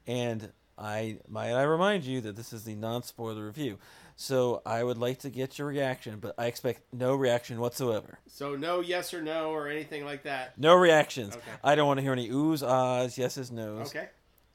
[0.07, 3.79] and I might I remind you that this is the non-spoiler review.
[4.15, 8.19] So I would like to get your reaction, but I expect no reaction whatsoever.
[8.27, 10.57] So no yes or no or anything like that.
[10.57, 11.35] No reactions.
[11.35, 11.51] Okay.
[11.65, 13.89] I don't want to hear any oohs, ahs, yeses, nos.
[13.89, 14.07] Okay.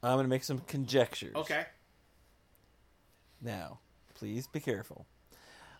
[0.07, 1.35] I'm going to make some conjectures.
[1.35, 1.65] Okay.
[3.41, 3.79] Now,
[4.15, 5.05] please be careful.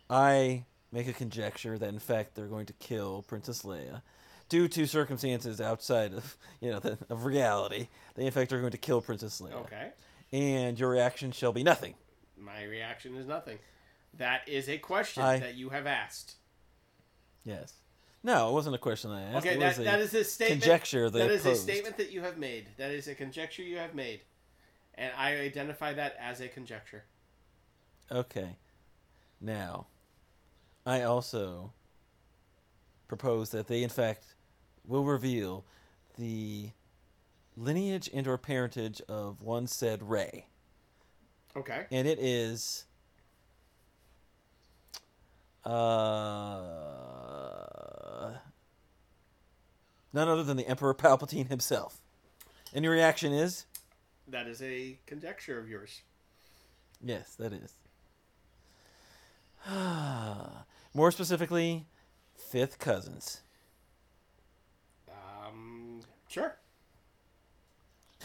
[0.09, 4.01] I make a conjecture that in fact they're going to kill Princess Leia
[4.49, 7.87] due to circumstances outside of you know the, of reality.
[8.15, 9.53] They in fact are going to kill Princess Leia.
[9.53, 9.89] Okay.
[10.31, 11.95] And your reaction shall be nothing.
[12.37, 13.59] My reaction is nothing.
[14.17, 16.35] That is a question I- that you have asked.
[17.43, 17.73] Yes.
[18.27, 19.47] No, it wasn't a question I asked.
[19.47, 20.61] Okay, it that, that is a statement.
[20.61, 22.67] conjecture that is a statement that you have made.
[22.75, 24.19] That is a conjecture you have made,
[24.95, 27.05] and I identify that as a conjecture.
[28.11, 28.57] Okay.
[29.39, 29.87] Now,
[30.85, 31.71] I also
[33.07, 34.35] propose that they, in fact,
[34.85, 35.63] will reveal
[36.17, 36.71] the
[37.55, 40.47] lineage and or parentage of one said Rey.
[41.55, 41.85] Okay.
[41.91, 42.83] And it is...
[45.63, 47.06] Uh,
[50.17, 52.01] none other than the Emperor Palpatine himself.
[52.73, 53.67] And your reaction is?
[54.27, 56.01] That is a conjecture of yours.
[56.99, 57.75] Yes, that is.
[60.95, 61.85] More specifically,
[62.35, 63.41] fifth cousins.
[65.07, 66.57] Um, sure.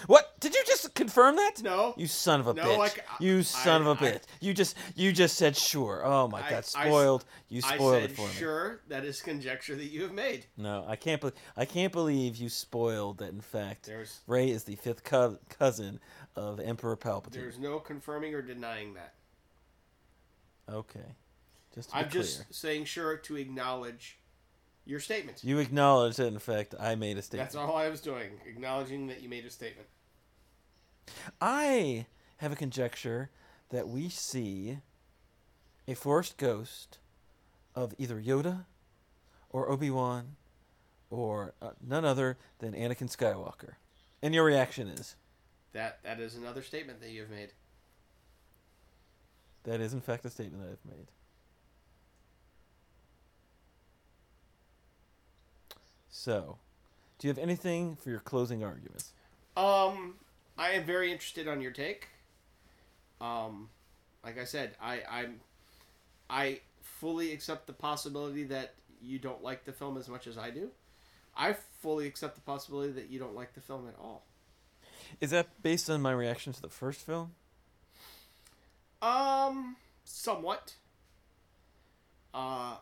[0.07, 0.41] What?
[0.41, 1.63] Did you just confirm that?
[1.63, 1.95] No.
[1.97, 2.79] You son of a No, bitch.
[2.81, 4.23] I c- you son I- of a I- bitch.
[4.41, 6.03] you just you just said sure.
[6.05, 7.25] Oh my god, spoiled.
[7.49, 8.33] you spoiled it for me.
[8.35, 8.81] sure.
[8.89, 10.47] That is conjecture that you have made.
[10.57, 14.65] No, I can't believe I can't believe you spoiled that in fact There's Rey is
[14.65, 16.01] the fifth co- cousin
[16.37, 17.33] of Emperor Palpatine.
[17.33, 19.15] there's no confirming or denying that.
[20.69, 21.17] Okay.
[21.75, 22.23] Just to be I'm clear.
[22.23, 24.19] just saying sure to acknowledge
[24.85, 25.43] your statement.
[25.45, 27.49] You acknowledge that in fact I made a statement.
[27.51, 29.89] That's all I was doing, acknowledging that you made a statement.
[31.41, 32.07] I
[32.39, 33.31] have a conjecture
[33.71, 34.79] that we see
[35.89, 36.99] a forced ghost
[37.75, 38.67] of either Yoda
[39.51, 40.37] or Obi Wan
[41.11, 43.75] or uh, none other than Anakin Skywalker.
[44.23, 45.17] And your reaction is
[45.73, 47.53] That that is another statement that you have made.
[49.65, 51.07] that is in fact a statement that I've made.
[56.15, 56.59] So,
[57.19, 59.13] do you have anything for your closing arguments?
[59.57, 60.17] Um,
[60.59, 62.09] I am very interested on your take.
[63.19, 63.71] Um,
[64.23, 65.41] like I said, I I'm
[66.29, 70.51] I fully accept the possibility that you don't like the film as much as I
[70.51, 70.71] do.
[71.35, 74.27] I fully accept the possibility that you don't like the film at all.
[75.19, 77.33] Is that based on my reaction to the first film?
[79.01, 80.75] Um, somewhat.
[82.35, 82.77] Uh,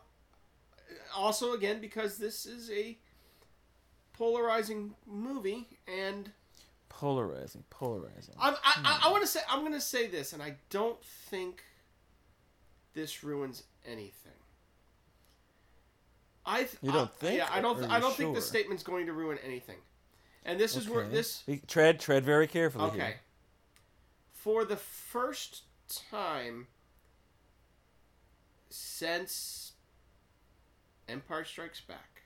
[1.17, 2.99] also again because this is a
[4.21, 6.31] polarizing movie, and
[6.91, 8.35] Polarizing, polarizing.
[8.39, 9.07] I'm, I I, hmm.
[9.07, 11.63] I want to say I'm going to say this, and I don't think
[12.93, 14.33] this ruins anything.
[16.45, 17.81] I th- You don't I- think, Yeah, I don't.
[17.83, 19.79] or I don't think the statement's going to ruin anything.
[20.45, 22.85] And this is where this tread tread very carefully.
[22.87, 22.97] Okay.
[22.99, 23.21] here.
[24.35, 25.63] For the first
[26.11, 26.67] time
[28.69, 29.73] since
[31.09, 32.23] Empire Strikes Back,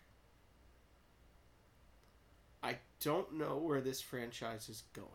[2.63, 5.09] I don't know where this franchise is going.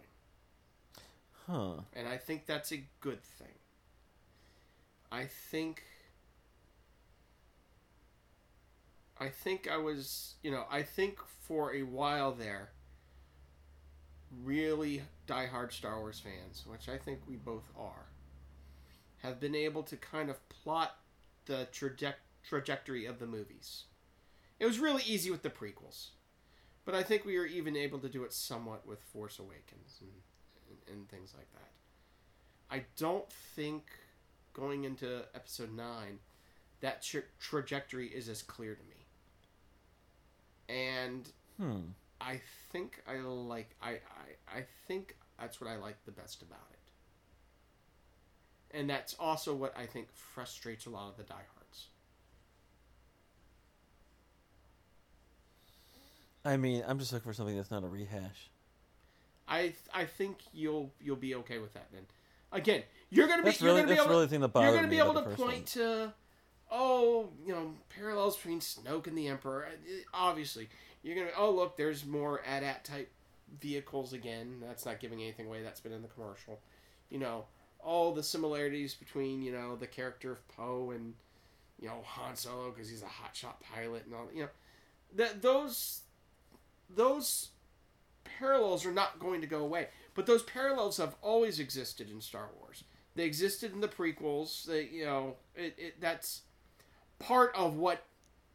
[1.47, 1.81] Huh.
[1.93, 3.47] And I think that's a good thing.
[5.11, 5.83] I think.
[9.21, 12.69] I think I was, you know, I think for a while there,
[14.43, 18.05] really diehard Star Wars fans, which I think we both are,
[19.17, 20.95] have been able to kind of plot
[21.47, 22.13] the traje-
[22.47, 23.83] trajectory of the movies.
[24.59, 26.11] It was really easy with the prequels,
[26.89, 30.11] but I think we were even able to do it somewhat with Force Awakens and,
[30.69, 31.71] and, and things like that.
[32.75, 33.91] I don't think
[34.53, 36.19] going into Episode Nine,
[36.81, 39.07] that tra- trajectory is as clear to me,
[40.67, 41.93] and Hmm.
[42.21, 42.41] I
[42.71, 46.79] think I like I, I I think that's what I like the best about it.
[48.71, 51.58] And that's also what I think frustrates a lot of the diehards.
[56.45, 58.49] I mean, I'm just looking for something that's not a rehash.
[59.47, 62.03] I I think you'll you'll be okay with that then.
[62.51, 64.99] Again, you're gonna be That's you're really gonna be able really that you're gonna be
[64.99, 66.13] able to point to
[66.71, 69.67] oh you know parallels between Snoke and the Emperor.
[69.67, 70.69] Uh, Obviously,
[71.03, 73.11] you're gonna oh look there's more AT-AT type
[73.59, 74.61] vehicles again.
[74.65, 75.63] That's not giving anything away.
[75.63, 76.59] That's been in the commercial.
[77.09, 77.45] You know
[77.79, 81.13] all the similarities between you know the character of Poe and
[81.81, 84.27] you know Han Solo because he's a hotshot pilot and all.
[84.33, 84.49] You know
[85.15, 86.01] that those
[86.89, 87.49] those
[88.23, 89.87] parallels are not going to go away.
[90.15, 92.83] But those parallels have always existed in Star Wars.
[93.15, 94.65] They existed in the prequels.
[94.65, 96.41] They, you know, it, it that's
[97.19, 98.05] part of what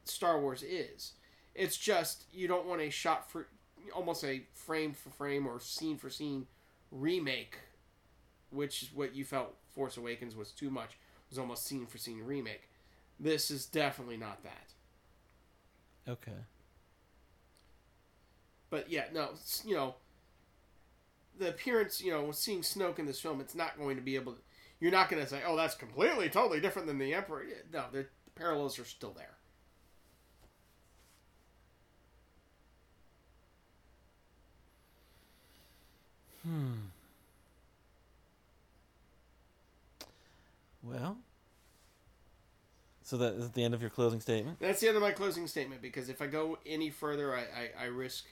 [0.04, 1.12] Star Wars is.
[1.54, 3.48] It's just you don't want a shot for
[3.94, 6.46] almost a frame for frame or scene for scene
[6.90, 7.58] remake,
[8.50, 10.90] which is what you felt Force Awakens was too much.
[10.90, 12.70] It was almost scene for scene remake.
[13.18, 14.72] This is definitely not that.
[16.08, 16.32] Okay.
[18.74, 19.28] But yeah, no,
[19.64, 19.94] you know,
[21.38, 24.32] the appearance, you know, seeing Snoke in this film, it's not going to be able
[24.32, 24.38] to.
[24.80, 28.06] You're not going to say, "Oh, that's completely, totally different than the Emperor." No, the
[28.34, 29.36] parallels are still there.
[36.42, 36.72] Hmm.
[40.82, 41.18] Well.
[43.04, 44.58] So that is the end of your closing statement.
[44.58, 47.84] That's the end of my closing statement because if I go any further, I, I,
[47.84, 48.24] I risk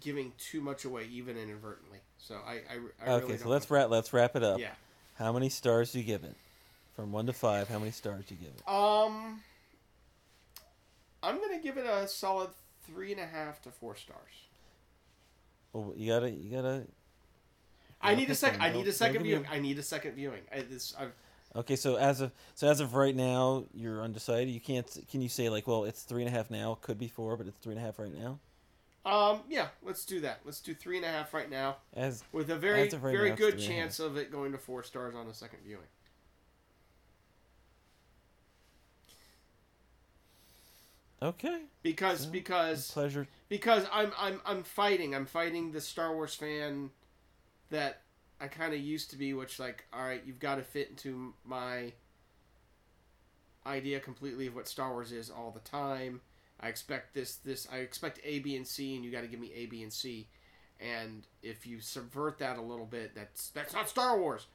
[0.00, 1.98] giving too much away, even inadvertently.
[2.18, 2.60] So I, I,
[3.04, 3.90] I okay, really so let's wrap.
[3.90, 4.58] Let's wrap it up.
[4.58, 4.70] Yeah.
[5.16, 6.34] How many stars do you give it?
[6.94, 8.68] From one to five, how many stars do you give it?
[8.68, 9.40] Um,
[11.22, 12.50] I'm gonna give it a solid
[12.86, 14.18] three and a half to four stars.
[15.72, 16.86] Well, you gotta, you gotta.
[18.00, 18.62] I need a second.
[18.62, 19.46] I need a second viewing.
[19.50, 20.42] I need a second viewing.
[20.52, 21.12] I, this, I've,
[21.56, 24.48] Okay, so as of so as of right now, you're undecided.
[24.52, 24.86] You can't.
[25.10, 27.46] Can you say like, well, it's three and a half now, could be four, but
[27.46, 28.38] it's three and a half right now?
[29.08, 30.40] Um, yeah, let's do that.
[30.44, 33.54] Let's do three and a half right now, As with a very, of very good
[33.54, 35.86] three and a chance of it going to four stars on a second viewing.
[41.22, 43.26] okay, Because, So, because, pleasure.
[43.48, 45.14] because I'm, I'm, I'm fighting.
[45.14, 46.90] I'm fighting the Star Wars fan
[47.70, 48.02] that
[48.40, 49.32] I kind of used to be.
[49.32, 51.92] Which, like, all right, you've got to fit into my
[53.66, 56.20] idea completely of what Star Wars is all the time.
[56.60, 57.68] I expect this, this.
[57.70, 59.92] I expect A, B, and C, and you got to give me A, B, and
[59.92, 60.28] C.
[60.80, 64.46] And if you subvert that a little bit, that's that's not Star Wars.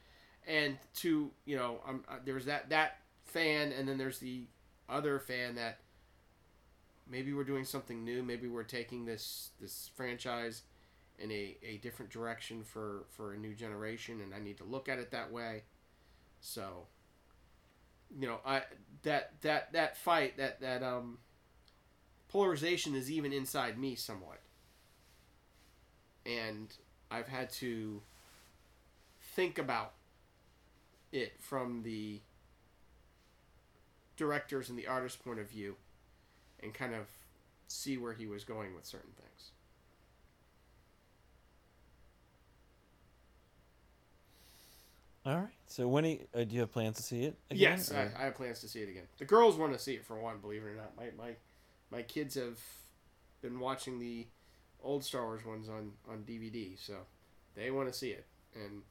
[0.48, 4.48] And to you know, um, there's that that fan, and then there's the
[4.90, 5.80] other fan that
[7.10, 8.24] maybe we're doing something new.
[8.24, 10.64] Maybe we're taking this this franchise
[11.20, 14.90] in a, a different direction for for a new generation, and I need to look
[14.90, 15.64] at it that way.
[16.40, 16.88] So,
[18.18, 18.64] you know, I
[19.04, 21.20] that that that fight that that um
[22.34, 24.40] polarization is even inside me somewhat,
[26.26, 26.74] and
[27.12, 28.02] I've had to
[29.36, 29.94] think about
[31.12, 32.22] it from the
[34.18, 35.76] director's and the artist's point of view
[36.62, 37.06] and kind of
[37.68, 39.52] see where he was going with certain things.
[45.26, 45.54] All right.
[45.68, 47.36] So when do you, uh, do you have plans to see it?
[47.52, 49.04] Again, yes, I, I have plans to see it again.
[49.20, 50.98] The girls want to see it for one, believe it or not.
[50.98, 51.34] My my
[51.94, 52.60] my kids have
[53.42, 54.26] been watching the
[54.84, 56.96] old Star Wars ones on on DVD, so
[57.56, 58.26] they want to see it.
[58.56, 58.82] And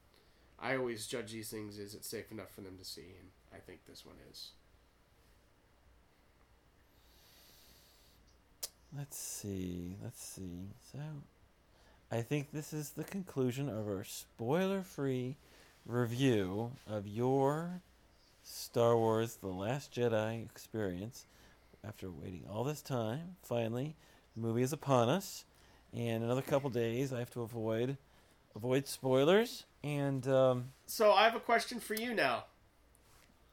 [0.59, 3.17] I always judge these things: is it safe enough for them to see?
[3.19, 4.51] And I think this one is.
[8.97, 9.97] Let's see.
[10.03, 10.69] Let's see.
[10.93, 10.99] So,
[12.11, 15.37] I think this is the conclusion of our spoiler-free
[15.87, 17.81] review of your
[18.45, 21.25] Star Wars: The Last Jedi experience.
[21.85, 23.97] After waiting all this time, finally,
[24.35, 25.45] the movie is upon us,
[25.93, 27.97] and another couple days I have to avoid
[28.55, 29.65] avoid spoilers.
[29.83, 32.45] And um, So I have a question for you now.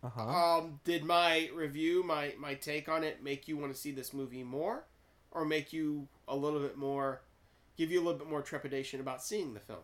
[0.03, 0.57] uh huh.
[0.57, 4.13] Um, did my review, my my take on it, make you want to see this
[4.13, 4.83] movie more,
[5.31, 7.21] or make you a little bit more,
[7.77, 9.79] give you a little bit more trepidation about seeing the film?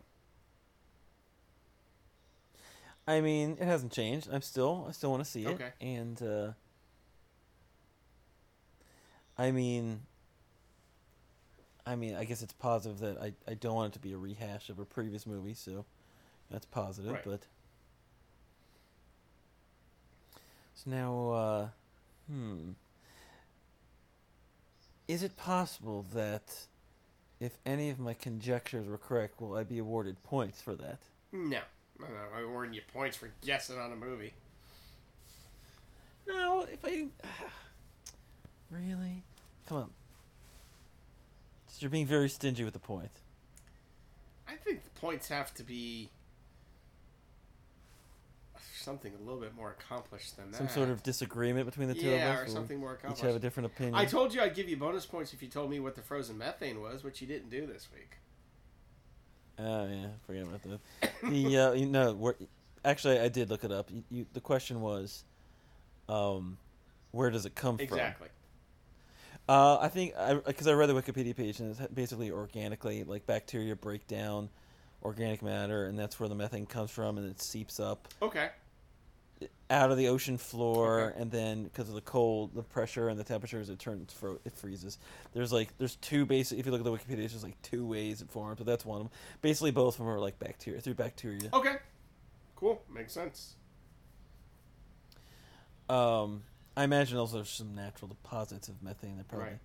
[3.07, 4.27] I mean, it hasn't changed.
[4.31, 5.61] I'm still, I still want to see it.
[5.61, 5.69] Okay.
[5.79, 6.51] And uh,
[9.37, 10.01] I mean,
[11.85, 14.17] I mean, I guess it's positive that I, I don't want it to be a
[14.17, 15.85] rehash of a previous movie, so
[16.49, 17.13] that's positive.
[17.13, 17.23] Right.
[17.23, 17.41] But
[20.73, 21.67] so now, uh,
[22.31, 22.71] hmm,
[25.07, 26.67] is it possible that
[27.39, 30.99] if any of my conjectures were correct, will I be awarded points for that?
[31.31, 31.59] No,
[31.99, 32.37] no, no.
[32.37, 34.33] I'm awarding you points for guessing on a movie.
[36.27, 37.05] No, if I
[38.69, 39.23] really,
[39.67, 39.89] come on.
[41.79, 43.19] You're being very stingy with the points.
[44.47, 46.09] I think the points have to be
[48.85, 50.57] something a little bit more accomplished than that.
[50.57, 52.49] Some sort of disagreement between the two yeah, of or us.
[52.49, 53.23] or something more accomplished.
[53.23, 53.95] Each have a different opinion.
[53.95, 56.37] I told you I'd give you bonus points if you told me what the frozen
[56.37, 58.17] methane was, which you didn't do this week.
[59.57, 61.11] Oh yeah, forget about that.
[61.29, 62.35] the uh, you know, where,
[62.83, 63.89] actually, I did look it up.
[63.91, 65.23] You, you, the question was,
[66.07, 66.57] um,
[67.11, 67.85] where does it come from?
[67.85, 68.27] Exactly.
[69.47, 70.13] Uh, I think
[70.45, 74.49] because I, I read the Wikipedia page and it's basically organically like bacteria break down
[75.03, 78.49] organic matter and that's where the methane comes from and it seeps up Okay.
[79.69, 81.21] out of the ocean floor Okay.
[81.21, 84.53] and then because of the cold the pressure and the temperatures it turns fro- it
[84.57, 84.97] freezes
[85.33, 88.23] there's like there's two basic if you look at the wikipedia there's like two ways
[88.23, 89.11] it forms but that's one of them
[89.43, 91.75] basically both of them are like bacteria through bacteria Okay.
[92.55, 92.81] Cool.
[92.91, 93.53] Makes sense.
[95.89, 96.41] um
[96.77, 99.59] i imagine also there's some natural deposits of methane that probably Right.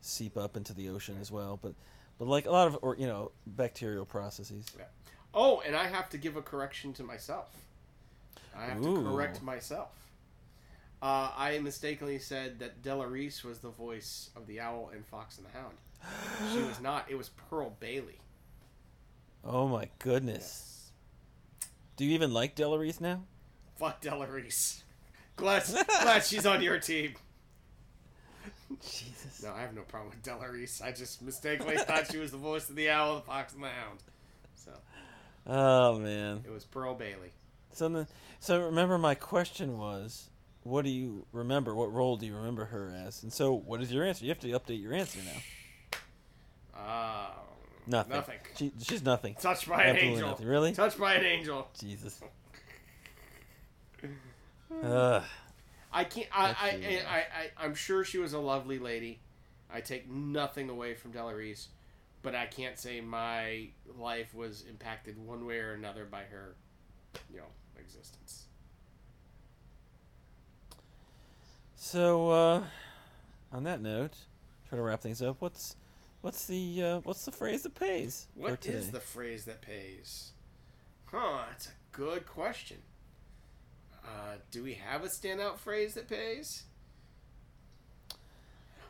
[0.00, 1.74] seep up into the ocean as well but
[2.18, 4.66] but like a lot of or you know bacterial processes
[5.34, 7.54] Oh, and I have to give a correction to myself.
[8.56, 9.90] I have to correct myself.
[11.02, 15.36] Uh, I mistakenly said that Della Reese was the voice of the owl in Fox
[15.36, 15.74] and the Hound.
[16.54, 17.04] She was not.
[17.10, 18.18] It was Pearl Bailey.
[19.44, 20.90] oh my goodness
[21.96, 23.22] do you even like Della Reese now
[23.76, 24.82] Fuck Della Reese.
[25.38, 25.64] Glad,
[26.02, 27.14] glad she's on your team.
[28.82, 30.82] jesus No, I have no problem with Della Reese.
[30.82, 33.68] I just mistakenly thought she was the voice of the owl the Fox and the
[33.68, 34.00] Hound.
[34.56, 34.72] So
[35.46, 37.30] oh man it was Pearl Bailey.
[37.72, 38.06] So, the,
[38.40, 40.30] so remember, my question was,
[40.64, 41.74] what do you remember?
[41.76, 43.22] What role do you remember her as?
[43.22, 44.24] And so, what is your answer?
[44.24, 46.80] You have to update your answer now.
[46.80, 47.26] Uh,
[47.86, 48.16] Nothing.
[48.16, 48.38] Nothing.
[48.56, 49.34] She, she's nothing.
[49.40, 50.28] Touched by an angel.
[50.28, 50.46] nothing.
[50.46, 50.72] Really?
[50.72, 51.68] Touched by an angel.
[51.78, 52.20] Jesus.
[54.82, 55.22] Ugh.
[55.92, 56.28] I can't.
[56.32, 59.20] I, That's I, uh, I, I, I'm sure she was a lovely lady.
[59.72, 61.68] I take nothing away from Della Reese,
[62.22, 63.68] but I can't say my
[63.98, 66.54] life was impacted one way or another by her,
[67.30, 67.44] you know,
[67.78, 68.44] existence.
[71.76, 72.62] So, uh,
[73.52, 74.14] on that note,
[74.68, 75.36] try to wrap things up.
[75.40, 75.76] What's
[76.20, 78.78] what's the uh, what's the phrase that pays for What today?
[78.78, 80.32] is the phrase that pays?
[81.06, 82.78] Huh, that's a good question.
[84.08, 86.62] Uh, do we have a standout phrase that pays?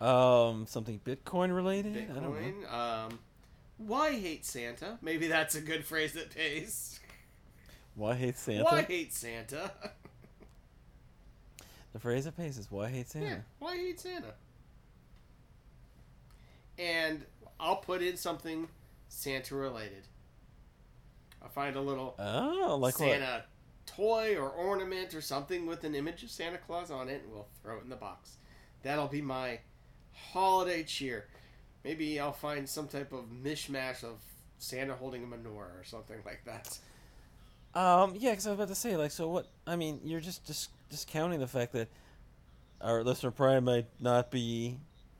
[0.00, 2.08] um something Bitcoin related?
[2.08, 2.30] I don't know.
[2.30, 2.72] Bitcoin.
[2.72, 3.18] Um,
[3.78, 4.96] why hate Santa?
[5.02, 7.00] Maybe that's a good phrase that pays.
[7.96, 8.62] Why hate Santa?
[8.64, 9.72] Why hate Santa?
[11.94, 13.26] The phrase that pays is why hate Santa.
[13.26, 14.34] Yeah, why hate Santa?
[16.78, 17.24] And
[17.58, 18.68] I'll put in something
[19.08, 20.06] Santa related.
[21.42, 23.46] I'll find a little Oh, like what?
[23.96, 27.48] Toy or ornament or something with an image of Santa Claus on it, and we'll
[27.62, 28.36] throw it in the box.
[28.82, 29.60] That'll be my
[30.12, 31.26] holiday cheer.
[31.84, 34.20] Maybe I'll find some type of mishmash of
[34.58, 36.78] Santa holding a menorah or something like that.
[37.74, 39.46] Um, yeah, because I was about to say, like, so what?
[39.66, 41.88] I mean, you're just dis- discounting the fact that
[42.80, 44.78] our listener probably might not be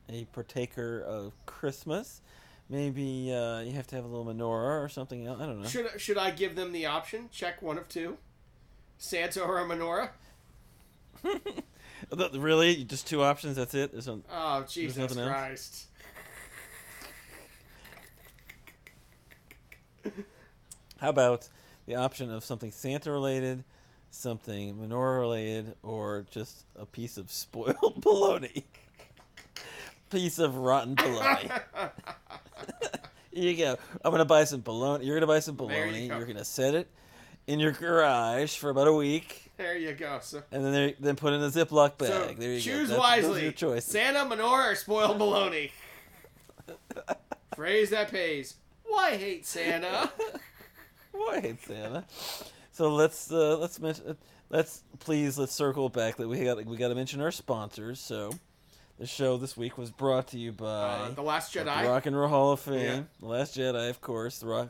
[0.09, 2.21] a partaker of Christmas.
[2.69, 5.41] Maybe uh, you have to have a little menorah or something else.
[5.41, 5.69] I don't know.
[5.69, 7.29] Should should I give them the option?
[7.31, 8.19] Check one of two.
[8.99, 10.11] Santa or a menorah?
[12.33, 12.85] Really?
[12.85, 13.57] Just two options?
[13.57, 13.91] That's it?
[13.93, 15.13] There's no- Oh Jesus?
[15.15, 15.87] Christ!
[20.99, 21.49] How about
[21.87, 23.65] the option of something Santa related,
[24.11, 28.65] something menorah related, or just a piece of spoiled bologna?
[30.11, 31.51] piece of rotten bologna.
[33.33, 33.77] Here you go.
[34.05, 35.05] I'm gonna buy some bologna.
[35.05, 36.09] You're gonna buy some you bologna.
[36.09, 36.17] go.
[36.17, 36.89] You're gonna set it
[37.49, 40.19] in your garage for about a week, there you go.
[40.23, 42.09] So, and then there, then put in a Ziploc bag.
[42.09, 42.95] so there you choose go.
[42.95, 43.29] That's, wisely.
[43.29, 43.91] Those are your choices.
[43.91, 45.73] Santa, menorah, or spoiled bologna.
[47.57, 48.55] Phrase that pays.
[48.85, 50.13] Why hate Santa?
[51.13, 52.05] Why hate Santa?
[52.71, 54.17] So let's uh, let's mention
[54.51, 57.99] let's please let's circle back that we got we got to mention our sponsors.
[57.99, 58.31] So
[58.99, 61.85] the show this week was brought to you by Uh, the Last the Jedi.
[61.89, 63.03] Rock and Roll Hall of Fame, Yeah.
[63.21, 64.69] The Last Jedi, of course, the Rock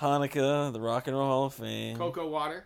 [0.00, 2.64] Hanukkah, the Rock and Roll Hall of Fame, Cocoa water.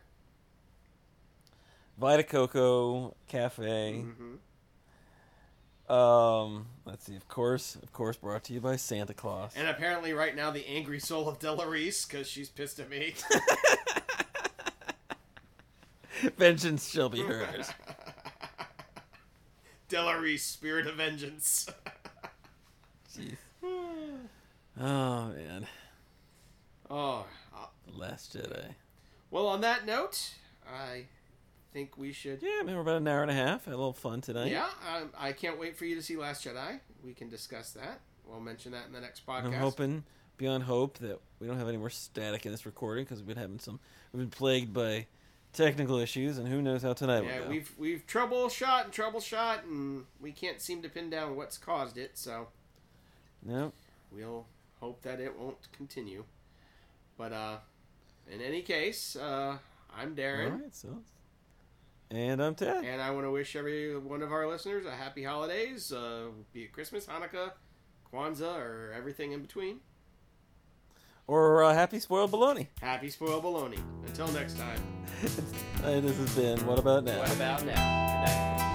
[1.98, 4.02] Vita Coco Cafe.
[4.02, 9.52] hmm Um, let's see, of course, of course, brought to you by Santa Claus.
[9.56, 13.14] And apparently, right now, the angry soul of Della Reese because she's pissed at me.
[16.36, 17.70] Vengeance shall be hers.
[19.88, 21.68] Della Reese, spirit of vengeance.
[23.14, 23.36] Jeez.
[24.80, 25.66] Oh man,
[26.90, 28.74] oh, uh, Last Jedi.
[29.30, 29.46] well.
[29.46, 30.34] On that note,
[30.68, 31.04] I
[31.72, 32.42] think we should.
[32.42, 33.64] Yeah, I mean, we're about an hour and a half.
[33.64, 34.50] Had a little fun tonight.
[34.50, 36.80] Yeah, um, I can't wait for you to see Last Jedi.
[37.04, 38.00] We can discuss that.
[38.26, 39.44] We'll mention that in the next podcast.
[39.46, 40.04] I'm hoping
[40.36, 43.36] beyond hope that we don't have any more static in this recording because we've been
[43.36, 43.78] having some.
[44.12, 45.06] We've been plagued by
[45.52, 47.48] technical issues, and who knows how tonight will Yeah, go.
[47.48, 52.12] we've we've troubleshot and troubleshot, and we can't seem to pin down what's caused it.
[52.14, 52.48] So
[53.42, 53.72] No,
[54.10, 54.46] we'll
[54.80, 56.24] hope that it won't continue.
[57.16, 57.56] But uh,
[58.30, 59.58] in any case, uh,
[59.96, 60.62] I'm Darren.
[60.62, 60.74] right.
[60.74, 60.88] So
[62.10, 62.84] And I'm Ted.
[62.84, 66.62] And I want to wish every one of our listeners a happy holidays, uh, be
[66.64, 67.52] it Christmas, Hanukkah,
[68.12, 69.80] Kwanzaa, or everything in between.
[71.26, 72.68] Or uh, happy spoiled baloney.
[72.80, 73.80] Happy spoiled baloney.
[74.06, 74.80] Until next time.
[75.84, 77.18] and this has been What About Now?
[77.18, 77.72] What about now?
[77.72, 78.70] Good night.